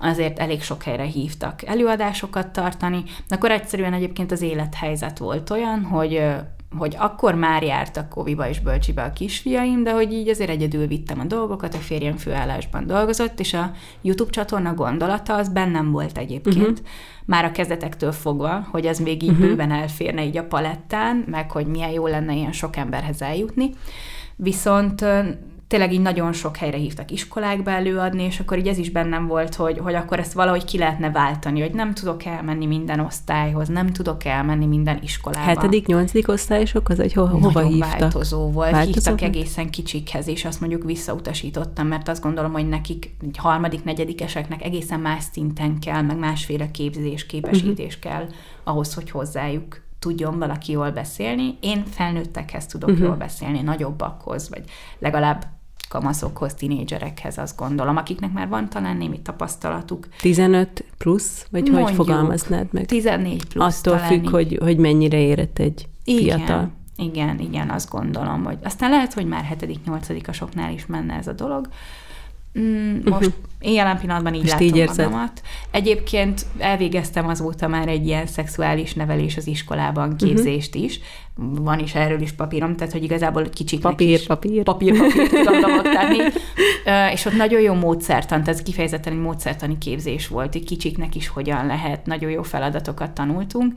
Azért 0.00 0.38
elég 0.38 0.62
sok 0.62 0.82
helyre 0.82 1.04
hívtak 1.04 1.64
előadásokat 1.64 2.52
tartani, 2.52 3.02
akkor 3.28 3.50
egyszerűen 3.50 3.92
egyébként 3.92 4.32
az 4.32 4.42
élethelyzet 4.42 5.18
volt 5.18 5.50
olyan, 5.50 5.82
hogy 5.82 6.22
hogy 6.76 6.96
akkor 6.98 7.34
már 7.34 7.62
jártak 7.62 8.08
Koviba 8.08 8.48
és 8.48 8.60
Bölcsibe 8.60 9.02
a 9.02 9.12
kisfiaim, 9.12 9.82
de 9.82 9.92
hogy 9.92 10.12
így 10.12 10.28
azért 10.28 10.50
egyedül 10.50 10.86
vittem 10.86 11.20
a 11.20 11.24
dolgokat, 11.24 11.74
a 11.74 11.78
férjem 11.78 12.16
főállásban 12.16 12.86
dolgozott, 12.86 13.40
és 13.40 13.54
a 13.54 13.70
YouTube 14.00 14.30
csatorna 14.30 14.74
gondolata 14.74 15.34
az 15.34 15.48
bennem 15.48 15.90
volt 15.90 16.18
egyébként. 16.18 16.56
Uh-huh. 16.56 16.86
Már 17.24 17.44
a 17.44 17.52
kezdetektől 17.52 18.12
fogva, 18.12 18.66
hogy 18.70 18.86
ez 18.86 18.98
még 18.98 19.22
így 19.22 19.30
uh-huh. 19.30 19.46
bőven 19.46 19.70
elférne 19.70 20.24
így 20.24 20.36
a 20.36 20.44
palettán, 20.44 21.24
meg 21.26 21.50
hogy 21.50 21.66
milyen 21.66 21.90
jó 21.90 22.06
lenne 22.06 22.34
ilyen 22.34 22.52
sok 22.52 22.76
emberhez 22.76 23.22
eljutni. 23.22 23.70
Viszont 24.36 25.04
tényleg 25.68 25.92
így 25.92 26.00
nagyon 26.00 26.32
sok 26.32 26.56
helyre 26.56 26.76
hívtak 26.76 27.10
iskolákba 27.10 27.70
előadni, 27.70 28.22
és 28.22 28.40
akkor 28.40 28.58
így 28.58 28.66
ez 28.68 28.78
is 28.78 28.90
bennem 28.90 29.26
volt, 29.26 29.54
hogy, 29.54 29.78
hogy 29.78 29.94
akkor 29.94 30.18
ezt 30.18 30.32
valahogy 30.32 30.64
ki 30.64 30.78
lehetne 30.78 31.10
váltani, 31.10 31.60
hogy 31.60 31.72
nem 31.72 31.94
tudok 31.94 32.24
elmenni 32.24 32.66
minden 32.66 33.00
osztályhoz, 33.00 33.68
nem 33.68 33.92
tudok 33.92 34.24
elmenni 34.24 34.66
minden 34.66 34.98
iskolába. 35.02 35.44
Hetedik, 35.44 35.86
nyolcadik 35.86 36.28
osztályosok, 36.28 36.88
az 36.88 37.00
egy 37.00 37.12
ho- 37.12 37.30
hova 37.30 37.50
nagyon 37.52 37.72
hívtak? 37.72 37.98
változó 37.98 38.50
volt. 38.50 38.70
Változó 38.70 38.92
hívtak 38.92 39.20
egészen 39.20 39.70
kicsikhez, 39.70 40.28
és 40.28 40.44
azt 40.44 40.60
mondjuk 40.60 40.84
visszautasítottam, 40.84 41.86
mert 41.86 42.08
azt 42.08 42.22
gondolom, 42.22 42.52
hogy 42.52 42.68
nekik 42.68 43.16
egy 43.22 43.36
harmadik, 43.36 43.84
negyedikeseknek 43.84 44.64
egészen 44.64 45.00
más 45.00 45.24
szinten 45.32 45.78
kell, 45.78 46.02
meg 46.02 46.18
másféle 46.18 46.70
képzés, 46.70 47.26
képesítés 47.26 47.96
uh-huh. 47.96 48.12
kell 48.12 48.26
ahhoz, 48.64 48.94
hogy 48.94 49.10
hozzájuk 49.10 49.86
tudjon 49.98 50.38
valaki 50.38 50.72
jól 50.72 50.90
beszélni. 50.90 51.56
Én 51.60 51.84
felnőttekhez 51.84 52.66
tudok 52.66 52.88
uh-huh. 52.88 53.06
jól 53.06 53.16
beszélni, 53.16 53.60
nagyobbakhoz, 53.60 54.48
vagy 54.48 54.62
legalább 54.98 55.57
kamaszokhoz, 55.88 56.54
tinédzserekhez, 56.54 57.38
azt 57.38 57.56
gondolom, 57.56 57.96
akiknek 57.96 58.32
már 58.32 58.48
van 58.48 58.68
talán 58.68 58.96
némi 58.96 59.20
tapasztalatuk. 59.20 60.08
15 60.20 60.84
plusz, 60.98 61.46
vagy 61.50 61.62
Mondjuk, 61.62 61.86
hogy 61.86 61.94
fogalmaznád 61.94 62.66
meg? 62.70 62.86
14 62.86 63.44
plusz. 63.44 63.78
Attól 63.78 63.98
függ, 63.98 64.28
hogy, 64.28 64.58
hogy 64.62 64.76
mennyire 64.78 65.18
érett 65.18 65.58
egy 65.58 65.88
igen, 66.04 66.38
fiatal. 66.38 66.70
Igen, 66.96 67.38
igen, 67.38 67.70
azt 67.70 67.90
gondolom, 67.90 68.44
hogy 68.44 68.58
aztán 68.62 68.90
lehet, 68.90 69.12
hogy 69.14 69.26
már 69.26 69.56
7.-8.-asoknál 69.60 70.70
is 70.74 70.86
menne 70.86 71.14
ez 71.14 71.26
a 71.26 71.32
dolog, 71.32 71.68
Mm, 72.58 72.94
most 73.04 73.26
uh-huh. 73.26 73.32
én 73.60 73.72
jelen 73.72 73.98
pillanatban 73.98 74.34
így 74.34 74.40
most 74.40 74.52
látom 74.52 74.66
így 74.66 74.76
érzed. 74.76 75.04
magamat. 75.04 75.42
Egyébként 75.70 76.46
elvégeztem 76.58 77.28
azóta 77.28 77.68
már 77.68 77.88
egy 77.88 78.06
ilyen 78.06 78.26
szexuális 78.26 78.94
nevelés 78.94 79.36
az 79.36 79.46
iskolában 79.46 80.08
mhm. 80.08 80.16
képzést 80.16 80.74
uh-huh. 80.74 80.84
is. 80.84 81.00
Van 81.34 81.78
is 81.78 81.94
erről 81.94 82.20
is 82.20 82.32
papírom, 82.32 82.76
tehát 82.76 82.92
hogy 82.92 83.02
igazából 83.02 83.48
kicsit 83.48 83.80
papír, 83.80 84.18
is 84.18 84.26
papír. 84.26 84.62
papír, 84.62 84.96
papír 84.96 85.28
tudom. 85.28 85.70
Uh, 86.84 87.12
és 87.12 87.24
ott 87.24 87.36
nagyon 87.36 87.60
jó 87.60 87.74
módszertan, 87.74 88.42
tehát 88.42 88.48
ez 88.48 88.62
kifejezetten 88.62 89.12
egy 89.12 89.18
módszertani 89.18 89.78
képzés 89.78 90.28
volt, 90.28 90.52
hogy 90.52 90.64
kicsiknek 90.64 91.14
is 91.14 91.28
hogyan 91.28 91.66
lehet, 91.66 92.06
nagyon 92.06 92.30
jó 92.30 92.42
feladatokat 92.42 93.10
tanultunk. 93.10 93.72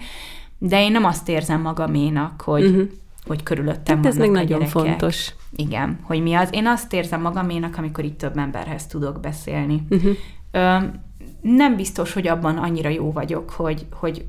De 0.58 0.84
én 0.84 0.92
nem 0.92 1.06
azt 1.06 1.30
érzem 1.30 1.62
magaménak, 1.62 2.42
hogy 2.42 2.66
uh-huh 2.66 2.90
hogy 3.26 3.44
körülöttem 3.44 3.96
hát 3.96 4.06
ez 4.06 4.18
meg 4.18 4.30
nagyon 4.30 4.46
gyerekek. 4.46 4.70
fontos. 4.70 5.34
Igen, 5.56 6.00
hogy 6.02 6.22
mi 6.22 6.34
az. 6.34 6.50
Én 6.52 6.68
azt 6.68 6.94
érzem 6.94 7.22
magaménak, 7.22 7.78
amikor 7.78 8.04
itt 8.04 8.18
több 8.18 8.38
emberhez 8.38 8.88
tudok 8.88 9.20
beszélni. 9.20 9.86
Uh-huh. 9.90 10.12
Ö, 10.52 10.78
nem 11.42 11.76
biztos, 11.76 12.14
hogy 12.14 12.28
abban 12.28 12.58
annyira 12.58 12.90
jó 12.90 13.12
vagyok, 13.12 13.50
hogy, 13.50 13.86
hogy, 13.92 14.26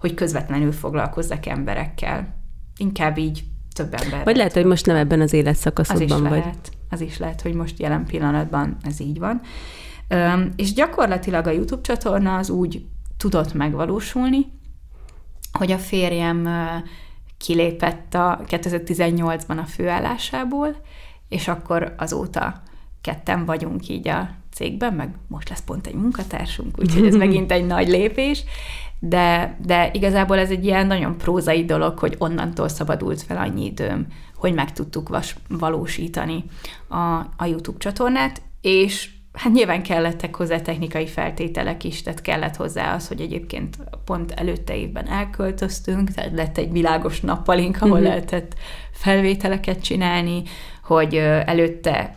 hogy 0.00 0.14
közvetlenül 0.14 0.72
foglalkozzak 0.72 1.46
emberekkel. 1.46 2.34
Inkább 2.76 3.18
így 3.18 3.44
több 3.74 3.94
ember. 4.02 4.24
Vagy 4.24 4.36
lehet, 4.36 4.52
hogy 4.52 4.64
most 4.64 4.86
nem 4.86 4.96
ebben 4.96 5.20
az 5.20 5.32
életszakaszodban 5.32 6.10
az 6.10 6.22
is 6.22 6.28
vagy. 6.28 6.38
Lehet. 6.38 6.70
Az 6.90 7.00
is 7.00 7.18
lehet, 7.18 7.40
hogy 7.40 7.54
most 7.54 7.78
jelen 7.78 8.06
pillanatban 8.06 8.76
ez 8.82 9.00
így 9.00 9.18
van. 9.18 9.40
Ö, 10.08 10.40
és 10.56 10.72
gyakorlatilag 10.72 11.46
a 11.46 11.50
YouTube 11.50 11.82
csatorna 11.82 12.36
az 12.36 12.50
úgy 12.50 12.86
tudott 13.16 13.54
megvalósulni, 13.54 14.46
hogy 15.52 15.72
a 15.72 15.78
férjem 15.78 16.48
kilépett 17.38 18.14
a 18.14 18.40
2018-ban 18.48 19.58
a 19.58 19.66
főállásából, 19.66 20.76
és 21.28 21.48
akkor 21.48 21.94
azóta 21.98 22.62
ketten 23.00 23.44
vagyunk 23.44 23.88
így 23.88 24.08
a 24.08 24.28
cégben, 24.52 24.94
meg 24.94 25.14
most 25.26 25.48
lesz 25.48 25.62
pont 25.64 25.86
egy 25.86 25.94
munkatársunk, 25.94 26.78
úgyhogy 26.78 27.06
ez 27.06 27.14
megint 27.26 27.52
egy 27.52 27.66
nagy 27.66 27.88
lépés, 27.88 28.44
de, 28.98 29.56
de 29.64 29.90
igazából 29.92 30.38
ez 30.38 30.50
egy 30.50 30.64
ilyen 30.64 30.86
nagyon 30.86 31.16
prózai 31.16 31.64
dolog, 31.64 31.98
hogy 31.98 32.14
onnantól 32.18 32.68
szabadult 32.68 33.22
fel 33.22 33.36
annyi 33.36 33.64
időm, 33.64 34.06
hogy 34.34 34.54
meg 34.54 34.72
tudtuk 34.72 35.08
vas, 35.08 35.36
valósítani 35.48 36.44
a, 36.88 36.96
a 37.36 37.44
YouTube 37.44 37.78
csatornát, 37.78 38.42
és 38.60 39.10
hát 39.32 39.52
nyilván 39.52 39.82
kellettek 39.82 40.34
hozzá 40.36 40.60
technikai 40.60 41.06
feltételek 41.06 41.84
is, 41.84 42.02
tehát 42.02 42.20
kellett 42.20 42.56
hozzá 42.56 42.94
az, 42.94 43.08
hogy 43.08 43.20
egyébként 43.20 43.76
pont 44.04 44.32
előtte 44.32 44.76
évben 44.76 45.06
elköltöztünk, 45.08 46.10
tehát 46.10 46.32
lett 46.32 46.58
egy 46.58 46.72
világos 46.72 47.20
nappalink, 47.20 47.76
ahol 47.76 47.90
uh-huh. 47.90 48.06
lehetett 48.06 48.54
felvételeket 48.92 49.82
csinálni, 49.82 50.42
hogy 50.82 51.14
előtte 51.44 52.16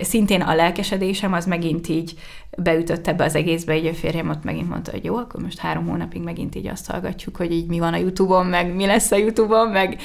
szintén 0.00 0.40
a 0.40 0.54
lelkesedésem 0.54 1.32
az 1.32 1.46
megint 1.46 1.88
így 1.88 2.14
beütött 2.58 3.06
ebbe 3.06 3.24
az 3.24 3.34
egészbe, 3.34 3.76
így 3.76 3.86
a 3.86 3.94
férjem 3.94 4.30
ott 4.30 4.44
megint 4.44 4.68
mondta, 4.68 4.90
hogy 4.90 5.04
jó, 5.04 5.16
akkor 5.16 5.42
most 5.42 5.58
három 5.58 5.86
hónapig 5.86 6.22
megint 6.22 6.54
így 6.54 6.66
azt 6.66 6.90
hallgatjuk, 6.90 7.36
hogy 7.36 7.52
így 7.52 7.66
mi 7.66 7.78
van 7.78 7.92
a 7.92 7.96
Youtube-on, 7.96 8.46
meg 8.46 8.74
mi 8.74 8.86
lesz 8.86 9.10
a 9.10 9.16
Youtube-on, 9.16 9.68
meg 9.68 10.00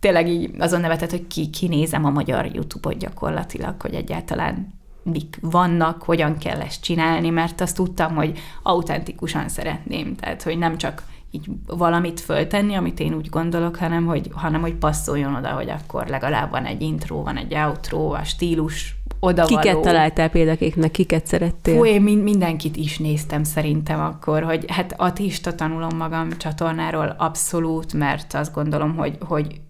tényleg 0.00 0.28
így 0.28 0.50
azon 0.58 0.80
nevetett, 0.80 1.10
hogy 1.10 1.26
ki, 1.26 1.50
kinézem 1.50 2.04
a 2.04 2.10
magyar 2.10 2.46
Youtube-ot 2.52 2.98
gyakorlatilag, 2.98 3.80
hogy 3.80 3.94
egyáltalán 3.94 4.80
mik 5.02 5.38
vannak, 5.40 6.02
hogyan 6.02 6.38
kell 6.38 6.60
ezt 6.60 6.82
csinálni, 6.82 7.30
mert 7.30 7.60
azt 7.60 7.76
tudtam, 7.76 8.14
hogy 8.14 8.38
autentikusan 8.62 9.48
szeretném, 9.48 10.14
tehát 10.16 10.42
hogy 10.42 10.58
nem 10.58 10.76
csak 10.76 11.02
így 11.30 11.50
valamit 11.66 12.20
föltenni, 12.20 12.74
amit 12.74 13.00
én 13.00 13.14
úgy 13.14 13.28
gondolok, 13.28 13.76
hanem 13.76 14.06
hogy, 14.06 14.30
hanem 14.32 14.60
hogy 14.60 14.74
passzoljon 14.74 15.34
oda, 15.34 15.48
hogy 15.48 15.70
akkor 15.70 16.06
legalább 16.06 16.50
van 16.50 16.64
egy 16.64 16.82
intro, 16.82 17.22
van 17.22 17.36
egy 17.36 17.54
outro, 17.54 18.12
a 18.12 18.24
stílus 18.24 18.96
oda 19.20 19.44
Kiket 19.44 19.80
találtál 19.80 20.28
példakéknek, 20.28 20.90
kiket 20.90 21.26
szerettél? 21.26 21.76
Hú, 21.76 21.84
én 21.86 22.02
mindenkit 22.02 22.76
is 22.76 22.98
néztem 22.98 23.44
szerintem 23.44 24.00
akkor, 24.00 24.42
hogy 24.42 24.64
hát 24.68 24.94
atista 24.96 25.54
tanulom 25.54 25.96
magam 25.96 26.28
csatornáról 26.36 27.14
abszolút, 27.18 27.92
mert 27.92 28.34
azt 28.34 28.54
gondolom, 28.54 28.96
hogy, 28.96 29.16
hogy 29.20 29.60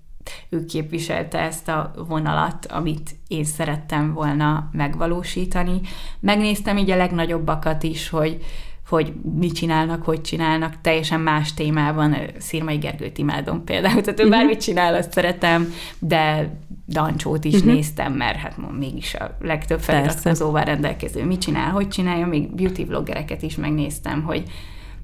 ő 0.49 0.65
képviselte 0.65 1.39
ezt 1.39 1.69
a 1.69 1.93
vonalat, 2.09 2.67
amit 2.67 3.11
én 3.29 3.45
szerettem 3.45 4.13
volna 4.13 4.69
megvalósítani. 4.73 5.81
Megnéztem 6.21 6.77
így 6.77 6.91
a 6.91 6.97
legnagyobbakat 6.97 7.83
is, 7.83 8.09
hogy, 8.09 8.45
hogy 8.89 9.13
mit 9.39 9.55
csinálnak, 9.55 10.03
hogy 10.05 10.21
csinálnak, 10.21 10.81
teljesen 10.81 11.21
más 11.21 11.55
témában. 11.55 12.17
Szirmai 12.39 12.77
Gergőt 12.77 13.19
imádom 13.19 13.65
például, 13.65 14.01
tehát 14.01 14.21
ő 14.21 14.23
mhm. 14.23 14.33
bármit 14.33 14.61
csinál, 14.61 14.95
azt 14.95 15.13
szeretem, 15.13 15.73
de 15.99 16.55
Dancsót 16.87 17.45
is 17.45 17.55
uh-huh. 17.55 17.73
néztem, 17.73 18.13
mert 18.13 18.39
hát 18.39 18.57
mégis 18.79 19.15
a 19.15 19.37
legtöbb 19.41 19.81
feliratkozóval 19.81 20.65
rendelkező 20.65 21.25
mit 21.25 21.41
csinál, 21.41 21.71
hogy 21.71 21.89
csinálja, 21.89 22.27
még 22.27 22.55
beauty 22.55 22.85
vloggereket 22.85 23.43
is 23.43 23.57
megnéztem, 23.57 24.23
hogy 24.23 24.43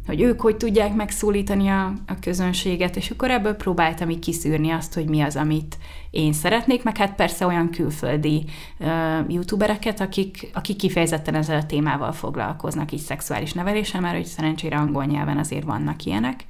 hogy 0.09 0.21
ők 0.21 0.41
hogy 0.41 0.57
tudják 0.57 0.95
megszólítani 0.95 1.69
a, 1.69 1.93
a 2.07 2.19
közönséget, 2.21 2.97
és 2.97 3.11
akkor 3.11 3.31
ebből 3.31 3.55
próbáltam 3.55 4.11
így 4.11 4.19
kiszűrni 4.19 4.71
azt, 4.71 4.95
hogy 4.95 5.09
mi 5.09 5.21
az, 5.21 5.37
amit 5.37 5.79
én 6.11 6.33
szeretnék, 6.33 6.83
meg 6.83 6.97
hát 6.97 7.15
persze 7.15 7.47
olyan 7.47 7.71
külföldi 7.71 8.45
uh, 8.79 8.89
youtubereket, 9.29 10.01
akik, 10.01 10.51
akik 10.55 10.77
kifejezetten 10.77 11.35
ezzel 11.35 11.59
a 11.59 11.67
témával 11.67 12.13
foglalkoznak, 12.13 12.93
így 12.93 13.01
szexuális 13.01 13.53
neveléssel, 13.53 14.01
mert 14.01 14.17
hogy 14.17 14.25
szerencsére 14.25 14.77
angol 14.77 15.05
nyelven 15.05 15.39
azért 15.39 15.65
vannak 15.65 16.05
ilyenek, 16.05 16.45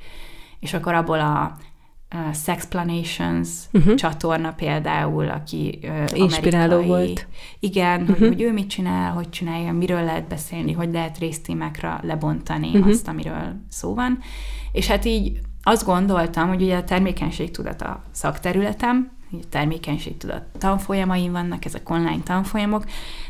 és 0.60 0.74
akkor 0.74 0.94
abból 0.94 1.20
a 1.20 1.56
uh, 2.14 2.34
Sexplanations 2.34 3.48
uh-huh. 3.72 3.94
csatorna 3.94 4.52
például, 4.52 5.28
aki 5.28 5.78
uh, 5.82 6.18
Inspiráló 6.18 6.82
volt. 6.82 7.26
Igen, 7.58 8.00
uh-huh. 8.00 8.18
hogy, 8.18 8.28
hogy 8.28 8.42
ő 8.42 8.52
mit 8.52 8.68
csinál, 8.68 9.12
hogy 9.12 9.30
csinálja, 9.30 9.72
miről 9.72 10.04
lehet 10.04 10.28
beszélni, 10.28 10.72
hogy 10.72 10.92
lehet 10.92 11.18
résztémákra 11.18 12.00
lebontani 12.02 12.68
uh-huh. 12.68 12.88
azt, 12.88 13.08
amiről 13.08 13.60
szó 13.68 13.94
van. 13.94 14.18
És 14.72 14.86
hát 14.86 15.04
így 15.04 15.40
azt 15.62 15.84
gondoltam, 15.84 16.48
hogy 16.48 16.62
ugye 16.62 16.76
a 16.76 16.84
termékenység 16.84 17.50
tudat 17.50 17.82
a 17.82 18.02
szakterületem, 18.10 19.10
termékenységtudat 19.48 20.42
tanfolyamaim 20.58 21.32
vannak, 21.32 21.64
ezek 21.64 21.90
online 21.90 22.22
tanfolyamok, 22.24 22.84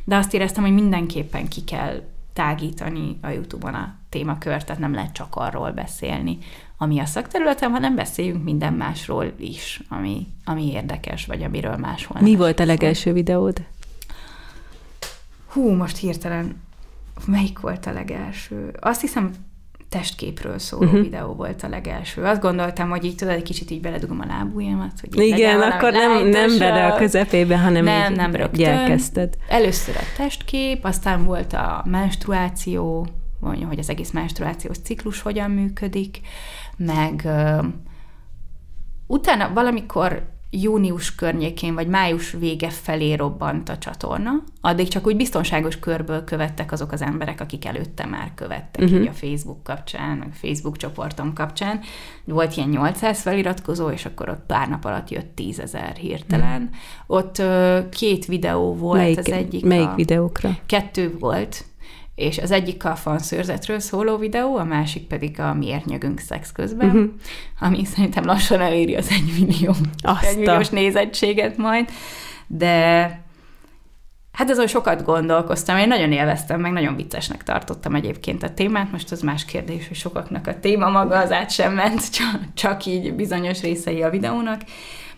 de 0.05 0.17
azt 0.17 0.35
éreztem, 0.35 0.63
hogy 0.63 0.73
mindenképpen 0.73 1.49
ki 1.49 1.65
kell 1.65 2.03
tágítani 2.33 3.19
a 3.23 3.29
YouTube-on 3.29 3.75
a 3.75 3.95
témakört, 4.09 4.67
tehát 4.67 4.81
nem 4.81 4.95
lehet 4.95 5.13
csak 5.13 5.35
arról 5.37 5.71
beszélni, 5.71 6.39
ami 6.79 6.99
a 6.99 7.05
szakterületem, 7.05 7.73
hanem 7.73 7.95
beszéljünk 7.95 8.45
minden 8.45 8.73
másról 8.73 9.33
is, 9.39 9.81
ami, 9.89 10.27
ami 10.45 10.73
érdekes, 10.73 11.27
vagy 11.27 11.43
amiről 11.43 11.77
máshol. 11.77 12.21
Mi 12.21 12.37
volt 12.37 12.61
a 12.61 12.65
legelső 12.65 13.13
videód? 13.13 13.63
Hú, 15.47 15.71
most 15.71 15.97
hirtelen 15.97 16.63
melyik 17.27 17.61
volt 17.61 17.87
a 17.87 17.93
legelső? 17.93 18.75
Azt 18.81 19.01
hiszem 19.01 19.33
testképről 19.89 20.59
szóló 20.59 20.85
uh-huh. 20.85 21.03
videó 21.03 21.33
volt 21.33 21.63
a 21.63 21.69
legelső. 21.69 22.25
Azt 22.25 22.41
gondoltam, 22.41 22.91
hogy 22.91 23.05
így 23.05 23.15
tudod, 23.15 23.35
egy 23.35 23.43
kicsit 23.43 23.71
így 23.71 23.81
beledugom 23.81 24.21
a 24.21 24.27
lábujjamat. 24.27 24.93
Hogy 25.01 25.25
Igen, 25.25 25.61
akkor 25.61 25.93
nem, 25.93 26.29
nem 26.29 26.59
bele 26.59 26.87
a 26.87 26.97
közepébe, 26.97 27.59
hanem 27.59 27.85
nem, 27.85 28.13
nem 28.13 28.35
rögtön. 28.35 28.67
elkezdted. 28.67 29.35
Először 29.49 29.97
a 29.97 30.17
testkép, 30.17 30.85
aztán 30.85 31.25
volt 31.25 31.53
a 31.53 31.83
menstruáció, 31.87 33.07
mondja, 33.41 33.67
hogy 33.67 33.79
az 33.79 33.89
egész 33.89 34.11
menstruációs 34.11 34.79
ciklus 34.79 35.21
hogyan 35.21 35.51
működik, 35.51 36.21
meg 36.79 37.29
utána 39.07 39.53
valamikor 39.53 40.37
június 40.51 41.15
környékén, 41.15 41.75
vagy 41.75 41.89
május 41.89 42.31
vége 42.31 42.71
felé 42.71 43.13
robbant 43.13 43.69
a 43.69 43.79
csatorna. 43.79 44.31
Addig 44.61 44.89
csak 44.89 45.07
úgy 45.07 45.17
biztonságos 45.17 45.79
körből 45.79 46.25
követtek 46.25 46.73
azok 46.73 46.93
az 46.93 47.03
emberek, 47.03 47.41
akik 47.41 47.65
előtte 47.65 48.07
már 48.07 48.33
követtek 48.35 48.83
uh-huh. 48.83 49.01
így 49.01 49.07
a 49.07 49.13
Facebook 49.13 49.63
kapcsán, 49.63 50.17
meg 50.17 50.33
Facebook 50.33 50.77
csoportom 50.77 51.33
kapcsán. 51.33 51.81
Volt 52.25 52.57
ilyen 52.57 52.69
800 52.69 53.21
feliratkozó, 53.21 53.89
és 53.89 54.05
akkor 54.05 54.29
ott 54.29 54.47
pár 54.47 54.69
nap 54.69 54.85
alatt 54.85 55.11
jött 55.11 55.35
10 55.35 55.59
ezer 55.59 55.97
hirtelen. 55.97 56.63
Uh-huh. 56.63 56.77
Ott 57.07 57.39
uh, 57.39 57.89
két 57.89 58.27
videó 58.27 58.75
volt, 58.75 59.01
melyik, 59.01 59.19
az 59.19 59.31
egyik 59.31 59.65
Melyik 59.65 59.89
a, 59.89 59.95
videókra? 59.95 60.59
Kettő 60.67 61.17
volt, 61.19 61.65
és 62.19 62.39
az 62.39 62.51
egyik 62.51 62.85
a 62.85 62.97
fanszőrzetről 62.97 63.79
szóló 63.79 64.17
videó, 64.17 64.57
a 64.57 64.65
másik 64.65 65.07
pedig 65.07 65.41
a 65.41 65.55
miért 65.55 65.85
nyögünk 65.85 66.19
szex 66.19 66.53
közben, 66.53 66.89
uh-huh. 66.89 67.09
ami 67.61 67.85
szerintem 67.85 68.25
lassan 68.25 68.61
eléri 68.61 68.95
az 68.97 69.09
egy 69.11 69.33
millió, 69.39 69.75
egy 70.21 70.37
milliós 70.37 70.69
nézettséget 70.69 71.57
majd, 71.57 71.89
de 72.47 73.03
hát 74.33 74.51
azon 74.51 74.67
sokat 74.67 75.05
gondolkoztam, 75.05 75.77
én 75.77 75.89
nagyon 75.89 76.13
élveztem, 76.13 76.61
meg 76.61 76.73
nagyon 76.73 76.97
viccesnek 76.97 77.43
tartottam 77.43 77.95
egyébként 77.95 78.43
a 78.43 78.55
témát, 78.55 78.93
most 78.93 79.13
az 79.13 79.21
más 79.21 79.45
kérdés, 79.45 79.89
hogy 79.89 79.97
sokaknak 79.97 80.47
a 80.47 80.61
téma 80.61 80.91
maga 80.91 81.19
az 81.19 81.33
át 81.33 81.51
sem 81.51 81.75
ment, 81.75 82.11
csak, 82.17 82.41
csak 82.55 82.87
így 82.87 83.15
bizonyos 83.15 83.61
részei 83.61 84.03
a 84.03 84.11
videónak, 84.11 84.61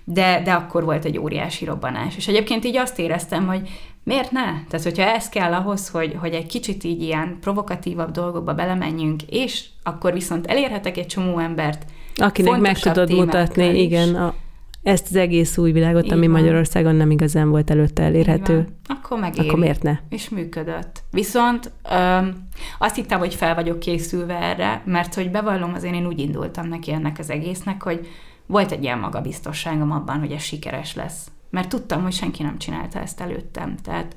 de, 0.04 0.40
de 0.44 0.52
akkor 0.52 0.84
volt 0.84 1.04
egy 1.04 1.18
óriási 1.18 1.64
robbanás. 1.64 2.16
És 2.16 2.28
egyébként 2.28 2.64
így 2.64 2.76
azt 2.76 2.98
éreztem, 2.98 3.46
hogy 3.46 3.68
miért 4.04 4.30
ne? 4.30 4.44
Tehát, 4.44 4.82
hogyha 4.82 5.02
ez 5.02 5.28
kell 5.28 5.52
ahhoz, 5.52 5.88
hogy, 5.88 6.16
hogy 6.20 6.32
egy 6.32 6.46
kicsit 6.46 6.84
így 6.84 7.02
ilyen 7.02 7.38
provokatívabb 7.40 8.10
dolgokba 8.10 8.54
belemenjünk, 8.54 9.22
és 9.22 9.64
akkor 9.82 10.12
viszont 10.12 10.46
elérhetek 10.46 10.96
egy 10.96 11.06
csomó 11.06 11.38
embert, 11.38 11.84
Akinek 12.16 12.60
meg 12.60 12.78
tudod 12.78 13.12
mutatni, 13.12 13.68
is. 13.68 13.82
igen, 13.82 14.14
a, 14.14 14.34
ezt 14.82 15.06
az 15.08 15.16
egész 15.16 15.58
új 15.58 15.72
világot, 15.72 16.04
Így 16.04 16.12
ami 16.12 16.26
van. 16.26 16.40
Magyarországon 16.40 16.94
nem 16.94 17.10
igazán 17.10 17.50
volt 17.50 17.70
előtte 17.70 18.02
elérhető. 18.02 18.66
Akkor 18.86 19.18
megéri. 19.18 19.48
Akkor 19.48 19.58
miért 19.58 19.82
ne? 19.82 19.98
És 20.08 20.28
működött. 20.28 21.02
Viszont 21.10 21.72
öm, 21.90 22.48
azt 22.78 22.94
hittem, 22.94 23.18
hogy 23.18 23.34
fel 23.34 23.54
vagyok 23.54 23.78
készülve 23.78 24.34
erre, 24.34 24.82
mert 24.84 25.14
hogy 25.14 25.30
bevallom, 25.30 25.74
azért 25.74 25.94
én 25.94 26.06
úgy 26.06 26.18
indultam 26.18 26.68
neki 26.68 26.92
ennek 26.92 27.18
az 27.18 27.30
egésznek, 27.30 27.82
hogy 27.82 28.08
volt 28.46 28.72
egy 28.72 28.82
ilyen 28.82 28.98
magabiztosságom 28.98 29.90
abban, 29.90 30.18
hogy 30.18 30.32
ez 30.32 30.42
sikeres 30.42 30.94
lesz. 30.94 31.30
Mert 31.50 31.68
tudtam, 31.68 32.02
hogy 32.02 32.12
senki 32.12 32.42
nem 32.42 32.58
csinálta 32.58 33.00
ezt 33.00 33.20
előttem. 33.20 33.76
Tehát 33.76 34.16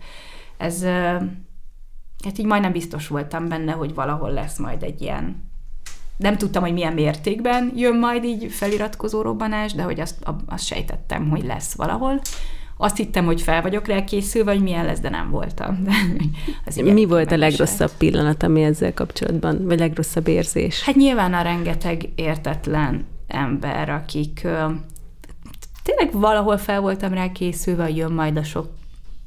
ez, 0.58 0.84
hát 2.24 2.38
így 2.38 2.46
majdnem 2.46 2.72
biztos 2.72 3.08
voltam 3.08 3.48
benne, 3.48 3.72
hogy 3.72 3.94
valahol 3.94 4.32
lesz 4.32 4.58
majd 4.58 4.84
egy 4.84 5.02
ilyen 5.02 5.52
nem 6.18 6.38
tudtam, 6.38 6.64
hogy 6.64 6.74
milyen 6.74 6.94
mértékben 6.94 7.72
jön 7.76 7.98
majd 7.98 8.24
így 8.24 8.52
feliratkozó 8.52 9.22
robbanás, 9.22 9.74
de 9.74 9.84
hogy 9.84 10.00
azt, 10.00 10.16
azt 10.46 10.66
sejtettem, 10.66 11.30
hogy 11.30 11.44
lesz 11.46 11.74
valahol. 11.76 12.22
Azt 12.78 12.98
hittem, 12.98 13.26
hogy 13.26 13.42
fel 13.42 13.62
vagyok 13.62 13.88
rá 13.88 14.04
készülve, 14.04 14.52
hogy 14.52 14.62
milyen 14.62 14.86
lesz, 14.86 15.00
de 15.00 15.10
nem 15.10 15.30
voltam. 15.30 15.84
De 16.76 16.92
Mi 16.92 17.06
volt 17.06 17.32
a 17.32 17.38
legrosszabb 17.38 17.92
pillanat, 17.98 18.44
ami 18.44 18.64
ezzel 18.64 18.94
kapcsolatban, 18.94 19.66
vagy 19.66 19.80
legrosszabb 19.80 20.28
érzés? 20.28 20.84
Hát 20.84 20.96
nyilván 20.96 21.34
a 21.34 21.42
rengeteg 21.42 22.10
értetlen 22.16 23.06
ember, 23.28 23.90
akik 23.90 24.48
tényleg 25.84 26.12
valahol 26.12 26.58
fel 26.58 26.82
voltam 26.82 27.14
rá 27.14 27.32
készülve, 27.32 27.84
hogy 27.84 27.98
jön 27.98 28.12
majd 28.12 28.38
a 28.38 28.44
sok 28.44 28.68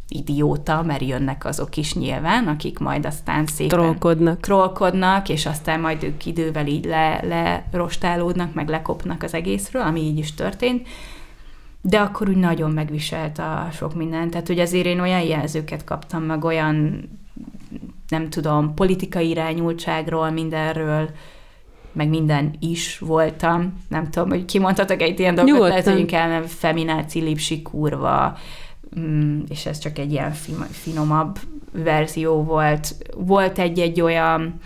idióta, 0.09 0.83
mert 0.83 1.03
jönnek 1.03 1.45
azok 1.45 1.77
is 1.77 1.95
nyilván, 1.95 2.47
akik 2.47 2.79
majd 2.79 3.07
aztán 3.07 3.47
szépen 3.47 3.79
trollkodnak, 3.79 4.41
trollkodnak 4.41 5.29
és 5.29 5.47
aztán 5.47 5.81
majd 5.81 6.03
ők 6.03 6.27
idővel 6.27 6.67
így 6.67 6.85
le, 6.85 7.21
lerostálódnak, 7.23 8.55
meg 8.55 8.69
lekopnak 8.69 9.23
az 9.23 9.35
egészről, 9.35 9.83
ami 9.83 10.01
így 10.01 10.19
is 10.19 10.35
történt. 10.35 10.89
De 11.81 12.01
akkor 12.01 12.29
úgy 12.29 12.37
nagyon 12.37 12.71
megviselt 12.71 13.39
a 13.39 13.69
sok 13.73 13.95
minden. 13.95 14.31
Tehát, 14.31 14.47
hogy 14.47 14.59
azért 14.59 14.87
én 14.87 15.01
olyan 15.01 15.23
jelzőket 15.23 15.85
kaptam, 15.85 16.23
meg 16.23 16.45
olyan, 16.45 17.09
nem 18.09 18.29
tudom, 18.29 18.75
politikai 18.75 19.29
irányultságról, 19.29 20.31
mindenről, 20.31 21.11
meg 21.97 22.09
minden 22.09 22.55
is 22.59 22.99
voltam. 22.99 23.83
Nem 23.89 24.11
tudom, 24.11 24.29
hogy 24.29 24.45
kimondhatok 24.45 25.03
egy 25.03 25.21
ilyen 25.21 25.35
dolgot, 25.35 25.69
lehet, 25.69 25.89
hogy 25.89 25.99
inkább 25.99 26.45
femináci, 26.45 27.21
lipsi, 27.21 27.63
kurva, 27.63 28.37
mm, 28.99 29.41
és 29.49 29.67
ez 29.67 29.79
csak 29.79 29.99
egy 29.99 30.13
ilyen 30.13 30.33
finomabb 30.71 31.39
verzió 31.73 32.43
volt. 32.43 32.97
Volt 33.17 33.59
egy-egy 33.59 34.01
olyan, 34.01 34.61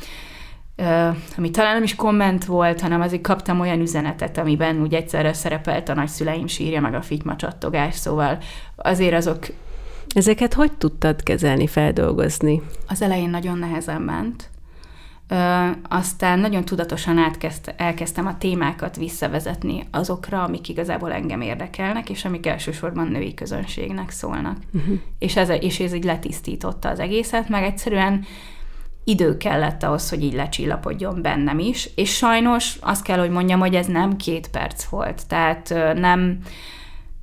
ami 1.37 1.51
talán 1.51 1.75
nem 1.75 1.83
is 1.83 1.95
komment 1.95 2.45
volt, 2.45 2.81
hanem 2.81 3.01
azért 3.01 3.23
kaptam 3.23 3.61
olyan 3.61 3.81
üzenetet, 3.81 4.39
amiben 4.39 4.81
úgy 4.81 4.95
egyszerre 4.95 5.33
szerepelt 5.33 5.89
a 5.89 5.95
nagyszüleim 5.95 6.47
sírja, 6.47 6.81
meg 6.81 6.95
a 6.95 7.03
fityma 7.03 7.37
csattogás, 7.37 7.95
szóval 7.95 8.39
azért 8.77 9.15
azok... 9.15 9.47
Ezeket 10.15 10.55
hogy 10.55 10.73
tudtad 10.73 11.23
kezelni, 11.23 11.67
feldolgozni? 11.67 12.63
Az 12.89 13.03
elején 13.03 13.31
nagyon 13.31 13.59
nehezen 13.59 14.03
ment, 14.03 14.51
Ö, 15.31 15.71
aztán 15.89 16.39
nagyon 16.39 16.65
tudatosan 16.65 17.19
átkezd, 17.19 17.75
elkezdtem 17.77 18.27
a 18.27 18.39
témákat 18.39 18.97
visszavezetni 18.97 19.87
azokra, 19.91 20.43
amik 20.43 20.69
igazából 20.69 21.13
engem 21.13 21.41
érdekelnek, 21.41 22.11
és 22.11 22.25
amik 22.25 22.47
elsősorban 22.47 23.07
női 23.07 23.35
közönségnek 23.35 24.11
szólnak. 24.11 24.57
Uh-huh. 24.73 24.99
És, 25.19 25.37
ez, 25.37 25.49
és 25.49 25.81
ez 25.81 25.95
így 25.95 26.05
letisztította 26.05 26.89
az 26.89 26.99
egészet, 26.99 27.49
meg 27.49 27.63
egyszerűen 27.63 28.25
idő 29.05 29.37
kellett 29.37 29.83
ahhoz, 29.83 30.09
hogy 30.09 30.23
így 30.23 30.35
lecsillapodjon 30.35 31.23
bennem 31.23 31.59
is, 31.59 31.91
és 31.95 32.17
sajnos 32.17 32.77
azt 32.81 33.03
kell, 33.03 33.19
hogy 33.19 33.31
mondjam, 33.31 33.61
hogy 33.61 33.75
ez 33.75 33.87
nem 33.87 34.17
két 34.17 34.49
perc 34.49 34.85
volt, 34.85 35.27
tehát 35.27 35.75
nem 35.95 36.39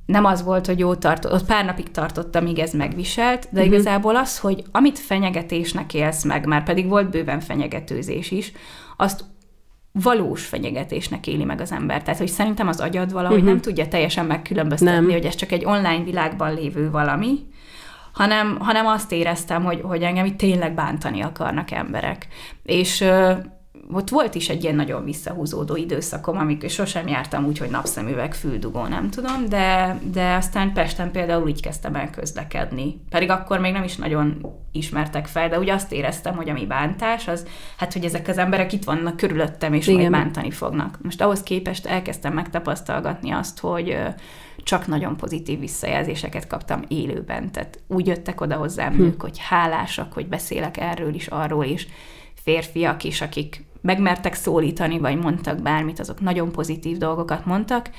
nem 0.08 0.24
az 0.24 0.42
volt, 0.42 0.66
hogy 0.66 0.78
jó 0.78 0.94
tartott, 0.94 1.32
ott 1.32 1.46
pár 1.46 1.64
napig 1.64 1.90
tartott, 1.90 2.36
amíg 2.36 2.58
ez 2.58 2.72
megviselt, 2.72 3.48
de 3.50 3.60
uh-huh. 3.60 3.74
igazából 3.74 4.16
az, 4.16 4.38
hogy 4.38 4.64
amit 4.72 4.98
fenyegetésnek 4.98 5.94
élsz 5.94 6.24
meg, 6.24 6.46
már 6.46 6.64
pedig 6.64 6.88
volt 6.88 7.10
bőven 7.10 7.40
fenyegetőzés 7.40 8.30
is, 8.30 8.52
azt 8.96 9.24
valós 9.92 10.46
fenyegetésnek 10.46 11.26
éli 11.26 11.44
meg 11.44 11.60
az 11.60 11.72
ember. 11.72 12.02
Tehát, 12.02 12.18
hogy 12.18 12.28
szerintem 12.28 12.68
az 12.68 12.80
agyad 12.80 13.12
valahogy 13.12 13.36
uh-huh. 13.36 13.52
nem 13.52 13.60
tudja 13.60 13.88
teljesen 13.88 14.26
megkülönböztetni, 14.26 14.94
nem. 14.94 15.10
hogy 15.10 15.24
ez 15.24 15.34
csak 15.34 15.52
egy 15.52 15.64
online 15.64 16.02
világban 16.04 16.54
lévő 16.54 16.90
valami, 16.90 17.46
hanem, 18.12 18.58
hanem 18.60 18.86
azt 18.86 19.12
éreztem, 19.12 19.64
hogy, 19.64 19.80
hogy 19.80 20.02
engem 20.02 20.24
itt 20.24 20.38
tényleg 20.38 20.74
bántani 20.74 21.20
akarnak 21.20 21.70
emberek. 21.70 22.26
És 22.62 23.04
ott 23.92 24.08
volt 24.08 24.34
is 24.34 24.48
egy 24.48 24.62
ilyen 24.62 24.74
nagyon 24.74 25.04
visszahúzódó 25.04 25.76
időszakom, 25.76 26.38
amikor 26.38 26.70
sosem 26.70 27.08
jártam 27.08 27.46
úgy, 27.46 27.58
hogy 27.58 27.70
napszemüveg, 27.70 28.34
füldugó, 28.34 28.86
nem 28.86 29.10
tudom, 29.10 29.48
de, 29.48 29.98
de 30.12 30.34
aztán 30.34 30.72
Pesten 30.72 31.10
például 31.10 31.48
így 31.48 31.62
kezdtem 31.62 31.94
el 31.94 32.10
közlekedni. 32.10 33.00
Pedig 33.10 33.30
akkor 33.30 33.58
még 33.58 33.72
nem 33.72 33.84
is 33.84 33.96
nagyon 33.96 34.56
ismertek 34.72 35.26
fel, 35.26 35.48
de 35.48 35.58
úgy 35.58 35.70
azt 35.70 35.92
éreztem, 35.92 36.36
hogy 36.36 36.48
ami 36.48 36.66
bántás, 36.66 37.28
az 37.28 37.46
hát, 37.76 37.92
hogy 37.92 38.04
ezek 38.04 38.28
az 38.28 38.38
emberek 38.38 38.72
itt 38.72 38.84
vannak 38.84 39.16
körülöttem, 39.16 39.72
és 39.72 39.86
Igen. 39.86 40.00
majd 40.00 40.10
bántani 40.10 40.50
fognak. 40.50 40.98
Most 41.02 41.20
ahhoz 41.20 41.42
képest 41.42 41.86
elkezdtem 41.86 42.32
megtapasztalgatni 42.32 43.30
azt, 43.30 43.58
hogy 43.58 43.98
csak 44.62 44.86
nagyon 44.86 45.16
pozitív 45.16 45.58
visszajelzéseket 45.58 46.46
kaptam 46.46 46.82
élőben. 46.88 47.52
Tehát 47.52 47.78
úgy 47.86 48.06
jöttek 48.06 48.40
oda 48.40 48.56
hozzám 48.56 48.92
hm. 48.92 49.02
nők, 49.02 49.22
hogy 49.22 49.38
hálásak, 49.38 50.12
hogy 50.12 50.26
beszélek 50.26 50.76
erről 50.76 51.14
is, 51.14 51.26
arról 51.26 51.64
is. 51.64 51.86
Férfiak 52.34 53.04
is, 53.04 53.20
akik 53.20 53.64
megmertek 53.80 54.34
szólítani, 54.34 54.98
vagy 54.98 55.16
mondtak 55.16 55.62
bármit, 55.62 56.00
azok 56.00 56.20
nagyon 56.20 56.52
pozitív 56.52 56.96
dolgokat 56.96 57.46
mondtak, 57.46 57.90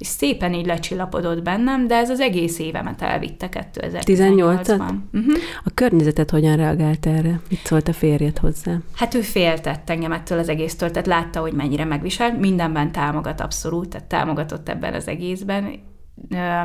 és 0.00 0.06
szépen 0.06 0.54
így 0.54 0.66
lecsillapodott 0.66 1.42
bennem, 1.42 1.86
de 1.86 1.94
ez 1.96 2.10
az 2.10 2.20
egész 2.20 2.58
évemet 2.58 3.02
elvitte 3.02 3.48
2018-ban. 3.50 4.04
18 4.04 4.68
uh-huh. 4.68 5.36
A 5.64 5.70
környezetet 5.74 6.30
hogyan 6.30 6.56
reagált 6.56 7.06
erre? 7.06 7.40
Mit 7.48 7.60
szólt 7.64 7.88
a 7.88 7.92
férjed 7.92 8.38
hozzá? 8.38 8.76
Hát 8.94 9.14
ő 9.14 9.20
féltett 9.20 9.90
engem 9.90 10.12
ettől 10.12 10.38
az 10.38 10.48
egésztől, 10.48 10.90
tehát 10.90 11.06
látta, 11.06 11.40
hogy 11.40 11.52
mennyire 11.52 11.84
megviselt, 11.84 12.38
mindenben 12.38 12.92
támogat 12.92 13.40
abszolút, 13.40 13.88
tehát 13.88 14.06
támogatott 14.06 14.68
ebben 14.68 14.94
az 14.94 15.08
egészben, 15.08 15.80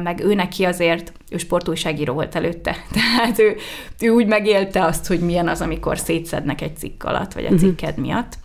meg 0.04 0.20
ő 0.24 0.34
neki 0.34 0.64
azért, 0.64 1.12
ő 1.32 1.38
sportújságíró 1.38 2.14
volt 2.14 2.36
előtte, 2.36 2.76
tehát 2.96 3.40
ő, 3.40 3.56
ő 4.02 4.10
úgy 4.10 4.28
megélte 4.28 4.84
azt, 4.84 5.08
hogy 5.08 5.20
milyen 5.20 5.48
az, 5.48 5.62
amikor 5.62 5.98
szétszednek 5.98 6.62
egy 6.62 6.78
cikk 6.78 7.04
alatt, 7.04 7.34
vagy 7.34 7.46
a 7.46 7.50
mhm. 7.50 7.60
cikked 7.60 7.98
miatt. 7.98 8.38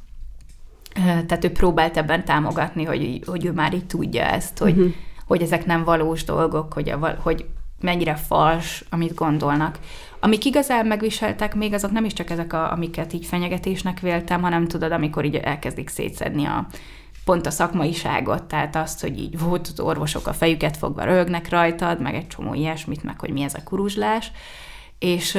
Tehát 0.92 1.44
ő 1.44 1.50
próbált 1.52 1.96
ebben 1.96 2.24
támogatni, 2.24 2.84
hogy, 2.84 3.20
hogy 3.26 3.44
ő 3.44 3.52
már 3.52 3.74
így 3.74 3.86
tudja 3.86 4.22
ezt, 4.22 4.58
hogy, 4.58 4.76
uh-huh. 4.76 4.92
hogy 5.26 5.42
ezek 5.42 5.66
nem 5.66 5.84
valós 5.84 6.24
dolgok, 6.24 6.72
hogy, 6.72 6.88
a, 6.88 7.16
hogy 7.18 7.46
mennyire 7.80 8.14
fals, 8.14 8.84
amit 8.90 9.14
gondolnak. 9.14 9.78
Amik 10.20 10.44
igazán 10.44 10.86
megviseltek 10.86 11.54
még, 11.54 11.72
azok 11.72 11.90
nem 11.90 12.04
is 12.04 12.12
csak 12.12 12.30
ezek, 12.30 12.52
a, 12.52 12.72
amiket 12.72 13.12
így 13.12 13.26
fenyegetésnek 13.26 14.00
véltem, 14.00 14.42
hanem 14.42 14.66
tudod, 14.66 14.92
amikor 14.92 15.24
így 15.24 15.34
elkezdik 15.34 15.88
szétszedni 15.88 16.44
a, 16.44 16.66
pont 17.24 17.46
a 17.46 17.50
szakmaiságot, 17.50 18.42
tehát 18.42 18.76
azt, 18.76 19.00
hogy 19.00 19.18
így 19.18 19.38
volt 19.38 19.68
az 19.72 19.80
orvosok 19.80 20.26
a 20.26 20.32
fejüket 20.32 20.76
fogva 20.76 21.04
rögnek 21.04 21.48
rajtad, 21.48 22.00
meg 22.00 22.14
egy 22.14 22.26
csomó 22.26 22.54
ilyesmit, 22.54 23.02
meg 23.02 23.20
hogy 23.20 23.30
mi 23.30 23.42
ez 23.42 23.54
a 23.54 23.62
kuruzslás, 23.64 24.32
és, 25.00 25.38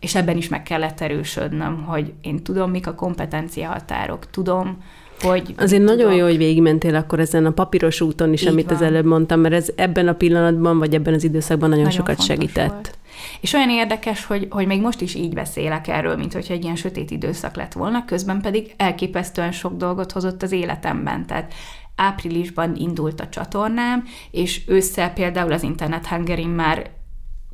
és 0.00 0.14
ebben 0.14 0.36
is 0.36 0.48
meg 0.48 0.62
kellett 0.62 1.00
erősödnöm, 1.00 1.84
hogy 1.84 2.12
én 2.20 2.42
tudom, 2.42 2.70
mik 2.70 2.86
a 2.86 2.94
kompetencia 2.94 3.68
határok, 3.68 4.30
tudom, 4.30 4.82
hogy... 5.20 5.54
Azért 5.56 5.82
tudok. 5.82 5.96
nagyon 5.96 6.14
jó, 6.14 6.24
hogy 6.24 6.36
végigmentél 6.36 6.94
akkor 6.94 7.20
ezen 7.20 7.46
a 7.46 7.50
papíros 7.50 8.00
úton 8.00 8.32
is, 8.32 8.42
Így 8.42 8.48
amit 8.48 8.66
van. 8.66 8.74
az 8.74 8.82
előbb 8.82 9.04
mondtam, 9.04 9.40
mert 9.40 9.54
ez 9.54 9.68
ebben 9.76 10.08
a 10.08 10.12
pillanatban, 10.12 10.78
vagy 10.78 10.94
ebben 10.94 11.14
az 11.14 11.24
időszakban 11.24 11.68
nagyon, 11.68 11.84
nagyon 11.84 11.98
sokat 11.98 12.24
segített. 12.24 12.68
Volt. 12.70 12.98
És 13.40 13.52
olyan 13.52 13.70
érdekes, 13.70 14.24
hogy, 14.24 14.46
hogy 14.50 14.66
még 14.66 14.80
most 14.80 15.00
is 15.00 15.14
így 15.14 15.34
beszélek 15.34 15.88
erről, 15.88 16.16
mint 16.16 16.32
hogyha 16.32 16.54
egy 16.54 16.62
ilyen 16.62 16.76
sötét 16.76 17.10
időszak 17.10 17.56
lett 17.56 17.72
volna, 17.72 18.04
közben 18.04 18.40
pedig 18.40 18.74
elképesztően 18.76 19.52
sok 19.52 19.76
dolgot 19.76 20.12
hozott 20.12 20.42
az 20.42 20.52
életemben. 20.52 21.26
Tehát 21.26 21.54
áprilisban 21.96 22.74
indult 22.76 23.20
a 23.20 23.28
csatornám, 23.28 24.04
és 24.30 24.60
ősszel 24.66 25.12
például 25.12 25.52
az 25.52 25.62
Internet 25.62 26.06
Hungary 26.06 26.46
már 26.46 26.90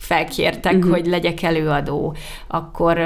felkértek, 0.03 0.75
uh-huh. 0.75 0.91
hogy 0.91 1.07
legyek 1.07 1.43
előadó, 1.43 2.15
akkor 2.47 2.99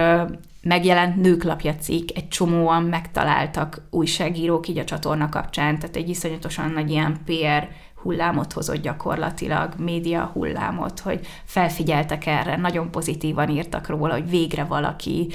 megjelent 0.62 1.16
nőklapja 1.16 1.74
cikk, 1.74 2.08
egy 2.14 2.28
csomóan 2.28 2.82
megtaláltak 2.82 3.82
újságírók 3.90 4.68
így 4.68 4.78
a 4.78 4.84
csatorna 4.84 5.28
kapcsán, 5.28 5.78
tehát 5.78 5.96
egy 5.96 6.08
iszonyatosan 6.08 6.70
nagy 6.70 6.90
ilyen 6.90 7.16
PR 7.24 7.68
hullámot 8.02 8.52
hozott 8.52 8.82
gyakorlatilag, 8.82 9.74
média 9.78 10.30
hullámot, 10.32 11.00
hogy 11.00 11.26
felfigyeltek 11.44 12.26
erre, 12.26 12.56
nagyon 12.56 12.90
pozitívan 12.90 13.48
írtak 13.48 13.88
róla, 13.88 14.12
hogy 14.12 14.30
végre 14.30 14.64
valaki, 14.64 15.28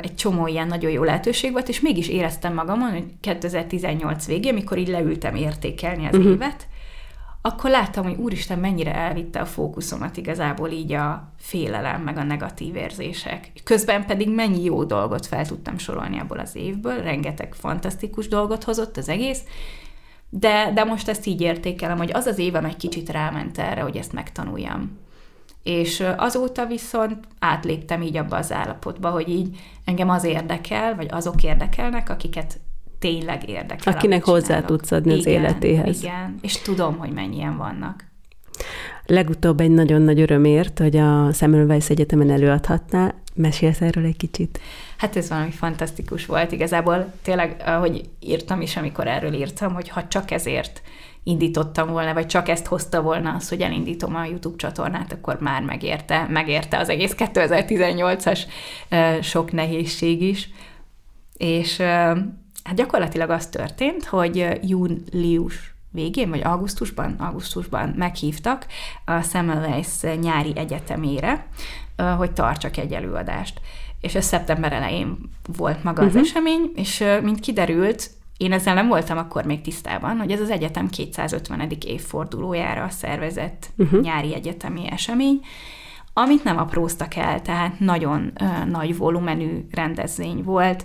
egy 0.00 0.14
csomó 0.14 0.46
ilyen 0.46 0.66
nagyon 0.66 0.90
jó 0.90 1.02
lehetőség 1.02 1.52
volt, 1.52 1.68
és 1.68 1.80
mégis 1.80 2.08
éreztem 2.08 2.54
magamon, 2.54 2.90
hogy 2.90 3.04
2018 3.20 4.26
végén, 4.26 4.52
amikor 4.52 4.78
így 4.78 4.88
leültem 4.88 5.34
értékelni 5.34 6.06
az 6.06 6.16
uh-huh. 6.16 6.32
évet, 6.32 6.66
akkor 7.44 7.70
láttam, 7.70 8.04
hogy 8.04 8.16
úristen, 8.18 8.58
mennyire 8.58 8.94
elvitte 8.94 9.40
a 9.40 9.46
fókuszomat 9.46 10.16
igazából 10.16 10.70
így 10.70 10.92
a 10.92 11.32
félelem, 11.38 12.02
meg 12.02 12.16
a 12.16 12.22
negatív 12.22 12.76
érzések. 12.76 13.52
Közben 13.64 14.06
pedig 14.06 14.30
mennyi 14.30 14.64
jó 14.64 14.84
dolgot 14.84 15.26
fel 15.26 15.46
tudtam 15.46 15.78
sorolni 15.78 16.18
abból 16.18 16.38
az 16.38 16.56
évből, 16.56 17.02
rengeteg 17.02 17.54
fantasztikus 17.54 18.28
dolgot 18.28 18.64
hozott 18.64 18.96
az 18.96 19.08
egész, 19.08 19.42
de, 20.28 20.70
de 20.74 20.84
most 20.84 21.08
ezt 21.08 21.26
így 21.26 21.40
értékelem, 21.40 21.96
hogy 21.96 22.10
az 22.12 22.26
az 22.26 22.38
évem 22.38 22.64
egy 22.64 22.76
kicsit 22.76 23.10
ráment 23.10 23.58
erre, 23.58 23.80
hogy 23.80 23.96
ezt 23.96 24.12
megtanuljam. 24.12 24.98
És 25.62 26.04
azóta 26.16 26.66
viszont 26.66 27.26
átléptem 27.38 28.02
így 28.02 28.16
abba 28.16 28.36
az 28.36 28.52
állapotba, 28.52 29.10
hogy 29.10 29.28
így 29.28 29.58
engem 29.84 30.08
az 30.08 30.24
érdekel, 30.24 30.94
vagy 30.94 31.08
azok 31.10 31.42
érdekelnek, 31.42 32.08
akiket 32.08 32.60
tényleg 33.02 33.48
érdekel. 33.48 33.92
Akinek 33.92 34.24
hozzá 34.24 34.60
tudsz 34.60 34.90
adni 34.90 35.14
igen, 35.16 35.18
az 35.18 35.26
életéhez. 35.26 36.02
Igen, 36.02 36.38
és 36.42 36.56
tudom, 36.56 36.98
hogy 36.98 37.10
mennyien 37.10 37.56
vannak. 37.56 38.04
Legutóbb 39.06 39.60
egy 39.60 39.70
nagyon 39.70 40.02
nagy 40.02 40.20
örömért, 40.20 40.78
hogy 40.78 40.96
a 40.96 41.32
Semmelweis 41.32 41.90
Egyetemen 41.90 42.30
előadhatnál. 42.30 43.14
Mesélsz 43.34 43.80
erről 43.80 44.04
egy 44.04 44.16
kicsit? 44.16 44.60
Hát 44.96 45.16
ez 45.16 45.28
valami 45.28 45.50
fantasztikus 45.50 46.26
volt. 46.26 46.52
Igazából 46.52 47.12
tényleg, 47.22 47.62
ahogy 47.66 48.08
írtam 48.20 48.60
is, 48.60 48.76
amikor 48.76 49.06
erről 49.06 49.32
írtam, 49.32 49.74
hogy 49.74 49.88
ha 49.88 50.08
csak 50.08 50.30
ezért 50.30 50.82
indítottam 51.22 51.88
volna, 51.88 52.12
vagy 52.12 52.26
csak 52.26 52.48
ezt 52.48 52.66
hozta 52.66 53.02
volna 53.02 53.34
az, 53.34 53.48
hogy 53.48 53.60
elindítom 53.60 54.14
a 54.14 54.24
YouTube 54.24 54.56
csatornát, 54.56 55.12
akkor 55.12 55.38
már 55.40 55.62
megérte, 55.62 56.26
megérte 56.30 56.78
az 56.78 56.88
egész 56.88 57.14
2018-as 57.18 58.40
sok 59.22 59.52
nehézség 59.52 60.22
is. 60.22 60.48
És 61.36 61.82
hát 62.64 62.74
gyakorlatilag 62.74 63.30
az 63.30 63.46
történt, 63.46 64.04
hogy 64.04 64.48
július 64.62 65.74
végén, 65.90 66.30
vagy 66.30 66.42
augusztusban, 66.42 67.14
augusztusban 67.18 67.94
meghívtak 67.96 68.66
a 69.04 69.20
Semmelweis 69.20 70.00
nyári 70.20 70.52
egyetemére, 70.56 71.46
hogy 72.16 72.32
tartsak 72.32 72.76
egy 72.76 72.92
előadást. 72.92 73.60
És 74.00 74.14
ez 74.14 74.24
szeptember 74.24 74.72
elején 74.72 75.18
volt 75.56 75.82
maga 75.82 76.02
uh-huh. 76.02 76.20
az 76.20 76.26
esemény, 76.26 76.72
és 76.74 77.04
mint 77.22 77.40
kiderült, 77.40 78.10
én 78.36 78.52
ezzel 78.52 78.74
nem 78.74 78.88
voltam 78.88 79.18
akkor 79.18 79.44
még 79.44 79.60
tisztában, 79.60 80.18
hogy 80.18 80.30
ez 80.30 80.40
az 80.40 80.50
egyetem 80.50 80.88
250. 80.88 81.72
évfordulójára 81.86 82.88
szervezett 82.88 83.70
uh-huh. 83.76 84.00
nyári 84.00 84.34
egyetemi 84.34 84.90
esemény, 84.90 85.40
amit 86.12 86.44
nem 86.44 86.58
apróztak 86.58 87.14
el, 87.14 87.42
tehát 87.42 87.80
nagyon 87.80 88.32
uh, 88.40 88.64
nagy 88.64 88.96
volumenű 88.96 89.66
rendezvény 89.70 90.42
volt, 90.42 90.84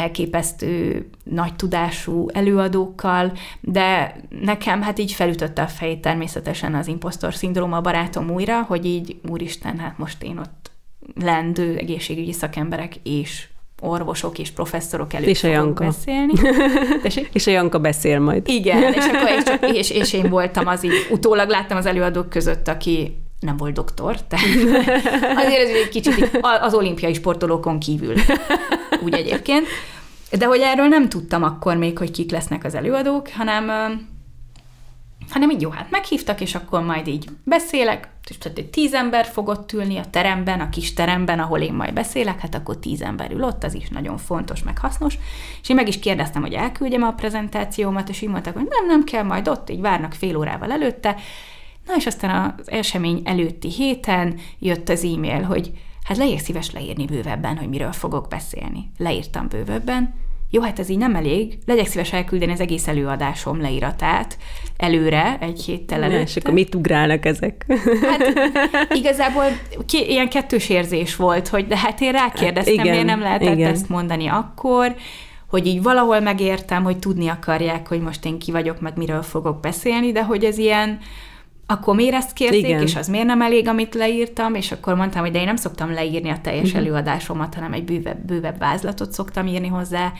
elképesztő 0.00 1.06
nagy 1.24 1.56
tudású 1.56 2.28
előadókkal, 2.32 3.32
de 3.60 4.16
nekem 4.28 4.82
hát 4.82 4.98
így 4.98 5.12
felütötte 5.12 5.62
a 5.62 5.66
fejét 5.66 6.00
természetesen 6.00 6.74
az 6.74 6.86
impostor 6.86 7.34
szindróma 7.34 7.76
a 7.76 7.80
barátom 7.80 8.30
újra, 8.30 8.62
hogy 8.62 8.84
így 8.84 9.16
úristen, 9.28 9.78
hát 9.78 9.98
most 9.98 10.22
én 10.22 10.38
ott 10.38 10.70
lendő 11.14 11.76
egészségügyi 11.76 12.32
szakemberek 12.32 12.96
és 13.02 13.48
orvosok 13.80 14.38
és 14.38 14.50
professzorok 14.50 15.12
előtt 15.12 15.28
és 15.28 15.44
a 15.44 15.48
Janka. 15.48 15.84
beszélni. 15.84 16.32
és 17.32 17.46
a 17.46 17.50
Janka 17.50 17.78
beszél 17.78 18.18
majd. 18.18 18.48
Igen, 18.48 18.92
és 18.92 19.04
akkor 19.04 19.30
és, 19.30 19.42
csak, 19.42 19.76
és, 19.76 19.90
és 19.90 20.12
én 20.12 20.28
voltam 20.28 20.66
az 20.66 20.84
így, 20.84 21.06
utólag 21.10 21.48
láttam 21.48 21.76
az 21.76 21.86
előadók 21.86 22.28
között, 22.28 22.68
aki 22.68 23.16
nem 23.40 23.56
volt 23.56 23.72
doktor, 23.72 24.22
tehát 24.28 24.46
azért 25.36 25.60
ez 25.60 25.76
egy 25.84 25.88
kicsit 25.90 26.38
az 26.60 26.74
olimpiai 26.74 27.14
sportolókon 27.14 27.78
kívül, 27.78 28.14
úgy 29.04 29.14
egyébként. 29.14 29.66
De 30.38 30.46
hogy 30.46 30.60
erről 30.60 30.86
nem 30.86 31.08
tudtam 31.08 31.42
akkor 31.42 31.76
még, 31.76 31.98
hogy 31.98 32.10
kik 32.10 32.30
lesznek 32.30 32.64
az 32.64 32.74
előadók, 32.74 33.28
hanem 33.28 33.70
hanem 35.30 35.50
így 35.50 35.60
jó, 35.60 35.70
hát 35.70 35.90
meghívtak, 35.90 36.40
és 36.40 36.54
akkor 36.54 36.82
majd 36.82 37.06
így 37.06 37.28
beszélek, 37.44 38.08
és 38.28 38.38
tehát 38.38 38.58
egy 38.58 38.70
tíz 38.70 38.94
ember 38.94 39.26
fogott 39.26 39.72
ülni 39.72 39.96
a 39.96 40.04
teremben, 40.10 40.60
a 40.60 40.68
kis 40.68 40.94
teremben, 40.94 41.38
ahol 41.38 41.60
én 41.60 41.72
majd 41.72 41.92
beszélek, 41.92 42.40
hát 42.40 42.54
akkor 42.54 42.78
tíz 42.78 43.02
ember 43.02 43.30
ül 43.30 43.42
ott, 43.42 43.64
az 43.64 43.74
is 43.74 43.88
nagyon 43.88 44.18
fontos, 44.18 44.62
meg 44.62 44.78
hasznos, 44.78 45.18
és 45.62 45.68
én 45.68 45.76
meg 45.76 45.88
is 45.88 45.98
kérdeztem, 45.98 46.42
hogy 46.42 46.52
elküldjem 46.52 47.02
a 47.02 47.12
prezentációmat, 47.12 48.08
és 48.08 48.20
így 48.20 48.28
mondták, 48.28 48.54
hogy 48.54 48.68
nem, 48.68 48.86
nem 48.86 49.04
kell, 49.04 49.22
majd 49.22 49.48
ott, 49.48 49.70
így 49.70 49.80
várnak 49.80 50.12
fél 50.12 50.36
órával 50.36 50.72
előtte, 50.72 51.16
Na 51.90 51.96
és 51.96 52.06
aztán 52.06 52.54
az 52.58 52.70
esemény 52.70 53.20
előtti 53.24 53.70
héten 53.70 54.38
jött 54.58 54.88
az 54.88 55.04
e-mail, 55.04 55.42
hogy 55.42 55.70
hát 56.04 56.16
legyek 56.16 56.38
szíves 56.38 56.70
leírni 56.70 57.04
bővebben, 57.04 57.56
hogy 57.56 57.68
miről 57.68 57.92
fogok 57.92 58.28
beszélni. 58.28 58.90
Leírtam 58.98 59.48
bővebben, 59.48 60.14
jó, 60.50 60.62
hát 60.62 60.78
ez 60.78 60.88
így 60.88 60.98
nem 60.98 61.14
elég, 61.14 61.58
legyek 61.66 61.86
szíves 61.86 62.12
elküldeni 62.12 62.52
az 62.52 62.60
egész 62.60 62.88
előadásom 62.88 63.60
leíratát 63.60 64.38
előre, 64.76 65.38
egy 65.40 65.62
héttel 65.62 66.02
előtte. 66.02 66.20
És 66.20 66.36
akkor 66.36 66.52
mit 66.52 66.74
ugrálnak 66.74 67.24
ezek? 67.24 67.66
Hát 68.02 68.22
igazából 69.00 69.44
ki, 69.86 70.10
ilyen 70.10 70.28
kettős 70.28 70.68
érzés 70.68 71.16
volt, 71.16 71.48
hogy 71.48 71.66
de 71.66 71.76
hát 71.78 72.00
én 72.00 72.12
rákérdeztem, 72.12 72.76
hát 72.76 72.84
igen, 72.84 72.90
miért 72.90 73.06
nem 73.06 73.20
lehetett 73.20 73.54
igen. 73.54 73.72
ezt 73.72 73.88
mondani 73.88 74.26
akkor, 74.26 74.94
hogy 75.46 75.66
így 75.66 75.82
valahol 75.82 76.20
megértem, 76.20 76.82
hogy 76.82 76.98
tudni 76.98 77.28
akarják, 77.28 77.88
hogy 77.88 78.00
most 78.00 78.24
én 78.24 78.38
ki 78.38 78.50
vagyok, 78.50 78.80
meg 78.80 78.96
miről 78.96 79.22
fogok 79.22 79.60
beszélni, 79.60 80.12
de 80.12 80.24
hogy 80.24 80.44
ez 80.44 80.58
ilyen, 80.58 80.98
akkor 81.70 81.94
miért 81.94 82.14
ezt 82.14 82.32
kérték, 82.32 82.64
Igen. 82.64 82.82
és 82.82 82.96
az 82.96 83.08
miért 83.08 83.26
nem 83.26 83.42
elég, 83.42 83.68
amit 83.68 83.94
leírtam, 83.94 84.54
és 84.54 84.72
akkor 84.72 84.94
mondtam, 84.94 85.20
hogy 85.20 85.30
de 85.30 85.38
én 85.38 85.44
nem 85.44 85.56
szoktam 85.56 85.92
leírni 85.92 86.30
a 86.30 86.40
teljes 86.42 86.64
uh-huh. 86.64 86.80
előadásomat, 86.80 87.54
hanem 87.54 87.72
egy 87.72 87.84
bővebb, 87.84 88.26
bővebb 88.26 88.58
vázlatot 88.58 89.12
szoktam 89.12 89.46
írni 89.46 89.68
hozzá, 89.68 90.12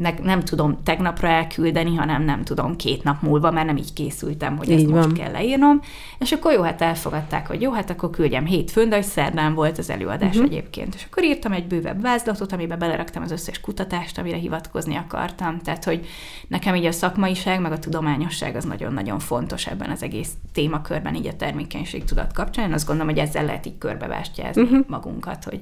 meg 0.00 0.20
nem 0.20 0.40
tudom 0.40 0.78
tegnapra 0.82 1.28
elküldeni, 1.28 1.94
hanem 1.96 2.22
nem 2.22 2.44
tudom 2.44 2.76
két 2.76 3.02
nap 3.02 3.22
múlva, 3.22 3.50
mert 3.50 3.66
nem 3.66 3.76
így 3.76 3.92
készültem, 3.92 4.56
hogy 4.56 4.70
ezt 4.70 4.80
így 4.80 4.88
most 4.88 5.04
van. 5.04 5.14
kell 5.14 5.30
leírnom. 5.30 5.80
És 6.18 6.32
akkor 6.32 6.52
jó, 6.52 6.62
hát 6.62 6.82
elfogadták, 6.82 7.46
hogy 7.46 7.60
jó, 7.60 7.72
hát 7.72 7.90
akkor 7.90 8.10
küldjem 8.10 8.46
hétfőn, 8.46 8.88
de 8.88 8.94
hogy 8.94 9.04
szerdán 9.04 9.54
volt 9.54 9.78
az 9.78 9.90
előadás 9.90 10.36
uh-huh. 10.36 10.44
egyébként. 10.44 10.94
És 10.94 11.06
akkor 11.10 11.24
írtam 11.24 11.52
egy 11.52 11.66
bővebb 11.66 12.00
vázlatot, 12.00 12.52
amiben 12.52 12.78
beleraktam 12.78 13.22
az 13.22 13.30
összes 13.30 13.60
kutatást, 13.60 14.18
amire 14.18 14.36
hivatkozni 14.36 14.96
akartam. 14.96 15.58
Tehát, 15.58 15.84
hogy 15.84 16.06
nekem 16.48 16.74
így 16.74 16.84
a 16.84 16.92
szakmaiság, 16.92 17.60
meg 17.60 17.72
a 17.72 17.78
tudományosság 17.78 18.56
az 18.56 18.64
nagyon-nagyon 18.64 19.18
fontos 19.18 19.66
ebben 19.66 19.90
az 19.90 20.02
egész 20.02 20.30
témakörben, 20.52 21.14
így 21.14 21.26
a 21.26 21.36
termékenység 21.36 22.04
tudat 22.04 22.32
kapcsán. 22.32 22.72
Azt 22.72 22.86
gondolom, 22.86 23.12
hogy 23.14 23.22
ezzel 23.22 23.44
lehet 23.44 23.66
így 23.66 23.78
körbebástyázni 23.78 24.62
uh-huh. 24.62 24.84
magunkat, 24.88 25.44
hogy 25.44 25.60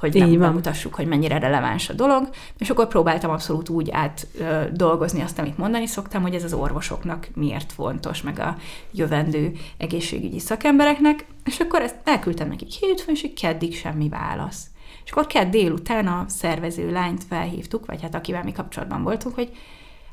hogy 0.00 0.14
nem 0.14 0.38
bemutassuk, 0.38 0.94
hogy 0.94 1.06
mennyire 1.06 1.38
releváns 1.38 1.88
a 1.88 1.92
dolog, 1.92 2.28
és 2.58 2.70
akkor 2.70 2.88
próbáltam 2.88 3.30
abszolút 3.30 3.68
úgy 3.68 3.90
át 3.90 4.26
dolgozni 4.72 5.20
azt, 5.20 5.38
amit 5.38 5.58
mondani 5.58 5.86
szoktam, 5.86 6.22
hogy 6.22 6.34
ez 6.34 6.44
az 6.44 6.52
orvosoknak 6.52 7.28
miért 7.34 7.72
fontos, 7.72 8.22
meg 8.22 8.38
a 8.38 8.56
jövendő 8.92 9.52
egészségügyi 9.76 10.38
szakembereknek, 10.38 11.26
és 11.44 11.60
akkor 11.60 11.82
ezt 11.82 11.96
elküldtem 12.04 12.48
nekik 12.48 12.70
hétfőn, 12.70 13.14
és 13.14 13.30
keddig 13.40 13.76
semmi 13.76 14.08
válasz. 14.08 14.66
És 15.04 15.10
akkor 15.10 15.26
kedd 15.26 15.50
délután 15.50 16.06
a 16.06 16.24
szervező 16.28 16.92
lányt 16.92 17.24
felhívtuk, 17.28 17.86
vagy 17.86 18.02
hát 18.02 18.14
akivel 18.14 18.44
mi 18.44 18.52
kapcsolatban 18.52 19.02
voltunk, 19.02 19.34
hogy 19.34 19.50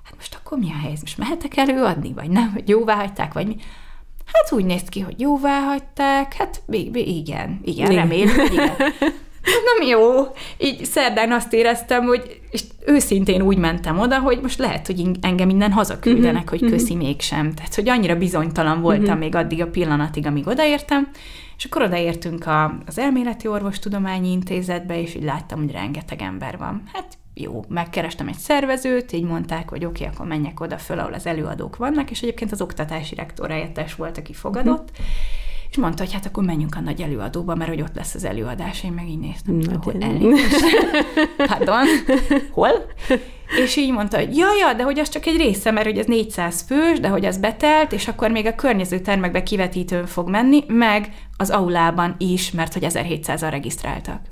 hát 0.04 0.16
most 0.16 0.40
akkor 0.44 0.58
mi 0.58 0.72
a 0.72 0.80
helyzet? 0.82 1.02
Most 1.02 1.18
mehetek 1.18 1.58
előadni, 1.58 2.14
vagy 2.14 2.30
nem? 2.30 2.52
Hogy 2.54 2.70
jóvá 2.70 2.96
hagyták, 2.96 3.34
vagy 3.34 3.48
mi? 3.48 3.56
Hát 4.26 4.52
úgy 4.52 4.66
néz 4.66 4.84
ki, 4.84 5.00
hogy 5.00 5.20
jóvá 5.20 5.60
hagyták, 5.60 6.34
hát 6.34 6.64
igen, 6.68 7.06
igen, 7.06 7.60
igen. 7.64 7.92
remélem, 7.92 8.46
igen. 8.46 8.76
nem 9.48 9.88
jó. 9.88 10.28
Így 10.58 10.86
szerdán 10.86 11.32
azt 11.32 11.54
éreztem, 11.54 12.06
hogy 12.06 12.42
és 12.52 12.64
őszintén 12.86 13.42
úgy 13.42 13.58
mentem 13.58 14.00
oda, 14.00 14.20
hogy 14.20 14.40
most 14.42 14.60
lehet, 14.60 14.86
hogy 14.86 15.10
engem 15.22 15.50
innen 15.50 15.72
hazaküldenek, 15.72 16.44
uh-huh, 16.44 16.60
hogy 16.60 16.70
köszi 16.70 16.94
uh-huh. 16.94 17.08
mégsem. 17.08 17.54
Tehát, 17.54 17.76
hogy 17.76 17.90
annyira 17.90 18.16
bizonytalan 18.16 18.82
voltam 18.82 19.04
uh-huh. 19.04 19.20
még 19.20 19.36
addig 19.36 19.62
a 19.62 19.68
pillanatig, 19.68 20.26
amíg 20.26 20.48
odaértem, 20.48 21.08
és 21.58 21.66
akkor 21.66 21.82
odaértünk 21.82 22.48
a, 22.48 22.78
az 22.86 22.98
Elméleti 22.98 23.48
Orvostudományi 23.48 24.32
Intézetbe, 24.32 25.02
és 25.02 25.16
így 25.16 25.24
láttam, 25.24 25.60
hogy 25.60 25.72
rengeteg 25.72 26.22
ember 26.22 26.58
van. 26.58 26.84
Hát 26.94 27.18
jó, 27.34 27.64
megkerestem 27.68 28.28
egy 28.28 28.38
szervezőt, 28.38 29.12
így 29.12 29.24
mondták, 29.24 29.70
hogy 29.70 29.86
oké, 29.86 30.04
okay, 30.04 30.16
akkor 30.16 30.28
menjek 30.28 30.60
oda 30.60 30.78
föl, 30.78 31.00
ahol 31.00 31.14
az 31.14 31.26
előadók 31.26 31.76
vannak, 31.76 32.12
és 32.12 32.22
egyébként 32.22 32.52
az 32.52 32.62
oktatási 32.62 33.16
rektor 33.16 33.50
helyettes 33.50 33.96
volt, 33.96 34.18
aki 34.18 34.34
fogadott, 34.34 34.90
uh-huh 34.92 35.06
és 35.70 35.78
mondta, 35.78 36.04
hogy 36.04 36.14
hát 36.14 36.26
akkor 36.26 36.44
menjünk 36.44 36.76
a 36.76 36.80
nagy 36.80 37.02
előadóba, 37.02 37.56
mert 37.56 37.70
hogy 37.70 37.82
ott 37.82 37.96
lesz 37.96 38.14
az 38.14 38.24
előadás. 38.24 38.84
Én 38.84 38.92
meg 38.92 39.10
így 39.10 39.20
néztem, 39.20 39.56
Na, 39.56 39.80
hol 39.84 39.94
Pardon, 41.48 41.86
hol? 42.52 42.92
És 43.64 43.76
így 43.76 43.92
mondta, 43.92 44.18
hogy 44.18 44.38
ja, 44.38 44.48
ja, 44.60 44.74
de 44.74 44.84
hogy 44.84 45.00
az 45.00 45.10
csak 45.10 45.26
egy 45.26 45.38
része, 45.38 45.72
mert 45.72 45.86
hogy 45.86 45.98
ez 45.98 46.06
400 46.06 46.62
fős, 46.62 47.00
de 47.00 47.08
hogy 47.08 47.26
az 47.26 47.38
betelt, 47.38 47.92
és 47.92 48.08
akkor 48.08 48.32
még 48.32 48.46
a 48.46 48.56
környező 48.56 49.00
termekbe 49.00 49.44
kivetítőn 49.44 50.06
fog 50.06 50.30
menni, 50.30 50.64
meg 50.68 51.14
az 51.38 51.50
aulában 51.50 52.16
is, 52.18 52.52
mert 52.52 52.74
hogy 52.74 52.86
1700-an 52.86 53.48
regisztráltak. 53.50 54.22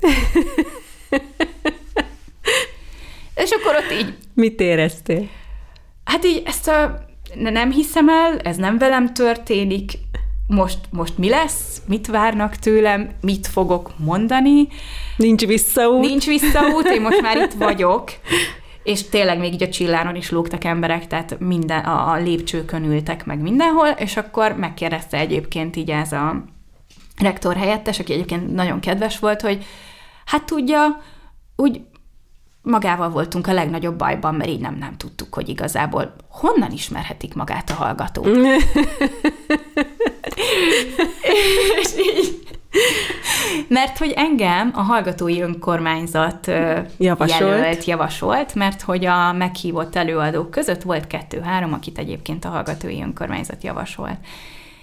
és 3.44 3.50
akkor 3.50 3.74
ott 3.74 4.00
így... 4.00 4.14
Mit 4.34 4.60
éreztél? 4.60 5.28
Hát 6.04 6.24
így 6.24 6.42
ezt 6.44 6.68
a... 6.68 7.04
Nem 7.34 7.70
hiszem 7.70 8.08
el, 8.08 8.38
ez 8.38 8.56
nem 8.56 8.78
velem 8.78 9.14
történik, 9.14 9.92
most, 10.46 10.78
most 10.90 11.18
mi 11.18 11.28
lesz, 11.28 11.82
mit 11.86 12.06
várnak 12.06 12.56
tőlem, 12.56 13.10
mit 13.20 13.46
fogok 13.46 13.92
mondani. 13.98 14.68
Nincs 15.16 15.46
visszaút. 15.46 16.06
Nincs 16.06 16.26
visszaút, 16.26 16.86
én 16.86 17.00
most 17.00 17.20
már 17.20 17.36
itt 17.36 17.52
vagyok. 17.52 18.10
És 18.82 19.08
tényleg 19.08 19.38
még 19.38 19.52
így 19.52 19.62
a 19.62 19.68
csilláron 19.68 20.14
is 20.16 20.30
lógtak 20.30 20.64
emberek, 20.64 21.06
tehát 21.06 21.38
minden, 21.38 21.84
a, 21.84 22.10
a 22.10 22.16
lépcsőkön 22.16 22.84
ültek 22.84 23.24
meg 23.24 23.40
mindenhol, 23.40 23.88
és 23.88 24.16
akkor 24.16 24.52
megkérdezte 24.52 25.18
egyébként 25.18 25.76
így 25.76 25.90
ez 25.90 26.12
a 26.12 26.44
rektor 27.18 27.56
helyettes, 27.56 27.98
aki 27.98 28.12
egyébként 28.12 28.54
nagyon 28.54 28.80
kedves 28.80 29.18
volt, 29.18 29.40
hogy 29.40 29.64
hát 30.24 30.44
tudja, 30.44 31.02
úgy 31.56 31.80
magával 32.62 33.10
voltunk 33.10 33.46
a 33.46 33.52
legnagyobb 33.52 33.96
bajban, 33.98 34.34
mert 34.34 34.50
így 34.50 34.60
nem, 34.60 34.74
nem 34.74 34.96
tudtuk, 34.96 35.34
hogy 35.34 35.48
igazából 35.48 36.14
honnan 36.28 36.72
ismerhetik 36.72 37.34
magát 37.34 37.70
a 37.70 37.74
hallgatók. 37.74 38.26
és 41.80 41.88
így, 41.98 42.46
mert 43.68 43.98
hogy 43.98 44.12
engem 44.16 44.70
a 44.74 44.80
hallgatói 44.80 45.40
önkormányzat 45.40 46.50
javasolt. 46.98 47.40
jelölt, 47.40 47.84
javasolt, 47.84 48.54
mert 48.54 48.82
hogy 48.82 49.04
a 49.04 49.32
meghívott 49.32 49.96
előadók 49.96 50.50
között 50.50 50.82
volt 50.82 51.06
kettő-három, 51.06 51.72
akit 51.72 51.98
egyébként 51.98 52.44
a 52.44 52.48
hallgatói 52.48 53.02
önkormányzat 53.02 53.64
javasolt. 53.64 54.18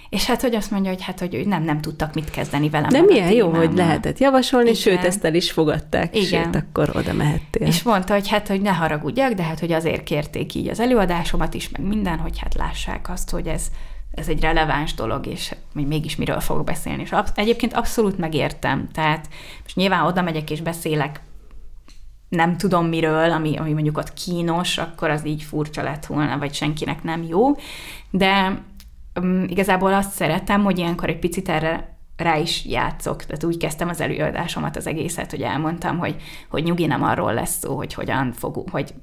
És 0.08 0.26
hát, 0.26 0.40
hogy 0.40 0.54
azt 0.54 0.70
mondja, 0.70 0.90
hogy 0.90 1.02
hát, 1.02 1.18
hogy 1.18 1.42
nem, 1.46 1.62
nem 1.62 1.80
tudtak 1.80 2.14
mit 2.14 2.30
kezdeni 2.30 2.68
velem. 2.68 2.88
De 2.88 3.00
milyen 3.00 3.32
jó, 3.32 3.48
hogy 3.48 3.72
lehetett 3.74 4.18
javasolni, 4.18 4.68
Igen. 4.68 4.80
sőt, 4.80 5.04
ezt 5.04 5.24
el 5.24 5.34
is 5.34 5.50
fogadták, 5.50 6.16
Igen. 6.16 6.44
sőt, 6.44 6.54
akkor 6.54 6.96
oda 6.96 7.12
mehettél. 7.12 7.66
És 7.66 7.82
mondta, 7.82 8.12
hogy 8.12 8.28
hát, 8.28 8.48
hogy 8.48 8.60
ne 8.60 8.70
haragudjak, 8.70 9.32
de 9.32 9.42
hát, 9.42 9.60
hogy 9.60 9.72
azért 9.72 10.02
kérték 10.02 10.54
így 10.54 10.68
az 10.68 10.80
előadásomat 10.80 11.54
is, 11.54 11.68
meg 11.68 11.86
minden, 11.86 12.18
hogy 12.18 12.38
hát 12.38 12.54
lássák 12.54 13.10
azt, 13.10 13.30
hogy 13.30 13.46
ez, 13.46 13.62
ez 14.14 14.28
egy 14.28 14.40
releváns 14.40 14.94
dolog, 14.94 15.26
és 15.26 15.54
mégis 15.72 16.16
miről 16.16 16.40
fogok 16.40 16.64
beszélni. 16.64 17.02
És 17.02 17.12
absz- 17.12 17.38
egyébként 17.38 17.74
abszolút 17.74 18.18
megértem. 18.18 18.88
Tehát 18.92 19.28
most 19.62 19.76
nyilván 19.76 20.06
oda 20.06 20.22
megyek 20.22 20.50
és 20.50 20.60
beszélek 20.60 21.20
nem 22.28 22.56
tudom 22.56 22.86
miről, 22.86 23.30
ami, 23.30 23.56
ami 23.56 23.72
mondjuk 23.72 23.98
ott 23.98 24.12
kínos, 24.12 24.78
akkor 24.78 25.10
az 25.10 25.26
így 25.26 25.42
furcsa 25.42 25.82
lett 25.82 26.06
volna, 26.06 26.38
vagy 26.38 26.54
senkinek 26.54 27.02
nem 27.02 27.22
jó. 27.22 27.56
De 28.10 28.62
um, 29.20 29.44
igazából 29.48 29.94
azt 29.94 30.10
szeretem, 30.10 30.64
hogy 30.64 30.78
ilyenkor 30.78 31.08
egy 31.08 31.18
picit 31.18 31.48
erre 31.48 31.96
rá 32.16 32.36
is 32.36 32.64
játszok. 32.64 33.24
Tehát 33.24 33.44
úgy 33.44 33.56
kezdtem 33.56 33.88
az 33.88 34.00
előadásomat, 34.00 34.76
az 34.76 34.86
egészet, 34.86 35.30
hogy 35.30 35.42
elmondtam, 35.42 35.98
hogy, 35.98 36.16
hogy 36.48 36.62
nyugi 36.62 36.86
nem 36.86 37.02
arról 37.02 37.34
lesz 37.34 37.58
szó, 37.58 37.76
hogy 37.76 37.94
hogyan 37.94 38.32
fogunk, 38.32 38.70
hogy 38.70 38.94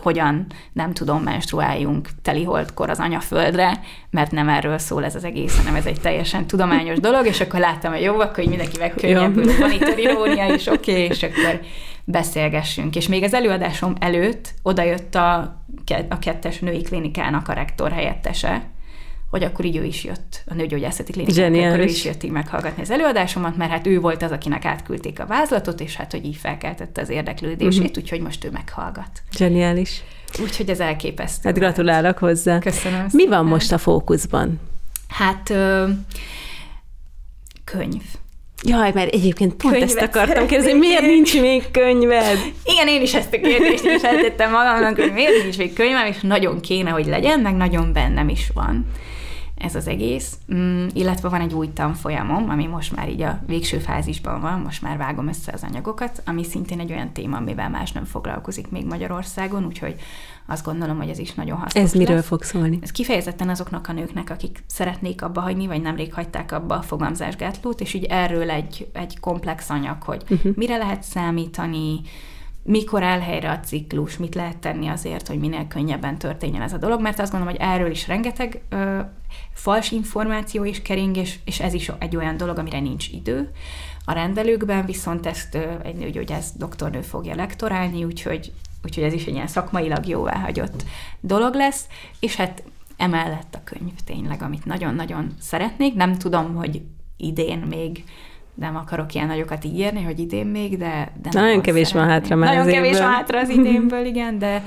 hogyan, 0.00 0.46
nem 0.72 0.92
tudom, 0.92 1.22
menstruáljunk 1.22 2.08
teliholdkor 2.22 2.90
az 2.90 2.98
anyaföldre, 2.98 3.80
mert 4.10 4.30
nem 4.30 4.48
erről 4.48 4.78
szól 4.78 5.04
ez 5.04 5.14
az 5.14 5.24
egész, 5.24 5.56
hanem 5.56 5.74
ez 5.74 5.86
egy 5.86 6.00
teljesen 6.00 6.46
tudományos 6.46 6.98
dolog, 7.08 7.26
és 7.26 7.40
akkor 7.40 7.60
láttam, 7.60 7.92
hogy 7.92 8.02
jó, 8.02 8.20
akkor 8.20 8.44
mindenki 8.44 8.78
megkönnyebbül, 8.78 9.58
van 9.58 9.70
itt 9.70 9.82
a 9.82 9.98
irónia 9.98 10.54
is, 10.54 10.66
oké, 10.76 10.90
okay, 10.90 11.02
és 11.02 11.22
akkor 11.22 11.60
beszélgessünk. 12.04 12.96
És 12.96 13.08
még 13.08 13.22
az 13.22 13.34
előadásom 13.34 13.94
előtt 13.98 14.54
odajött 14.62 15.14
a, 15.14 15.36
a 16.08 16.18
kettes 16.18 16.58
női 16.58 16.82
klinikának 16.82 17.48
a 17.48 17.52
rektor 17.52 17.92
helyettese, 17.92 18.62
hogy 19.30 19.42
akkor 19.42 19.64
így 19.64 19.76
ő 19.76 19.84
is 19.84 20.04
jött 20.04 20.42
a 20.46 20.54
nőgyógyászati 20.54 21.12
klinikában, 21.12 21.64
akkor 21.64 21.78
ő 21.78 21.84
is 21.84 22.04
jött 22.04 22.22
így 22.22 22.30
meghallgatni 22.30 22.82
az 22.82 22.90
előadásomat, 22.90 23.56
mert 23.56 23.70
hát 23.70 23.86
ő 23.86 24.00
volt 24.00 24.22
az, 24.22 24.30
akinek 24.30 24.64
átküldték 24.64 25.20
a 25.20 25.26
vázlatot, 25.26 25.80
és 25.80 25.96
hát, 25.96 26.10
hogy 26.10 26.24
így 26.24 26.36
felkeltette 26.36 27.00
az 27.00 27.08
érdeklődését, 27.08 27.80
uh-huh. 27.80 27.96
úgyhogy 27.96 28.20
most 28.20 28.44
ő 28.44 28.50
meghallgat. 28.50 29.22
Zseniális. 29.36 30.02
Úgyhogy 30.42 30.68
ez 30.68 30.80
elképesztő. 30.80 31.48
Hát 31.48 31.58
gratulálok 31.58 32.18
hozzá. 32.18 32.58
Köszönöm. 32.58 33.06
Mi 33.12 33.26
van 33.26 33.46
most 33.46 33.72
a 33.72 33.78
fókuszban? 33.78 34.60
Hát 35.08 35.50
ö, 35.50 35.88
könyv. 37.64 38.02
Jaj, 38.62 38.90
mert 38.94 39.12
egyébként 39.12 39.54
pont 39.54 39.74
Könyvet 39.74 39.96
ezt 39.96 40.16
akartam 40.16 40.46
kérdezni, 40.46 40.78
miért 40.78 41.02
nincs 41.02 41.40
még 41.40 41.70
könyved? 41.70 42.38
Igen, 42.64 42.88
én 42.88 43.02
is 43.02 43.14
ezt 43.14 43.34
a 43.34 43.40
kérdést 43.40 43.84
is 43.84 44.02
eltettem 44.02 44.50
magamnak, 44.50 44.96
hogy 44.96 45.12
miért 45.12 45.42
nincs 45.42 45.58
még 45.58 45.72
könyvem, 45.72 46.06
és 46.06 46.20
nagyon 46.20 46.60
kéne, 46.60 46.90
hogy 46.90 47.06
legyen, 47.06 47.40
meg 47.40 47.56
nagyon 47.56 47.92
bennem 47.92 48.28
is 48.28 48.50
van 48.54 48.86
ez 49.60 49.74
az 49.74 49.86
egész, 49.86 50.38
mm, 50.54 50.86
illetve 50.92 51.28
van 51.28 51.40
egy 51.40 51.52
új 51.52 51.72
tanfolyamom, 51.72 52.50
ami 52.50 52.66
most 52.66 52.96
már 52.96 53.08
így 53.08 53.22
a 53.22 53.40
végső 53.46 53.78
fázisban 53.78 54.40
van, 54.40 54.60
most 54.60 54.82
már 54.82 54.96
vágom 54.96 55.28
össze 55.28 55.52
az 55.52 55.62
anyagokat, 55.62 56.22
ami 56.26 56.44
szintén 56.44 56.80
egy 56.80 56.92
olyan 56.92 57.12
téma, 57.12 57.36
amivel 57.36 57.70
más 57.70 57.92
nem 57.92 58.04
foglalkozik 58.04 58.70
még 58.70 58.86
Magyarországon, 58.86 59.66
úgyhogy 59.66 59.94
azt 60.46 60.64
gondolom, 60.64 60.96
hogy 60.96 61.08
ez 61.08 61.18
is 61.18 61.34
nagyon 61.34 61.58
hasznos 61.58 61.84
Ez 61.84 61.92
miről 61.92 62.16
lesz. 62.16 62.26
fog 62.26 62.42
szólni? 62.42 62.78
Ez 62.82 62.90
kifejezetten 62.90 63.48
azoknak 63.48 63.88
a 63.88 63.92
nőknek, 63.92 64.30
akik 64.30 64.62
szeretnék 64.66 65.22
abba 65.22 65.40
hagyni, 65.40 65.66
vagy 65.66 65.82
nemrég 65.82 66.14
hagyták 66.14 66.52
abba 66.52 66.74
a 66.74 66.82
fogamzásgátlót, 66.82 67.80
és 67.80 67.94
így 67.94 68.04
erről 68.04 68.50
egy, 68.50 68.88
egy 68.92 69.20
komplex 69.20 69.70
anyag, 69.70 70.02
hogy 70.02 70.22
uh-huh. 70.30 70.56
mire 70.56 70.76
lehet 70.76 71.02
számítani, 71.02 72.00
mikor 72.62 73.02
áll 73.02 73.20
helyre 73.20 73.50
a 73.50 73.60
ciklus, 73.60 74.16
mit 74.16 74.34
lehet 74.34 74.58
tenni 74.58 74.86
azért, 74.86 75.28
hogy 75.28 75.38
minél 75.38 75.66
könnyebben 75.68 76.18
történjen 76.18 76.62
ez 76.62 76.72
a 76.72 76.78
dolog, 76.78 77.00
mert 77.00 77.18
azt 77.18 77.30
gondolom, 77.32 77.56
hogy 77.56 77.66
erről 77.66 77.90
is 77.90 78.08
rengeteg 78.08 78.62
ö, 78.68 79.00
fals 79.52 79.90
információ 79.90 80.64
is 80.64 80.82
kering, 80.82 81.16
és, 81.16 81.60
ez 81.60 81.74
is 81.74 81.90
egy 81.98 82.16
olyan 82.16 82.36
dolog, 82.36 82.58
amire 82.58 82.80
nincs 82.80 83.08
idő. 83.08 83.50
A 84.04 84.12
rendelőkben 84.12 84.86
viszont 84.86 85.26
ezt 85.26 85.58
egy 85.82 85.94
nőgyógyász 85.94 86.52
doktornő 86.56 87.00
fogja 87.00 87.34
lektorálni, 87.34 88.04
úgyhogy 88.04 88.52
úgyhogy 88.84 89.04
ez 89.04 89.12
is 89.12 89.24
egy 89.24 89.34
ilyen 89.34 89.46
szakmailag 89.46 90.06
jóváhagyott 90.06 90.84
dolog 91.20 91.54
lesz, 91.54 91.84
és 92.20 92.36
hát 92.36 92.62
emellett 92.96 93.54
a 93.54 93.60
könyv 93.64 93.92
tényleg, 94.06 94.42
amit 94.42 94.64
nagyon-nagyon 94.64 95.34
szeretnék. 95.40 95.94
Nem 95.94 96.14
tudom, 96.14 96.54
hogy 96.54 96.82
idén 97.16 97.58
még 97.58 98.04
nem 98.54 98.76
akarok 98.76 99.14
ilyen 99.14 99.26
nagyokat 99.26 99.64
ígérni, 99.64 100.02
hogy 100.02 100.18
idén 100.18 100.46
még, 100.46 100.78
de... 100.78 101.12
de 101.22 101.28
nagyon 101.32 101.60
kevés 101.60 101.86
szeretném. 101.86 102.06
van 102.06 102.12
hátra 102.12 102.36
már 102.36 102.48
Nagyon 102.48 102.66
az 102.66 102.72
kevés 102.72 102.90
évből. 102.90 103.02
van 103.02 103.12
hátra 103.12 103.38
az 103.38 103.48
idénből, 103.58 104.04
igen, 104.04 104.38
de, 104.38 104.64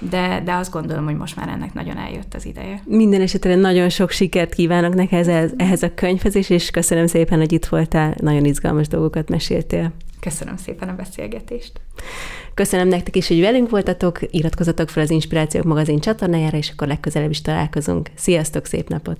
de, 0.00 0.42
de 0.44 0.52
azt 0.52 0.70
gondolom, 0.70 1.04
hogy 1.04 1.16
most 1.16 1.36
már 1.36 1.48
ennek 1.48 1.72
nagyon 1.72 1.96
eljött 1.96 2.34
az 2.34 2.46
ideje. 2.46 2.82
Minden 2.84 3.20
esetre 3.20 3.54
nagyon 3.54 3.88
sok 3.88 4.10
sikert 4.10 4.54
kívánok 4.54 4.94
neked 4.94 5.28
ehhez, 5.28 5.52
ehhez 5.56 5.82
a 5.82 5.94
könyvhez 5.94 6.34
is, 6.34 6.50
és 6.50 6.70
köszönöm 6.70 7.06
szépen, 7.06 7.38
hogy 7.38 7.52
itt 7.52 7.66
voltál, 7.66 8.14
nagyon 8.20 8.44
izgalmas 8.44 8.88
dolgokat 8.88 9.28
meséltél. 9.28 9.92
Köszönöm 10.20 10.56
szépen 10.56 10.88
a 10.88 10.94
beszélgetést. 10.94 11.80
Köszönöm 12.54 12.88
nektek 12.88 13.16
is, 13.16 13.28
hogy 13.28 13.40
velünk 13.40 13.70
voltatok, 13.70 14.18
iratkozzatok 14.30 14.88
fel 14.88 15.02
az 15.02 15.10
Inspirációk 15.10 15.64
magazin 15.64 15.98
csatornájára, 15.98 16.56
és 16.56 16.70
akkor 16.70 16.86
legközelebb 16.86 17.30
is 17.30 17.40
találkozunk. 17.40 18.10
Sziasztok, 18.14 18.66
szép 18.66 18.88
napot! 18.88 19.18